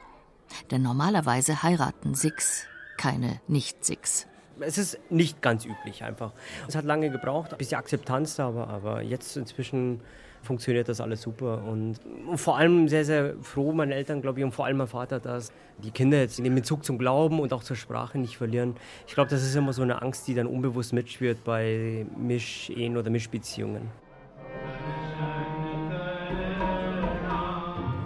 Denn 0.69 0.83
normalerweise 0.83 1.63
heiraten 1.63 2.13
Six 2.13 2.67
keine 2.97 3.39
Nicht-Sikhs. 3.47 4.27
Es 4.59 4.77
ist 4.77 4.99
nicht 5.11 5.41
ganz 5.41 5.65
üblich 5.65 6.03
einfach. 6.03 6.33
Es 6.67 6.75
hat 6.75 6.83
lange 6.83 7.11
gebraucht, 7.11 7.57
bis 7.57 7.69
die 7.69 7.75
Akzeptanz 7.75 8.35
da 8.35 8.55
war, 8.55 8.69
aber 8.69 9.01
jetzt 9.03 9.37
inzwischen 9.37 10.01
funktioniert 10.41 10.87
das 10.87 11.01
alles 11.01 11.21
super 11.21 11.63
und 11.63 11.99
vor 12.35 12.57
allem 12.57 12.87
sehr, 12.87 13.05
sehr 13.05 13.35
froh, 13.41 13.73
meine 13.73 13.93
Eltern, 13.93 14.21
glaube 14.21 14.39
ich, 14.39 14.45
und 14.45 14.51
vor 14.51 14.65
allem 14.65 14.77
mein 14.77 14.87
Vater, 14.87 15.19
dass 15.19 15.51
die 15.79 15.91
Kinder 15.91 16.19
jetzt 16.19 16.39
den 16.39 16.55
Bezug 16.55 16.85
zum 16.85 16.97
Glauben 16.97 17.39
und 17.39 17.53
auch 17.53 17.63
zur 17.63 17.75
Sprache 17.75 18.17
nicht 18.17 18.37
verlieren. 18.37 18.75
Ich 19.07 19.13
glaube, 19.13 19.29
das 19.29 19.43
ist 19.43 19.55
immer 19.55 19.73
so 19.73 19.81
eine 19.81 20.01
Angst, 20.01 20.27
die 20.27 20.33
dann 20.33 20.47
unbewusst 20.47 20.93
mitschwirrt 20.93 21.43
bei 21.43 22.05
Mischehen 22.17 22.97
oder 22.97 23.09
Mischbeziehungen. 23.09 23.89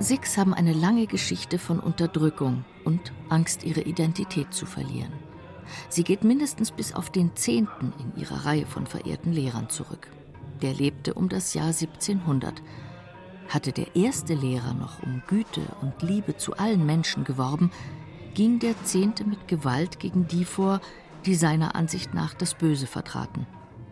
Sikhs 0.02 0.38
haben 0.38 0.54
eine 0.54 0.74
lange 0.74 1.06
Geschichte 1.06 1.60
von 1.60 1.80
Unterdrückung 1.80 2.66
und 2.86 3.14
Angst, 3.30 3.64
ihre 3.64 3.82
Identität 3.82 4.54
zu 4.54 4.66
verlieren. 4.66 5.14
Sie 5.90 6.04
geht 6.04 6.24
mindestens 6.24 6.72
bis 6.72 6.94
auf 6.94 7.10
den 7.10 7.36
zehnten 7.36 7.94
in 8.00 8.20
ihrer 8.20 8.46
Reihe 8.46 8.66
von 8.66 8.88
verehrten 8.88 9.32
Lehrern 9.32 9.70
zurück. 9.70 10.08
Der 10.62 10.74
lebte 10.74 11.14
um 11.14 11.30
das 11.30 11.54
Jahr 11.54 11.68
1700. 11.68 12.62
Hatte 13.48 13.72
der 13.72 13.96
erste 13.96 14.34
Lehrer 14.34 14.74
noch 14.74 15.04
um 15.04 15.22
Güte 15.28 15.62
und 15.82 16.02
Liebe 16.02 16.36
zu 16.36 16.56
allen 16.58 16.86
Menschen 16.86 17.24
geworben, 17.24 17.72
ging 18.34 18.60
der 18.60 18.76
zehnte 18.84 19.24
mit 19.24 19.48
Gewalt 19.48 20.00
gegen 20.00 20.28
die 20.28 20.46
vor, 20.46 20.82
die 21.26 21.36
seiner 21.36 21.76
Ansicht 21.76 22.14
nach 22.14 22.34
das 22.34 22.56
Böse 22.56 22.88
vertraten. 22.88 23.46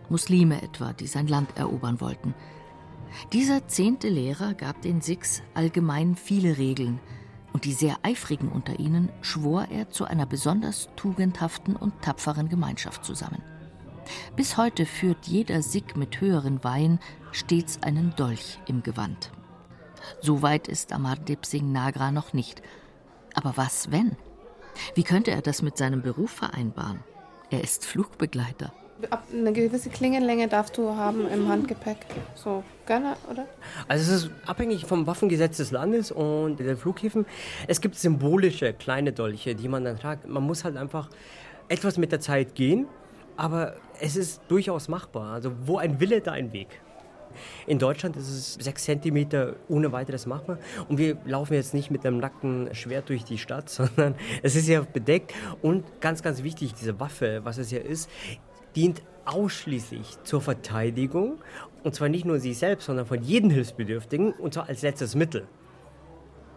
Muslime 0.10 0.62
etwa, 0.62 0.94
die 0.94 1.08
sein 1.08 1.28
Land 1.28 1.56
erobern 1.58 2.02
wollten– 2.02 2.34
dieser 3.34 3.68
zehnte 3.68 4.10
Lehrer 4.10 4.54
gab 4.54 4.82
den 4.82 5.02
Sikhs 5.02 5.42
allgemein 5.54 6.16
viele 6.16 6.58
Regeln, 6.58 7.00
und 7.52 7.66
die 7.66 7.74
sehr 7.74 7.98
eifrigen 8.04 8.50
unter 8.50 8.80
ihnen 8.80 9.10
schwor 9.22 9.68
er 9.72 9.90
zu 9.90 10.06
einer 10.06 10.26
besonders 10.26 10.90
tugendhaften 10.96 11.76
und 11.76 12.02
tapferen 12.02 12.50
Gemeinschaft 12.50 13.04
zusammen. 13.04 13.42
Bis 14.36 14.58
heute 14.58 14.86
führt 14.86 15.28
jeder 15.28 15.62
Sikh 15.62 15.96
mit 15.96 16.22
höheren 16.22 16.64
Weihen 16.64 17.00
stets 17.32 17.82
einen 17.84 18.16
Dolch 18.16 18.60
im 18.68 18.84
Gewand. 18.84 19.32
So 20.22 20.42
weit 20.42 20.68
ist 20.68 20.94
Amardip 20.94 21.46
Singh 21.46 21.72
Nagra 21.72 22.12
noch 22.12 22.34
nicht. 22.34 22.62
Aber 23.34 23.58
was 23.58 23.92
wenn? 23.92 24.16
Wie 24.96 25.04
könnte 25.04 25.32
er 25.32 25.42
das 25.42 25.62
mit 25.62 25.78
seinem 25.78 26.02
Beruf 26.02 26.32
vereinbaren? 26.32 27.04
Er 27.50 27.62
ist 27.64 27.86
Flugbegleiter. 27.86 28.74
Ab 29.10 29.24
eine 29.32 29.54
gewisse 29.54 29.90
Klingenlänge 29.90 30.50
darfst 30.50 30.78
du 30.78 30.96
haben 30.96 31.28
im 31.30 31.48
Handgepäck. 31.48 31.98
So, 32.36 32.64
gerne, 32.86 33.16
oder? 33.32 33.46
Also 33.88 34.12
es 34.12 34.24
ist 34.24 34.32
abhängig 34.46 34.86
vom 34.86 35.08
Waffengesetz 35.08 35.58
des 35.58 35.72
Landes 35.72 36.12
und 36.12 36.60
der 36.60 36.76
Flughäfen. 36.76 37.26
Es 37.68 37.80
gibt 37.80 37.96
symbolische 37.96 38.74
kleine 38.74 39.14
Dolche, 39.14 39.56
die 39.56 39.70
man 39.70 39.86
dann 39.86 39.98
tragt. 39.98 40.28
Man 40.28 40.44
muss 40.44 40.66
halt 40.66 40.76
einfach 40.76 41.10
etwas 41.70 41.98
mit 41.98 42.12
der 42.12 42.20
Zeit 42.20 42.56
gehen, 42.56 42.88
aber 43.38 43.76
es 44.02 44.18
ist 44.18 44.42
durchaus 44.50 44.90
machbar. 44.90 45.34
Also 45.34 45.52
wo 45.66 45.78
ein 45.78 46.02
Wille, 46.02 46.20
da 46.20 46.34
ein 46.34 46.52
Weg. 46.52 46.82
In 47.68 47.80
Deutschland 47.80 48.18
ist 48.18 48.30
es 48.30 48.54
sechs 48.56 48.84
Zentimeter 48.84 49.56
ohne 49.68 49.92
weiteres 49.92 50.26
machbar. 50.26 50.58
Und 50.88 50.98
wir 50.98 51.18
laufen 51.26 51.54
jetzt 51.54 51.74
nicht 51.74 51.92
mit 51.92 52.06
einem 52.06 52.18
nackten 52.18 52.74
Schwert 52.74 53.10
durch 53.10 53.24
die 53.24 53.38
Stadt, 53.38 53.70
sondern 53.70 54.16
es 54.44 54.56
ist 54.56 54.68
ja 54.68 54.82
bedeckt. 54.82 55.34
Und 55.62 56.02
ganz, 56.02 56.22
ganz 56.22 56.44
wichtig, 56.44 56.74
diese 56.74 57.00
Waffe, 57.00 57.42
was 57.44 57.58
es 57.58 57.72
ja 57.72 57.80
ist, 57.80 58.10
dient 58.76 59.02
ausschließlich 59.26 60.24
zur 60.24 60.42
Verteidigung. 60.42 61.40
Und 61.84 61.96
zwar 61.96 62.10
nicht 62.10 62.26
nur 62.26 62.40
sie 62.40 62.54
selbst, 62.54 62.86
sondern 62.86 63.06
von 63.06 63.22
jedem 63.22 63.50
Hilfsbedürftigen. 63.50 64.34
Und 64.34 64.54
zwar 64.54 64.68
als 64.68 64.82
letztes 64.82 65.16
Mittel. 65.16 65.48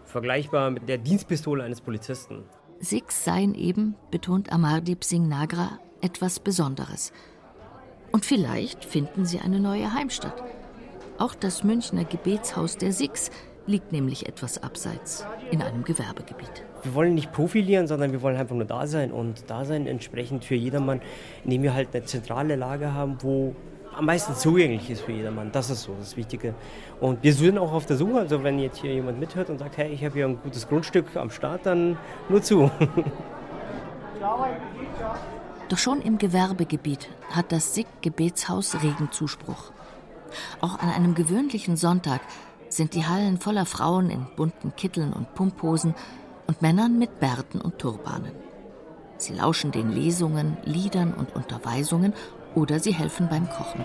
Vergleichbar 0.04 0.70
mit 0.70 0.88
der 0.88 0.98
Dienstpistole 0.98 1.62
eines 1.64 1.80
Polizisten. 1.80 2.44
Sikhs 2.80 3.24
seien 3.24 3.54
eben, 3.54 3.94
betont 4.10 4.52
Amardeep 4.52 5.04
Singh 5.04 5.28
Nagra, 5.28 5.78
etwas 6.00 6.40
Besonderes. 6.40 7.12
Und 8.10 8.26
vielleicht 8.26 8.84
finden 8.84 9.24
sie 9.24 9.38
eine 9.38 9.60
neue 9.60 9.94
Heimstatt. 9.94 10.42
Auch 11.18 11.34
das 11.34 11.62
Münchner 11.62 12.04
Gebetshaus 12.04 12.76
der 12.76 12.92
Sikhs 12.92 13.30
liegt 13.66 13.92
nämlich 13.92 14.26
etwas 14.26 14.62
abseits, 14.62 15.24
in 15.50 15.62
einem 15.62 15.84
Gewerbegebiet. 15.84 16.64
Wir 16.82 16.94
wollen 16.94 17.14
nicht 17.14 17.32
profilieren, 17.32 17.86
sondern 17.86 18.12
wir 18.12 18.22
wollen 18.22 18.36
einfach 18.36 18.56
nur 18.56 18.64
da 18.64 18.86
sein 18.86 19.12
und 19.12 19.48
da 19.48 19.64
sein 19.64 19.86
entsprechend 19.86 20.44
für 20.44 20.54
jedermann, 20.56 21.00
indem 21.44 21.62
wir 21.62 21.74
halt 21.74 21.88
eine 21.94 22.04
zentrale 22.04 22.56
Lage 22.56 22.92
haben, 22.92 23.18
wo 23.20 23.54
am 23.94 24.06
meisten 24.06 24.34
zugänglich 24.34 24.90
ist 24.90 25.02
für 25.02 25.12
jedermann. 25.12 25.52
Das 25.52 25.70
ist 25.70 25.82
so 25.82 25.94
das 25.98 26.16
Wichtige. 26.16 26.54
Und 27.00 27.22
wir 27.22 27.32
sind 27.34 27.58
auch 27.58 27.72
auf 27.72 27.86
der 27.86 27.96
Suche. 27.96 28.20
Also 28.20 28.42
wenn 28.42 28.58
jetzt 28.58 28.80
hier 28.80 28.92
jemand 28.92 29.20
mithört 29.20 29.50
und 29.50 29.58
sagt, 29.58 29.76
hey, 29.76 29.92
ich 29.92 30.02
habe 30.04 30.14
hier 30.14 30.26
ein 30.26 30.38
gutes 30.42 30.66
Grundstück 30.68 31.14
am 31.16 31.30
Start, 31.30 31.66
dann 31.66 31.98
nur 32.28 32.42
zu. 32.42 32.70
Doch 35.68 35.78
schon 35.78 36.02
im 36.02 36.18
Gewerbegebiet 36.18 37.08
hat 37.30 37.52
das 37.52 37.74
Sikh-Gebetshaus 37.74 38.82
regen 38.82 39.10
Zuspruch. 39.10 39.72
Auch 40.60 40.78
an 40.78 40.88
einem 40.88 41.14
gewöhnlichen 41.14 41.76
Sonntag 41.76 42.20
sind 42.72 42.94
die 42.94 43.06
Hallen 43.06 43.38
voller 43.38 43.66
Frauen 43.66 44.08
in 44.08 44.26
bunten 44.36 44.74
Kitteln 44.74 45.12
und 45.12 45.34
Pumphosen 45.34 45.94
und 46.46 46.62
Männern 46.62 46.98
mit 46.98 47.20
Bärten 47.20 47.60
und 47.60 47.78
Turbanen. 47.78 48.32
Sie 49.18 49.34
lauschen 49.34 49.72
den 49.72 49.90
Lesungen, 49.92 50.56
Liedern 50.64 51.12
und 51.12 51.34
Unterweisungen 51.36 52.14
oder 52.54 52.80
sie 52.80 52.92
helfen 52.92 53.28
beim 53.28 53.48
Kochen. 53.48 53.84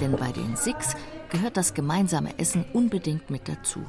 Denn 0.00 0.16
bei 0.16 0.32
den 0.32 0.56
Sikhs 0.56 0.96
gehört 1.30 1.56
das 1.56 1.72
gemeinsame 1.72 2.38
Essen 2.38 2.64
unbedingt 2.72 3.30
mit 3.30 3.48
dazu. 3.48 3.80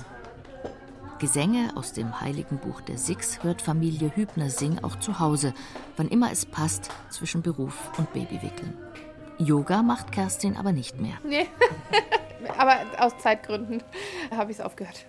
Gesänge 1.20 1.72
aus 1.76 1.94
dem 1.94 2.20
heiligen 2.20 2.58
Buch 2.58 2.82
der 2.82 2.98
Sikhs 2.98 3.44
hört 3.44 3.62
Familie 3.62 4.16
Hübner 4.16 4.50
Singh 4.50 4.84
auch 4.84 4.98
zu 4.98 5.20
Hause, 5.20 5.54
wann 5.98 6.08
immer 6.08 6.32
es 6.32 6.46
passt 6.46 6.90
zwischen 7.10 7.42
Beruf 7.42 7.92
und 7.98 8.12
Babywickeln. 8.14 8.76
Yoga 9.42 9.82
macht 9.82 10.12
Kerstin 10.12 10.56
aber 10.56 10.72
nicht 10.72 11.00
mehr. 11.02 11.16
Nee, 11.24 11.48
aber 12.58 12.78
aus 13.00 13.18
Zeitgründen 13.18 13.82
habe 14.30 14.52
ich 14.52 14.60
es 14.60 14.64
aufgehört. 14.64 15.06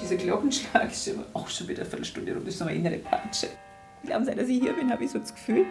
Dieser 0.00 0.16
Glockenschlag 0.16 0.90
ist 0.90 1.10
auch 1.32 1.48
schon 1.48 1.68
wieder 1.68 1.80
eine 1.80 1.88
Viertelstunde 1.88 2.34
rum, 2.34 2.44
das 2.44 2.54
ist 2.54 2.60
noch 2.60 2.66
eine 2.66 2.78
innere 2.78 2.98
Patsche. 2.98 3.48
Glauben 4.04 4.24
Sie, 4.26 4.34
dass 4.34 4.48
ich 4.48 4.60
hier 4.60 4.74
bin, 4.74 4.92
habe 4.92 5.04
ich 5.04 5.10
so 5.10 5.18
das 5.18 5.34
Gefühl, 5.34 5.64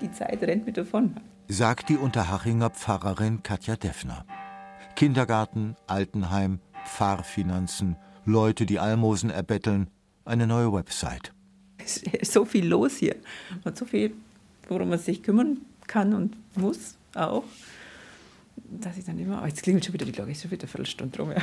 die 0.00 0.12
Zeit 0.12 0.40
rennt 0.42 0.64
mir 0.64 0.72
davon. 0.72 1.16
Sagt 1.48 1.88
die 1.88 1.96
Unterhachinger 1.96 2.70
Pfarrerin 2.70 3.42
Katja 3.42 3.74
Deffner. 3.74 4.24
Kindergarten, 4.94 5.76
Altenheim, 5.88 6.60
Pfarrfinanzen, 6.84 7.96
Leute, 8.24 8.64
die 8.64 8.78
Almosen 8.78 9.30
erbetteln, 9.30 9.90
eine 10.24 10.46
neue 10.46 10.72
Website. 10.72 11.32
Es 11.84 11.98
ist 11.98 12.32
so 12.32 12.44
viel 12.44 12.66
los 12.66 12.96
hier 12.96 13.16
und 13.64 13.76
so 13.76 13.84
viel, 13.84 14.12
worum 14.68 14.90
man 14.90 14.98
sich 14.98 15.22
kümmern 15.22 15.58
kann 15.86 16.14
und 16.14 16.36
muss 16.56 16.96
auch, 17.14 17.44
dass 18.56 18.96
ich 18.96 19.04
dann 19.04 19.18
immer, 19.18 19.42
oh, 19.42 19.46
jetzt 19.46 19.62
klingelt 19.62 19.84
schon 19.84 19.94
wieder 19.94 20.06
die 20.06 20.12
Glocke, 20.12 20.30
ist 20.30 20.42
schon 20.42 20.50
wieder 20.50 20.62
eine 20.62 20.68
Viertelstunde 20.68 21.18
rum. 21.18 21.32
Ja. 21.32 21.42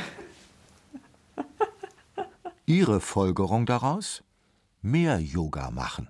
Ihre 2.66 3.00
Folgerung 3.00 3.66
daraus? 3.66 4.22
Mehr 4.82 5.18
Yoga 5.18 5.70
machen. 5.70 6.08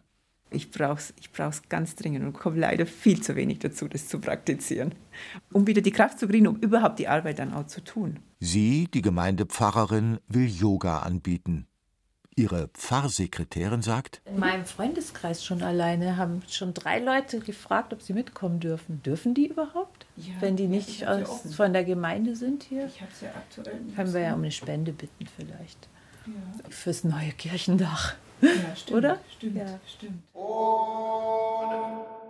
Ich 0.50 0.70
brauche 0.70 0.98
es 0.98 1.14
ich 1.20 1.30
brauch's 1.30 1.62
ganz 1.68 1.94
dringend 1.94 2.24
und 2.24 2.32
komme 2.32 2.58
leider 2.58 2.86
viel 2.86 3.22
zu 3.22 3.36
wenig 3.36 3.58
dazu, 3.58 3.86
das 3.86 4.08
zu 4.08 4.18
praktizieren. 4.18 4.94
Um 5.52 5.66
wieder 5.66 5.82
die 5.82 5.90
Kraft 5.90 6.18
zu 6.18 6.26
kriegen, 6.26 6.46
um 6.46 6.56
überhaupt 6.56 6.98
die 6.98 7.08
Arbeit 7.08 7.38
dann 7.38 7.52
auch 7.52 7.66
zu 7.66 7.82
tun. 7.82 8.18
Sie, 8.40 8.88
die 8.92 9.02
Gemeindepfarrerin, 9.02 10.18
will 10.28 10.46
Yoga 10.46 11.00
anbieten. 11.00 11.66
Ihre 12.38 12.68
Pfarrsekretärin 12.68 13.82
sagt, 13.82 14.20
In 14.24 14.38
meinem 14.38 14.64
Freundeskreis 14.64 15.44
schon 15.44 15.62
alleine 15.62 16.16
haben 16.16 16.42
schon 16.48 16.72
drei 16.72 17.00
Leute 17.00 17.40
gefragt, 17.40 17.92
ob 17.92 18.00
sie 18.00 18.12
mitkommen 18.12 18.60
dürfen. 18.60 19.02
Dürfen 19.02 19.34
die 19.34 19.48
überhaupt? 19.48 20.06
Ja, 20.16 20.34
Wenn 20.40 20.54
die 20.56 20.68
nicht 20.68 21.06
aus, 21.06 21.54
von 21.54 21.72
der 21.72 21.82
Gemeinde 21.84 22.36
sind 22.36 22.62
hier? 22.62 22.86
Ich 22.86 23.00
habe 23.00 23.10
es 23.12 23.20
ja 23.22 23.28
aktuell 23.30 23.80
nicht. 23.80 23.96
Können 23.96 24.12
wir 24.14 24.20
ja 24.20 24.34
um 24.34 24.40
eine 24.40 24.52
Spende 24.52 24.92
bitten 24.92 25.26
vielleicht. 25.36 25.88
Ja. 26.26 26.32
Fürs 26.70 27.02
neue 27.04 27.32
Kirchendach. 27.32 28.14
Ja, 28.40 28.50
stimmt, 28.76 28.96
Oder? 28.98 29.18
Stimmt, 29.36 29.56
Ja. 29.56 29.80
stimmt. 29.86 30.22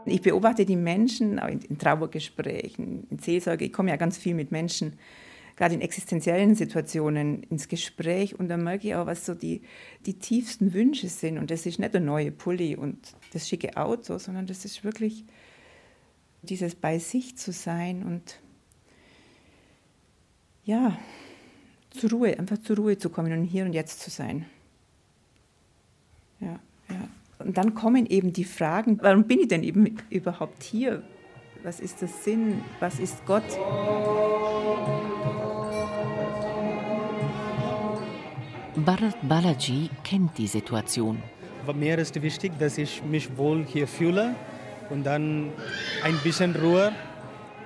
Ich 0.07 0.23
beobachte 0.23 0.65
die 0.65 0.77
Menschen 0.77 1.39
auch 1.39 1.49
in, 1.49 1.61
in 1.61 1.77
Trauergesprächen, 1.79 3.07
in 3.11 3.19
Seelsorge. 3.19 3.67
Ich 3.67 3.73
komme 3.75 3.91
ja 3.91 3.97
ganz 3.97 4.17
viel 4.17 4.35
mit 4.35 4.51
Menschen, 4.51 4.99
gerade 5.59 5.75
in 5.75 5.81
existenziellen 5.81 6.55
Situationen, 6.55 7.43
ins 7.43 7.67
Gespräch. 7.67 8.39
Und 8.39 8.49
dann 8.49 8.63
merke 8.63 8.87
ich 8.87 8.95
auch, 8.95 9.07
was 9.07 9.27
so 9.27 9.35
die, 9.35 9.61
die 10.07 10.15
tiefsten 10.15 10.73
Wünsche 10.73 11.09
sind. 11.09 11.37
Und 11.37 11.51
das 11.51 11.67
ist 11.67 11.81
nicht 11.81 11.93
der 11.93 12.01
neue 12.01 12.31
Pulli 12.31 12.77
und 12.77 12.97
das 13.33 13.49
schicke 13.49 13.77
Auto, 13.77 14.19
sondern 14.19 14.47
das 14.47 14.65
ist 14.65 14.85
wirklich 14.85 15.25
dieses 16.43 16.77
bei 16.77 17.01
sich 17.01 17.37
zu 17.37 17.51
sein 17.51 18.05
und 18.05 18.39
ja, 20.65 20.97
zur 21.91 22.11
Ruhe, 22.11 22.39
einfach 22.39 22.59
zur 22.59 22.77
Ruhe 22.77 22.97
zu 22.97 23.11
kommen 23.11 23.33
und 23.33 23.45
hier 23.45 23.65
und 23.65 23.73
jetzt 23.73 24.01
zu 24.01 24.11
sein. 24.11 24.47
Ja, 26.39 26.61
ja. 26.89 27.09
Und 27.41 27.57
dann 27.57 27.75
kommen 27.75 28.07
eben 28.07 28.33
die 28.33 28.45
Fragen, 28.45 28.99
warum 29.03 29.25
bin 29.25 29.41
ich 29.41 29.49
denn 29.49 29.65
eben 29.65 29.97
überhaupt 30.09 30.63
hier? 30.63 31.03
Was 31.65 31.81
ist 31.81 32.01
der 32.01 32.09
Sinn? 32.09 32.63
Was 32.79 33.01
ist 33.01 33.27
Gott? 33.27 33.43
Bharat 38.85 39.17
Balaji 39.29 39.91
kennt 40.05 40.39
die 40.39 40.47
Situation. 40.47 41.21
Mir 41.75 41.99
ist 41.99 42.23
wichtig, 42.23 42.53
dass 42.61 42.79
ich 42.79 43.03
mich 43.03 43.37
wohl 43.37 43.65
hier 43.67 43.89
fühle 43.89 44.37
und 44.89 45.05
dann 45.05 45.51
ein 46.05 46.17
bisschen 46.23 46.55
Ruhe. 46.55 46.93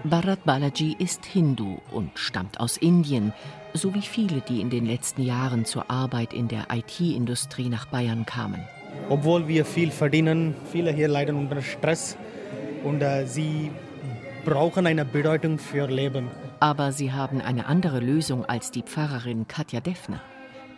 Bharat 0.04 0.44
Balaji 0.44 0.96
ist 0.98 1.26
Hindu 1.26 1.76
und 1.90 2.18
stammt 2.18 2.60
aus 2.60 2.78
Indien, 2.78 3.34
so 3.74 3.94
wie 3.94 4.00
viele, 4.00 4.40
die 4.40 4.62
in 4.62 4.70
den 4.70 4.86
letzten 4.86 5.22
Jahren 5.22 5.66
zur 5.66 5.90
Arbeit 5.90 6.32
in 6.32 6.48
der 6.48 6.68
IT-Industrie 6.72 7.68
nach 7.68 7.84
Bayern 7.86 8.24
kamen. 8.24 8.62
Obwohl 9.10 9.46
wir 9.48 9.66
viel 9.66 9.90
verdienen, 9.90 10.54
viele 10.72 10.92
hier 10.92 11.08
leiden 11.08 11.36
unter 11.36 11.60
Stress 11.60 12.16
und 12.84 13.02
äh, 13.02 13.26
sie 13.26 13.70
brauchen 14.46 14.86
eine 14.86 15.04
Bedeutung 15.04 15.58
für 15.58 15.86
Leben. 15.86 16.28
Aber 16.58 16.90
sie 16.90 17.12
haben 17.12 17.42
eine 17.42 17.66
andere 17.66 18.00
Lösung 18.00 18.46
als 18.46 18.70
die 18.70 18.82
Pfarrerin 18.82 19.46
Katja 19.46 19.80
Deffner. 19.80 20.22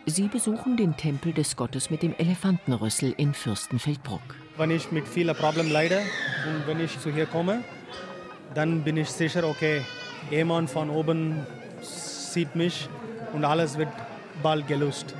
Sie 0.07 0.27
besuchen 0.27 0.77
den 0.77 0.95
Tempel 0.95 1.33
des 1.33 1.55
Gottes 1.55 1.89
mit 1.89 2.03
dem 2.03 2.13
Elefantenrüssel 2.17 3.15
in 3.17 3.33
Fürstenfeldbruck. 3.33 4.21
Wenn 4.55 4.69
ich 4.69 4.91
mit 4.91 5.07
vielen 5.07 5.35
Problemen 5.35 5.71
leide 5.71 5.97
und 6.45 6.67
wenn 6.67 6.79
ich 6.79 6.99
zu 6.99 7.11
hier 7.11 7.25
komme, 7.25 7.63
dann 8.53 8.83
bin 8.83 8.97
ich 8.97 9.09
sicher, 9.09 9.43
okay, 9.43 9.81
jemand 10.29 10.69
von 10.69 10.91
oben 10.91 11.45
sieht 11.81 12.55
mich 12.55 12.87
und 13.33 13.45
alles 13.45 13.79
wird 13.79 13.89
bald 14.43 14.67
gelöst. 14.67 15.15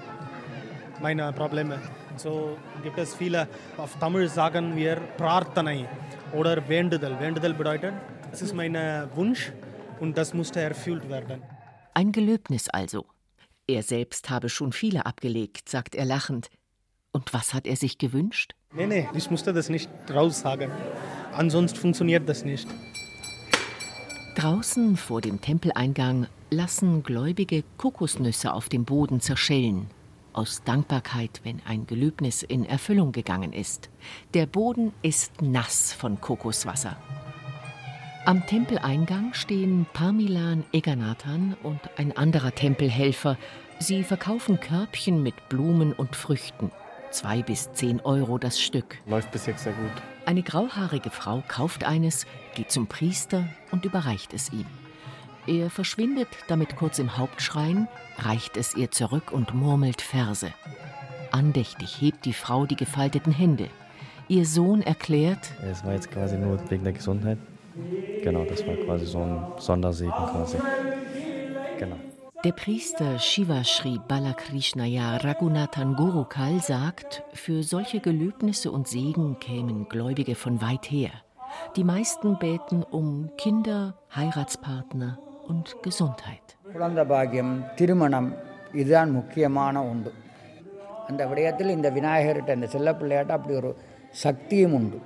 Meine 1.02 1.34
Probleme. 1.34 1.82
So 2.18 2.56
gibt 2.84 3.00
es 3.00 3.16
viele, 3.16 3.48
auf 3.78 3.98
Tamil 4.00 4.30
sagen 4.30 4.76
wir 4.76 4.98
Prarthanai 5.18 5.90
oder 6.32 6.70
Wendudel. 6.70 7.20
Wendudel 7.20 7.56
bedeutet, 7.56 7.94
das 8.30 8.44
ist 8.44 8.54
mein 8.54 8.76
Wunsch 9.16 9.52
und 10.00 10.16
das 10.16 10.34
musste 10.34 10.62
erfüllt 10.62 11.10
werden. 11.10 11.42
Ein 11.96 12.12
Gelöbnis 12.12 12.70
also. 12.70 13.06
Er 13.68 13.82
selbst 13.82 14.30
habe 14.30 14.50
schon 14.50 14.72
viele 14.72 15.06
abgelegt, 15.08 15.70
sagt 15.70 15.96
er 15.96 16.06
lachend. 16.06 16.50
Und 17.12 17.34
was 17.34 17.54
hat 17.54 17.66
er 17.66 17.76
sich 17.76 17.98
gewünscht? 17.98 18.54
Nee, 18.74 18.86
nee, 18.86 19.10
ich 19.16 19.32
musste 19.32 19.54
das 19.54 19.70
nicht 19.70 19.90
raussagen. 20.14 20.70
Ansonsten 21.34 21.80
funktioniert 21.80 22.30
das 22.30 22.46
nicht. 22.46 22.68
Draußen 24.36 24.98
vor 24.98 25.22
dem 25.22 25.42
Tempeleingang 25.42 26.28
lassen 26.52 27.02
Gläubige 27.02 27.64
Kokosnüsse 27.78 28.54
auf 28.54 28.70
dem 28.70 28.86
Boden 28.86 29.20
zerschellen. 29.20 29.88
Aus 30.34 30.62
Dankbarkeit, 30.64 31.40
wenn 31.44 31.62
ein 31.66 31.88
Gelöbnis 31.88 32.44
in 32.44 32.66
Erfüllung 32.66 33.14
gegangen 33.14 33.54
ist. 33.54 33.90
Der 34.34 34.46
Boden 34.46 34.94
ist 35.02 35.42
nass 35.42 35.94
von 35.94 36.20
Kokoswasser. 36.22 36.98
Am 38.26 38.44
Tempeleingang 38.48 39.36
stehen 39.36 39.86
Parmilan 39.94 40.64
Eganathan 40.72 41.56
und 41.62 41.80
ein 41.96 42.18
anderer 42.18 42.56
Tempelhelfer. 42.56 43.38
Sie 43.78 44.04
verkaufen 44.04 44.60
Körbchen 44.60 45.22
mit 45.22 45.48
Blumen 45.48 45.94
und 45.94 46.16
Früchten. 46.16 46.72
Zwei 47.12 47.44
bis 47.44 47.72
zehn 47.74 48.00
Euro 48.00 48.40
das 48.40 48.60
Stück. 48.60 48.98
Läuft 49.06 49.32
bis 49.32 49.46
jetzt 49.46 49.66
sehr 49.66 49.74
gut. 49.74 49.92
Eine 50.26 50.42
grauhaarige 50.42 51.12
Frau 51.12 51.44
kauft 51.48 51.84
eines, 51.84 52.26
geht 52.56 52.72
zum 52.72 52.88
Priester 52.88 53.44
und 53.70 53.86
überreicht 53.86 54.34
es 54.34 54.52
ihm. 54.52 54.66
Er 55.46 55.70
verschwindet 55.70 56.30
damit 56.48 56.78
kurz 56.78 56.98
im 56.98 57.18
Hauptschrein, 57.18 57.88
reicht 58.18 58.58
es 58.58 58.76
ihr 58.76 58.90
zurück 58.90 59.32
und 59.32 59.54
murmelt 59.54 60.02
Verse. 60.02 60.52
Andächtig 61.32 62.02
hebt 62.02 62.26
die 62.26 62.34
Frau 62.34 62.66
die 62.66 62.76
gefalteten 62.76 63.32
Hände. 63.32 63.70
Ihr 64.28 64.48
Sohn 64.48 64.82
erklärt: 64.82 65.52
Es 65.64 65.86
war 65.86 65.94
jetzt 65.94 66.10
quasi 66.10 66.40
nur 66.40 66.60
wegen 66.72 66.84
der 66.84 66.94
Gesundheit. 66.94 67.38
Genau, 68.23 68.45
das 68.45 68.67
war 68.67 68.77
quasi 68.85 69.07
so 69.07 69.21
ein 69.21 69.35
Sondersegen 69.59 70.25
quasi. 70.33 70.59
Genau. 71.79 71.97
Der 72.45 72.53
Priester 72.53 73.19
Shivashri 73.19 73.99
Balakrishnaya 74.09 75.17
Raghunathan 75.19 75.95
Gurukal 75.95 76.61
sagt, 76.61 77.23
für 77.35 77.63
solche 77.63 78.01
Gelöbnisse 78.01 78.71
und 78.71 78.89
Segen 78.89 79.39
kämen 79.41 79.89
Gläubige 79.89 80.35
von 80.35 80.61
weit 80.63 80.91
her. 80.91 81.11
Die 81.77 81.85
meisten 81.85 82.39
beten 82.39 82.83
um 82.83 83.31
Kinder, 83.37 83.95
Heiratspartner 84.17 85.19
und 85.47 85.77
Gesundheit. 85.83 86.47
இதுதான் 88.81 89.11
முக்கியமான 89.11 89.77
உண்டு 89.83 90.11
அந்த 91.09 91.23
விடயத்தில் 91.27 91.75
இந்த 91.77 91.89
விநாயகர்கிட்ட 91.91 92.53
இந்த 92.59 92.69
செல்லப்பிள்ளையாட்ட 92.75 93.33
அப்படி 93.39 93.55
ஒரு 93.55 93.71
சக்தியும் 94.25 94.75
உண்டு 94.75 94.99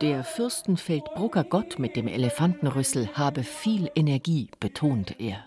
der 0.00 0.22
Fürstenfeldbrucker 0.22 1.42
Gott 1.42 1.80
mit 1.80 1.96
dem 1.96 2.06
Elefantenrüssel 2.06 3.08
habe 3.14 3.42
viel 3.42 3.90
Energie, 3.96 4.48
betont 4.60 5.18
er. 5.18 5.44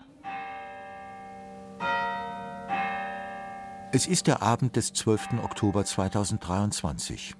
Es 3.92 4.06
ist 4.06 4.26
der 4.26 4.42
Abend 4.42 4.76
des 4.76 4.92
12. 4.92 5.42
Oktober 5.42 5.86
2023. 5.86 7.34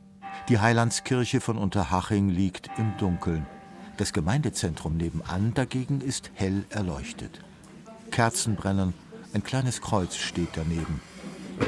Die 0.48 0.58
Heilandskirche 0.58 1.42
von 1.42 1.58
Unterhaching 1.58 2.30
liegt 2.30 2.70
im 2.78 2.96
Dunkeln. 2.96 3.46
Das 3.98 4.14
Gemeindezentrum 4.14 4.96
nebenan 4.96 5.52
dagegen 5.52 6.00
ist 6.00 6.30
hell 6.32 6.64
erleuchtet. 6.70 7.40
Kerzen 8.10 8.56
brennen, 8.56 8.94
ein 9.34 9.44
kleines 9.44 9.82
Kreuz 9.82 10.16
steht 10.16 10.48
daneben. 10.54 11.02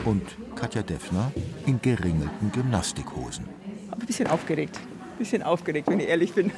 Und 0.06 0.22
Katja 0.56 0.80
Deffner 0.80 1.32
in 1.66 1.82
geringelten 1.82 2.50
Gymnastikhosen. 2.50 3.46
Ein 3.90 4.06
bisschen 4.06 4.28
aufgeregt. 4.28 4.80
Ein 5.14 5.18
bisschen 5.18 5.42
aufgeregt, 5.42 5.88
wenn 5.88 6.00
ich 6.00 6.08
ehrlich 6.08 6.32
bin. 6.34 6.50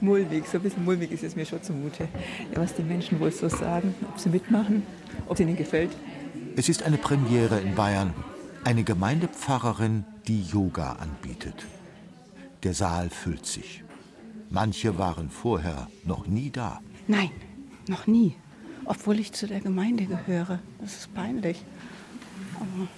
Mulmig, 0.00 0.46
so 0.46 0.58
ein 0.58 0.62
bisschen 0.62 0.84
mulmig 0.84 1.12
ist 1.12 1.22
es 1.22 1.36
mir 1.36 1.46
schon 1.46 1.62
zumute. 1.62 2.08
Ja, 2.52 2.60
was 2.60 2.74
die 2.74 2.82
Menschen 2.82 3.20
wohl 3.20 3.30
so 3.30 3.48
sagen, 3.48 3.94
ob 4.08 4.18
sie 4.18 4.28
mitmachen, 4.28 4.82
ob 5.26 5.34
es 5.34 5.40
ihnen 5.40 5.56
gefällt. 5.56 5.90
Es 6.56 6.68
ist 6.68 6.82
eine 6.82 6.98
Premiere 6.98 7.60
in 7.60 7.74
Bayern. 7.74 8.12
Eine 8.64 8.82
Gemeindepfarrerin, 8.82 10.04
die 10.26 10.42
Yoga 10.42 10.94
anbietet. 10.94 11.66
Der 12.64 12.74
Saal 12.74 13.10
füllt 13.10 13.46
sich. 13.46 13.84
Manche 14.50 14.98
waren 14.98 15.30
vorher 15.30 15.88
noch 16.04 16.26
nie 16.26 16.50
da. 16.50 16.80
Nein, 17.06 17.30
noch 17.88 18.06
nie 18.06 18.34
obwohl 18.84 19.20
ich 19.20 19.32
zu 19.32 19.46
der 19.46 19.60
Gemeinde 19.60 20.06
gehöre. 20.06 20.58
Das 20.80 20.96
ist 20.96 21.14
peinlich. 21.14 21.64
Aber 22.56 22.88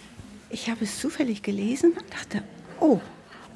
ich 0.50 0.70
habe 0.70 0.84
es 0.84 0.98
zufällig 0.98 1.42
gelesen 1.42 1.92
und 1.92 2.12
dachte, 2.12 2.42
oh, 2.80 3.00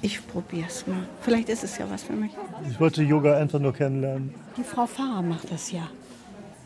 ich 0.03 0.27
probiere 0.27 0.67
es 0.69 0.87
mal. 0.87 1.07
Vielleicht 1.21 1.49
ist 1.49 1.65
es 1.65 1.79
ja 1.79 1.91
was 1.91 2.03
für 2.05 2.13
mich. 2.13 2.33
Ich 2.71 2.79
wollte 2.79 3.03
Yoga 3.03 3.37
einfach 3.37 3.59
nur 3.59 3.73
kennenlernen. 3.73 4.35
Die 4.57 4.63
Frau 4.63 4.87
Pfarrer 4.87 5.23
macht 5.23 5.51
das 5.53 5.73
ja. 5.73 5.89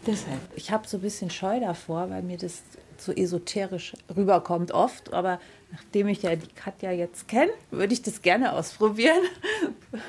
Deshalb. 0.07 0.41
Ich 0.57 0.71
habe 0.71 0.87
so 0.87 0.99
ein 0.99 1.01
bisschen 1.01 1.31
Scheu 1.31 1.61
davor, 1.61 2.11
weil 2.11 2.23
mir 2.23 2.37
das 2.37 2.63
so 2.99 3.13
esoterisch 3.13 3.95
rüberkommt 4.15 4.73
oft. 4.73 5.13
Aber 5.13 5.41
nachdem 5.71 6.09
ich 6.09 6.23
ja 6.23 6.37
die 6.37 6.49
Katja 6.49 6.91
jetzt 6.91 7.29
kenne, 7.29 7.53
würde 7.71 7.93
ich 7.95 8.03
das 8.03 8.23
gerne 8.23 8.53
ausprobieren. 8.53 9.23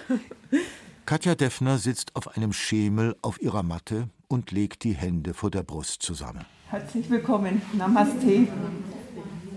Katja 1.06 1.36
Deffner 1.36 1.78
sitzt 1.78 2.16
auf 2.16 2.36
einem 2.36 2.54
Schemel 2.54 3.16
auf 3.22 3.42
ihrer 3.42 3.62
Matte 3.62 4.08
und 4.28 4.52
legt 4.52 4.84
die 4.84 4.94
Hände 4.94 5.34
vor 5.34 5.52
der 5.52 5.64
Brust 5.64 6.02
zusammen. 6.02 6.46
Herzlich 6.70 7.10
willkommen. 7.10 7.62
Namaste. 7.74 8.48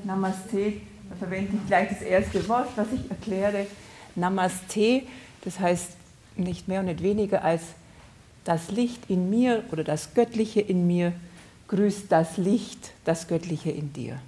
Namaste. 0.04 0.74
Verwende 1.18 1.56
ich 1.56 1.66
gleich 1.66 1.88
das 1.88 2.02
erste 2.02 2.48
Wort, 2.48 2.68
was 2.76 2.88
ich 2.92 3.10
erkläre. 3.10 3.66
Namaste, 4.14 5.02
das 5.44 5.60
heißt 5.60 5.92
nicht 6.36 6.68
mehr 6.68 6.80
und 6.80 6.86
nicht 6.86 7.02
weniger 7.02 7.42
als 7.44 7.62
das 8.44 8.70
Licht 8.70 9.08
in 9.08 9.30
mir 9.30 9.64
oder 9.72 9.84
das 9.84 10.14
Göttliche 10.14 10.60
in 10.60 10.86
mir 10.86 11.12
grüßt 11.68 12.10
das 12.10 12.36
Licht, 12.36 12.92
das 13.04 13.26
Göttliche 13.28 13.70
in 13.70 13.92
dir. 13.92 14.18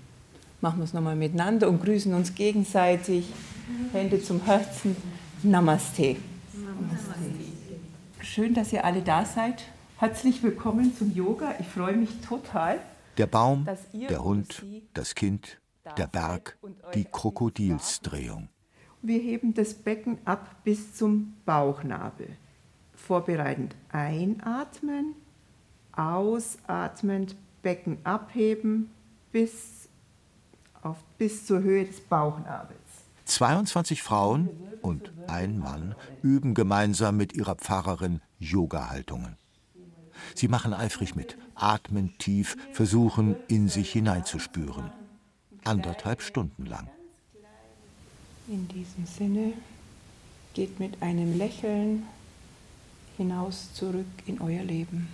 Machen 0.60 0.78
wir 0.78 0.84
es 0.84 0.92
nochmal 0.92 1.14
miteinander 1.14 1.68
und 1.68 1.82
grüßen 1.82 2.12
uns 2.14 2.34
gegenseitig. 2.34 3.26
Hände 3.92 4.20
zum 4.20 4.44
Herzen. 4.44 4.96
Namaste. 5.42 6.16
Namaste. 6.52 7.14
Schön, 8.20 8.54
dass 8.54 8.72
ihr 8.72 8.84
alle 8.84 9.02
da 9.02 9.24
seid. 9.24 9.62
Herzlich 9.98 10.42
willkommen 10.42 10.96
zum 10.96 11.14
Yoga. 11.14 11.54
Ich 11.60 11.66
freue 11.66 11.96
mich 11.96 12.10
total. 12.26 12.80
Der 13.18 13.26
Baum, 13.26 13.66
der 13.92 14.24
Hund, 14.24 14.64
das 14.94 15.14
Kind, 15.14 15.58
der 15.96 16.06
Berg, 16.06 16.58
die 16.94 17.04
Krokodilsdrehung. 17.04 18.48
Wir 19.02 19.20
heben 19.20 19.54
das 19.54 19.74
Becken 19.74 20.18
ab 20.24 20.56
bis 20.64 20.94
zum 20.96 21.34
Bauchnabel. 21.44 22.36
Vorbereitend 22.94 23.76
einatmen, 23.90 25.14
ausatmend 25.92 27.36
Becken 27.62 27.98
abheben 28.04 28.90
bis, 29.30 29.88
auf, 30.82 30.96
bis 31.16 31.46
zur 31.46 31.60
Höhe 31.62 31.84
des 31.84 32.00
Bauchnabels. 32.00 32.78
22 33.24 34.02
Frauen 34.02 34.48
und 34.80 35.12
ein 35.26 35.58
Mann 35.58 35.94
üben 36.22 36.54
gemeinsam 36.54 37.16
mit 37.16 37.34
ihrer 37.34 37.56
Pfarrerin 37.56 38.20
Yoga-Haltungen. 38.38 39.36
Sie 40.34 40.48
machen 40.48 40.72
eifrig 40.72 41.14
mit, 41.14 41.36
atmen 41.54 42.16
tief, 42.18 42.56
versuchen 42.72 43.36
in 43.48 43.68
sich 43.68 43.92
hineinzuspüren. 43.92 44.90
Anderthalb 45.64 46.22
Stunden 46.22 46.66
lang. 46.66 46.88
In 48.48 48.66
diesem 48.68 49.06
Sinne 49.06 49.52
geht 50.54 50.80
mit 50.80 51.02
einem 51.02 51.36
Lächeln 51.36 52.04
hinaus 53.16 53.72
zurück 53.74 54.06
in 54.26 54.40
euer 54.40 54.62
Leben. 54.62 55.08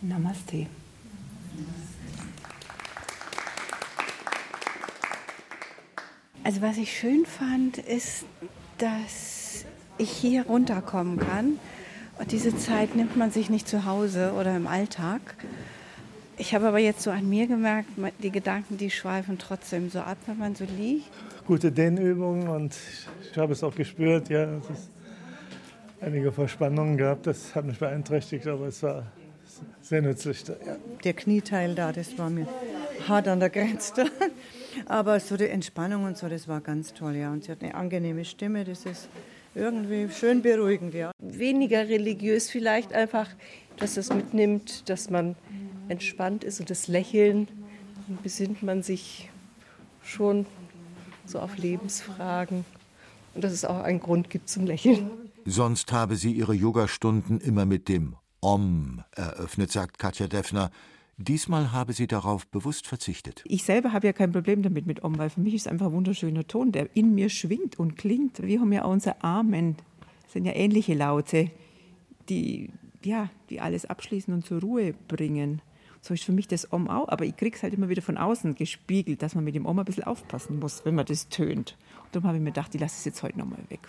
Namaste. 0.00 0.66
Also 6.42 6.62
was 6.62 6.78
ich 6.78 6.98
schön 6.98 7.26
fand, 7.26 7.78
ist, 7.78 8.24
dass 8.78 9.66
ich 9.98 10.10
hier 10.10 10.46
runterkommen 10.46 11.18
kann 11.18 11.58
und 12.18 12.32
diese 12.32 12.56
Zeit 12.56 12.96
nimmt 12.96 13.16
man 13.16 13.30
sich 13.30 13.50
nicht 13.50 13.68
zu 13.68 13.84
Hause 13.84 14.32
oder 14.32 14.56
im 14.56 14.66
Alltag. 14.66 15.20
Ich 16.40 16.54
habe 16.54 16.68
aber 16.68 16.78
jetzt 16.78 17.02
so 17.02 17.10
an 17.10 17.28
mir 17.28 17.46
gemerkt, 17.46 17.90
die 18.22 18.30
Gedanken, 18.30 18.78
die 18.78 18.90
schweifen 18.90 19.36
trotzdem 19.36 19.90
so 19.90 19.98
ab, 19.98 20.16
wenn 20.24 20.38
man 20.38 20.54
so 20.54 20.64
liegt. 20.64 21.10
Gute 21.46 21.70
Dehnübungen 21.70 22.48
und 22.48 22.74
ich 23.30 23.36
habe 23.36 23.52
es 23.52 23.62
auch 23.62 23.74
gespürt, 23.74 24.30
ja, 24.30 24.44
es 24.44 24.70
ist 24.70 24.90
einige 26.00 26.32
Verspannungen 26.32 26.96
gehabt, 26.96 27.26
das 27.26 27.54
hat 27.54 27.66
mich 27.66 27.78
beeinträchtigt, 27.78 28.46
aber 28.46 28.68
es 28.68 28.82
war 28.82 29.04
sehr 29.82 30.00
nützlich. 30.00 30.42
Ja. 30.48 30.76
Der 31.04 31.12
Knieteil 31.12 31.74
da, 31.74 31.92
das 31.92 32.16
war 32.16 32.30
mir 32.30 32.46
hart 33.06 33.28
an 33.28 33.38
der 33.38 33.50
Grenze. 33.50 34.06
Aber 34.86 35.20
so 35.20 35.36
die 35.36 35.48
Entspannung 35.48 36.04
und 36.04 36.16
so, 36.16 36.28
das 36.28 36.46
war 36.46 36.60
ganz 36.60 36.94
toll, 36.94 37.16
ja. 37.16 37.32
Und 37.32 37.44
sie 37.44 37.50
hat 37.52 37.62
eine 37.62 37.74
angenehme 37.74 38.24
Stimme, 38.24 38.64
das 38.64 38.86
ist 38.86 39.08
irgendwie 39.54 40.08
schön 40.08 40.40
beruhigend, 40.40 40.94
ja. 40.94 41.10
Weniger 41.18 41.86
religiös 41.88 42.48
vielleicht 42.48 42.94
einfach, 42.94 43.28
dass 43.76 43.96
es 43.96 44.10
mitnimmt, 44.10 44.88
dass 44.88 45.10
man 45.10 45.34
entspannt 45.90 46.44
ist 46.44 46.60
und 46.60 46.70
das 46.70 46.88
Lächeln, 46.88 47.48
dann 48.06 48.18
besinnt 48.22 48.62
man 48.62 48.82
sich 48.82 49.28
schon 50.02 50.46
so 51.26 51.38
auf 51.38 51.56
Lebensfragen 51.56 52.64
und 53.34 53.44
dass 53.44 53.52
es 53.52 53.64
auch 53.64 53.80
einen 53.80 54.00
Grund 54.00 54.30
gibt 54.30 54.48
zum 54.48 54.66
Lächeln. 54.66 55.10
Sonst 55.44 55.92
habe 55.92 56.16
sie 56.16 56.32
ihre 56.32 56.54
Yogastunden 56.54 57.40
immer 57.40 57.66
mit 57.66 57.88
dem 57.88 58.16
Om 58.40 59.02
eröffnet, 59.12 59.70
sagt 59.72 59.98
Katja 59.98 60.26
Deffner. 60.26 60.70
Diesmal 61.18 61.72
habe 61.72 61.92
sie 61.92 62.06
darauf 62.06 62.46
bewusst 62.46 62.86
verzichtet. 62.86 63.44
Ich 63.46 63.64
selber 63.64 63.92
habe 63.92 64.06
ja 64.06 64.12
kein 64.14 64.32
Problem 64.32 64.62
damit 64.62 64.86
mit 64.86 65.04
Om, 65.04 65.18
weil 65.18 65.28
für 65.28 65.40
mich 65.40 65.54
ist 65.54 65.62
es 65.62 65.66
einfach 65.66 65.86
ein 65.86 65.92
wunderschöner 65.92 66.46
Ton, 66.46 66.72
der 66.72 66.96
in 66.96 67.14
mir 67.14 67.28
schwingt 67.28 67.78
und 67.78 67.96
klingt. 67.96 68.42
Wir 68.42 68.60
haben 68.60 68.72
ja 68.72 68.84
auch 68.84 68.90
unser 68.90 69.22
Amen. 69.22 69.76
Das 70.22 70.32
sind 70.32 70.46
ja 70.46 70.54
ähnliche 70.54 70.94
Laute, 70.94 71.50
die, 72.30 72.70
ja, 73.04 73.28
die 73.50 73.60
alles 73.60 73.84
abschließen 73.84 74.32
und 74.32 74.46
zur 74.46 74.60
Ruhe 74.60 74.94
bringen. 75.08 75.60
So 76.02 76.14
ist 76.14 76.24
für 76.24 76.32
mich 76.32 76.48
das 76.48 76.72
Om 76.72 76.88
auch, 76.88 77.08
aber 77.08 77.24
ich 77.24 77.36
kriege 77.36 77.56
es 77.56 77.62
halt 77.62 77.74
immer 77.74 77.88
wieder 77.88 78.02
von 78.02 78.16
außen 78.16 78.54
gespiegelt, 78.54 79.22
dass 79.22 79.34
man 79.34 79.44
mit 79.44 79.54
dem 79.54 79.66
Om 79.66 79.78
ein 79.80 79.84
bisschen 79.84 80.04
aufpassen 80.04 80.58
muss, 80.58 80.84
wenn 80.84 80.94
man 80.94 81.04
das 81.04 81.28
tönt. 81.28 81.76
Und 82.04 82.14
darum 82.14 82.26
habe 82.26 82.38
ich 82.38 82.42
mir 82.42 82.50
gedacht, 82.50 82.74
ich 82.74 82.80
lasse 82.80 82.96
es 82.98 83.04
jetzt 83.04 83.22
heute 83.22 83.38
nochmal 83.38 83.60
weg. 83.68 83.80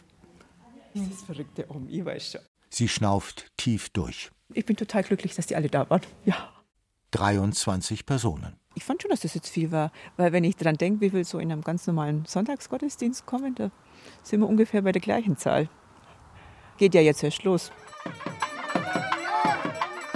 Das 0.94 1.04
ist 1.04 1.14
das 1.14 1.24
verrückte 1.24 1.70
Om, 1.70 1.88
ich 1.90 2.04
weiß 2.04 2.32
schon. 2.34 2.42
Sie 2.70 2.88
schnauft 2.88 3.52
tief 3.58 3.90
durch. 3.90 4.30
Ich 4.54 4.66
bin 4.66 4.76
total 4.76 5.04
glücklich, 5.04 5.36
dass 5.36 5.48
die 5.48 5.56
alle 5.56 5.70
da 5.70 5.90
waren. 5.90 6.02
Ja. 6.26 6.50
23 7.12 8.06
Personen. 8.06 8.56
Ich 8.76 8.84
fand 8.84 9.02
schon, 9.02 9.12
dass 9.12 9.22
das 9.22 9.34
jetzt 9.34 9.50
viel 9.50 9.72
war, 9.72 9.92
weil 10.16 10.32
wenn 10.32 10.46
ich 10.46 10.56
daran 10.56 10.78
denke, 10.78 11.02
wie 11.02 11.10
viel 11.10 11.26
so 11.26 11.40
in 11.40 11.52
einem 11.52 11.62
ganz 11.62 11.88
normalen 11.88 12.26
Sonntagsgottesdienst 12.26 13.26
kommen, 13.26 13.56
da 13.56 13.72
sind 14.24 14.40
wir 14.40 14.48
ungefähr 14.48 14.82
bei 14.82 14.94
der 14.94 15.02
gleichen 15.02 15.38
Zahl. 15.38 15.70
Geht 16.78 16.94
ja 16.94 17.02
jetzt 17.02 17.24
erst 17.24 17.44
los. 17.44 17.72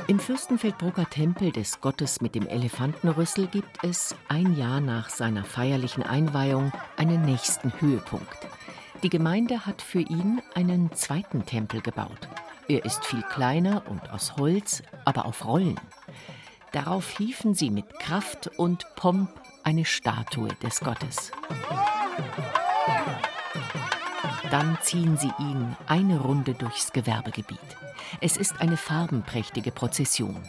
Im 0.07 0.19
Fürstenfeldbrucker 0.19 1.09
Tempel 1.09 1.51
des 1.51 1.81
Gottes 1.81 2.21
mit 2.21 2.35
dem 2.35 2.45
Elefantenrüssel 2.45 3.47
gibt 3.47 3.83
es 3.83 4.15
ein 4.27 4.55
Jahr 4.55 4.79
nach 4.79 5.09
seiner 5.09 5.43
feierlichen 5.43 6.03
Einweihung 6.03 6.71
einen 6.95 7.23
nächsten 7.23 7.73
Höhepunkt. 7.81 8.37
Die 9.01 9.09
Gemeinde 9.09 9.65
hat 9.65 9.81
für 9.81 10.01
ihn 10.01 10.43
einen 10.53 10.93
zweiten 10.93 11.43
Tempel 11.47 11.81
gebaut. 11.81 12.27
Er 12.67 12.85
ist 12.85 13.03
viel 13.03 13.23
kleiner 13.23 13.81
und 13.89 14.11
aus 14.11 14.35
Holz, 14.37 14.83
aber 15.05 15.25
auf 15.25 15.43
Rollen. 15.43 15.79
Darauf 16.71 17.09
hieven 17.17 17.55
sie 17.55 17.71
mit 17.71 17.91
Kraft 17.97 18.51
und 18.57 18.85
Pomp 18.95 19.31
eine 19.63 19.85
Statue 19.85 20.49
des 20.61 20.81
Gottes. 20.81 21.31
Dann 24.51 24.77
ziehen 24.83 25.17
sie 25.17 25.31
ihn 25.39 25.75
eine 25.87 26.19
Runde 26.19 26.53
durchs 26.53 26.93
Gewerbegebiet. 26.93 27.57
Es 28.21 28.37
ist 28.37 28.61
eine 28.61 28.77
farbenprächtige 28.77 29.71
Prozession. 29.71 30.41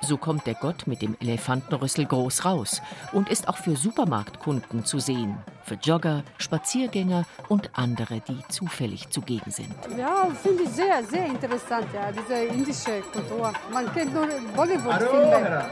So 0.00 0.18
kommt 0.18 0.46
der 0.46 0.54
Gott 0.54 0.86
mit 0.86 1.00
dem 1.02 1.16
Elefantenrüssel 1.20 2.04
groß 2.04 2.44
raus 2.44 2.82
und 3.12 3.28
ist 3.28 3.48
auch 3.48 3.56
für 3.56 3.76
Supermarktkunden 3.76 4.84
zu 4.84 4.98
sehen, 4.98 5.38
für 5.64 5.74
Jogger, 5.74 6.22
Spaziergänger 6.38 7.24
und 7.48 7.70
andere, 7.72 8.20
die 8.20 8.38
zufällig 8.48 9.08
zugegen 9.08 9.50
sind. 9.50 9.74
Ja, 9.96 10.28
finde 10.42 10.64
ich 10.64 10.70
sehr, 10.70 11.02
sehr 11.04 11.26
interessant, 11.26 11.86
ja, 11.94 12.12
diese 12.12 12.44
indische 12.44 13.00
Kultur. 13.12 13.52
Man 13.72 13.92
kennt 13.94 14.12
nur 14.12 14.28
Bollywood-Filme. 14.54 15.64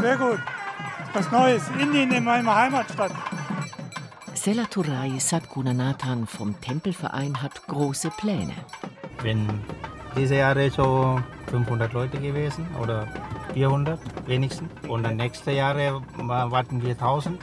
Sehr 0.00 0.16
gut. 0.16 0.40
Was 1.14 1.30
Neues. 1.30 1.62
Indien 1.78 2.12
in 2.12 2.24
meiner 2.24 2.54
Heimatstadt. 2.54 3.12
Selaturai 4.46 5.18
Sadgunanathan 5.18 6.24
vom 6.28 6.54
Tempelverein 6.60 7.42
hat 7.42 7.66
große 7.66 8.10
Pläne. 8.10 8.52
Wenn 9.20 9.44
diese 10.16 10.36
Jahre 10.36 10.70
so 10.70 11.20
500 11.48 11.92
Leute 11.92 12.20
gewesen 12.20 12.64
oder 12.80 13.08
400 13.54 13.98
wenigstens. 14.28 14.68
Und 14.86 15.02
dann 15.02 15.16
nächste 15.16 15.50
Jahre 15.50 16.00
warten 16.16 16.80
wir 16.80 16.92
1000. 16.92 17.40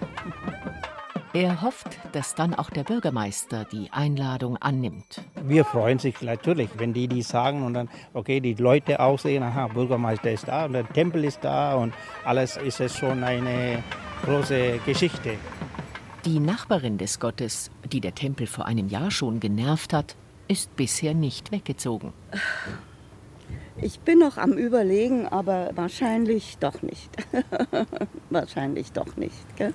Er 1.33 1.61
hofft, 1.61 1.99
dass 2.13 2.35
dann 2.35 2.53
auch 2.53 2.69
der 2.69 2.85
Bürgermeister 2.85 3.65
die 3.65 3.89
Einladung 3.91 4.55
annimmt. 4.55 5.21
Wir 5.43 5.65
freuen 5.65 5.99
sich 5.99 6.21
natürlich, 6.21 6.69
wenn 6.77 6.93
die 6.93 7.09
die 7.09 7.21
sagen 7.21 7.65
und 7.65 7.73
dann, 7.73 7.89
okay, 8.13 8.39
die 8.39 8.53
Leute 8.53 9.01
auch 9.01 9.19
sehen, 9.19 9.43
aha, 9.43 9.67
Bürgermeister 9.67 10.31
ist 10.31 10.47
da 10.47 10.67
und 10.67 10.71
der 10.71 10.87
Tempel 10.87 11.25
ist 11.25 11.43
da 11.43 11.75
und 11.75 11.93
alles 12.23 12.55
ist 12.55 12.79
es 12.79 12.97
schon 12.97 13.25
eine 13.25 13.83
große 14.23 14.79
Geschichte. 14.85 15.31
Die 16.25 16.39
Nachbarin 16.39 16.97
des 16.97 17.19
Gottes, 17.19 17.69
die 17.91 17.99
der 17.99 18.15
Tempel 18.15 18.47
vor 18.47 18.65
einem 18.65 18.87
Jahr 18.87 19.11
schon 19.11 19.41
genervt 19.41 19.91
hat, 19.91 20.15
ist 20.47 20.73
bisher 20.77 21.13
nicht 21.13 21.51
weggezogen. 21.51 22.13
Ich 23.81 23.99
bin 23.99 24.19
noch 24.19 24.37
am 24.37 24.53
Überlegen, 24.53 25.27
aber 25.27 25.71
wahrscheinlich 25.75 26.57
doch 26.59 26.81
nicht. 26.81 27.09
wahrscheinlich 28.29 28.93
doch 28.93 29.17
nicht. 29.17 29.35
Gell? 29.57 29.73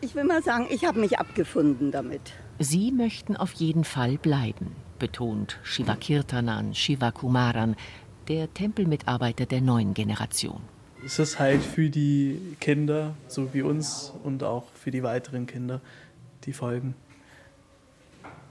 Ich 0.00 0.16
will 0.16 0.24
mal 0.24 0.42
sagen, 0.42 0.66
ich 0.70 0.84
habe 0.84 0.98
mich 0.98 1.20
abgefunden 1.20 1.92
damit. 1.92 2.32
Sie 2.58 2.90
möchten 2.90 3.36
auf 3.36 3.52
jeden 3.52 3.84
Fall 3.84 4.18
bleiben, 4.18 4.74
betont 4.98 5.60
Shivakirtanan 5.62 6.74
Shivakumaran, 6.74 7.76
der 8.26 8.52
Tempelmitarbeiter 8.52 9.46
der 9.46 9.60
neuen 9.60 9.94
Generation. 9.94 10.62
Es 11.04 11.18
ist 11.18 11.38
halt 11.38 11.62
für 11.62 11.90
die 11.90 12.56
Kinder, 12.60 13.14
so 13.28 13.52
wie 13.54 13.62
uns 13.62 14.12
und 14.24 14.42
auch 14.42 14.64
für 14.72 14.90
die 14.90 15.02
weiteren 15.02 15.46
Kinder, 15.46 15.80
die 16.44 16.52
folgen. 16.52 16.94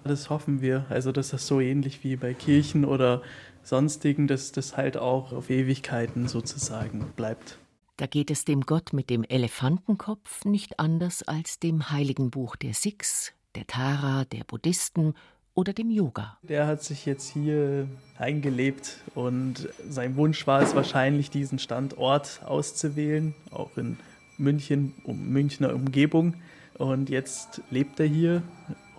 Das 0.04 0.30
hoffen 0.30 0.62
wir. 0.62 0.86
Also, 0.89 1.12
dass 1.12 1.30
das 1.30 1.48
so 1.48 1.60
ähnlich 1.60 2.04
wie 2.04 2.16
bei 2.16 2.34
Kirchen 2.34 2.86
oder 2.86 3.22
sonstigen, 3.64 4.28
dass 4.28 4.52
das 4.52 4.78
halt 4.78 4.98
auch 4.98 5.34
auf 5.34 5.50
Ewigkeiten 5.50 6.28
sozusagen 6.28 7.12
bleibt. 7.16 7.58
Da 7.98 8.08
geht 8.08 8.30
es 8.30 8.46
dem 8.46 8.62
Gott 8.62 8.93
mit 8.93 9.10
dem 9.10 9.24
Elefantenkopf 9.24 10.46
nicht 10.46 10.80
anders 10.80 11.24
als 11.24 11.60
dem 11.60 11.89
heiligen 11.89 12.30
Buch 12.30 12.56
der 12.56 12.74
Sikhs, 12.74 13.34
der 13.56 13.66
Tara, 13.68 14.26
der 14.26 14.43
Buddhisten 14.43 15.16
oder 15.56 15.74
dem 15.74 15.89
Yoga. 15.89 16.38
Der 16.43 16.68
hat 16.68 16.84
sich 16.84 17.06
jetzt 17.06 17.30
hier 17.30 17.88
eingelebt 18.20 18.99
und 19.16 19.70
sein 19.89 20.16
Wunsch 20.18 20.45
war 20.45 20.62
es 20.62 20.76
wahrscheinlich, 20.76 21.32
diesen 21.32 21.58
Standort 21.60 22.41
auszuwählen, 22.45 23.34
auch 23.51 23.76
in 23.78 23.97
München, 24.38 24.93
um 25.06 25.30
Münchner 25.30 25.74
Umgebung. 25.74 26.36
Und 26.78 27.10
jetzt 27.10 27.62
lebt 27.72 27.99
er 28.01 28.06
hier 28.06 28.43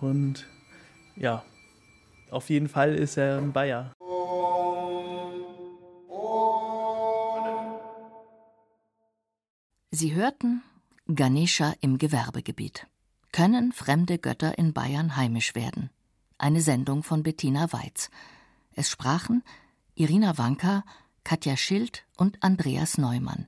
und 0.01 0.47
ja, 1.15 1.43
auf 2.31 2.49
jeden 2.49 2.67
Fall 2.67 2.95
ist 2.95 3.17
er 3.17 3.37
ein 3.37 3.53
Bayer. 3.53 3.93
Sie 9.91 10.13
hörten 10.13 10.63
Ganesha 11.07 11.73
im 11.81 11.97
Gewerbegebiet. 11.97 12.87
Können 13.31 13.71
fremde 13.71 14.17
Götter 14.17 14.57
in 14.57 14.73
Bayern 14.73 15.15
heimisch 15.15 15.55
werden? 15.55 15.89
Eine 16.37 16.61
Sendung 16.61 17.03
von 17.03 17.23
Bettina 17.23 17.71
Weiz. 17.73 18.09
Es 18.73 18.89
sprachen 18.89 19.43
Irina 19.95 20.37
Wanka, 20.37 20.83
Katja 21.23 21.57
Schild 21.57 22.05
und 22.15 22.43
Andreas 22.43 22.97
Neumann. 22.99 23.47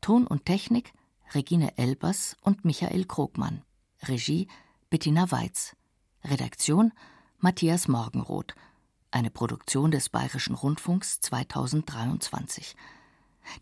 Ton 0.00 0.26
und 0.26 0.46
Technik 0.46 0.92
Regine 1.34 1.76
Elbers 1.78 2.36
und 2.42 2.64
Michael 2.64 3.06
Krogmann. 3.06 3.62
Regie 4.04 4.46
Bettina 4.88 5.30
Weiz. 5.32 5.74
Redaktion 6.22 6.92
Matthias 7.38 7.88
Morgenroth. 7.88 8.54
Eine 9.10 9.30
Produktion 9.30 9.90
des 9.90 10.08
Bayerischen 10.08 10.54
Rundfunks 10.54 11.20
2023. 11.20 12.76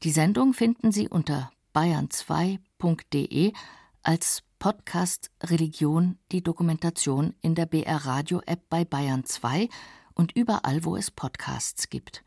Die 0.02 0.11
Sendung 0.11 0.52
finden 0.52 0.92
Sie 0.92 1.08
unter 1.08 1.50
bayern2.de 1.74 3.54
als 4.03 4.42
Podcast 4.59 5.30
Religion 5.42 6.18
die 6.32 6.42
Dokumentation 6.42 7.34
in 7.40 7.55
der 7.55 7.66
BR 7.66 8.05
Radio 8.07 8.42
App 8.46 8.68
bei 8.68 8.84
Bayern 8.84 9.24
2 9.24 9.68
und 10.14 10.32
überall, 10.32 10.84
wo 10.84 10.96
es 10.96 11.11
Podcasts 11.11 11.88
gibt. 11.88 12.18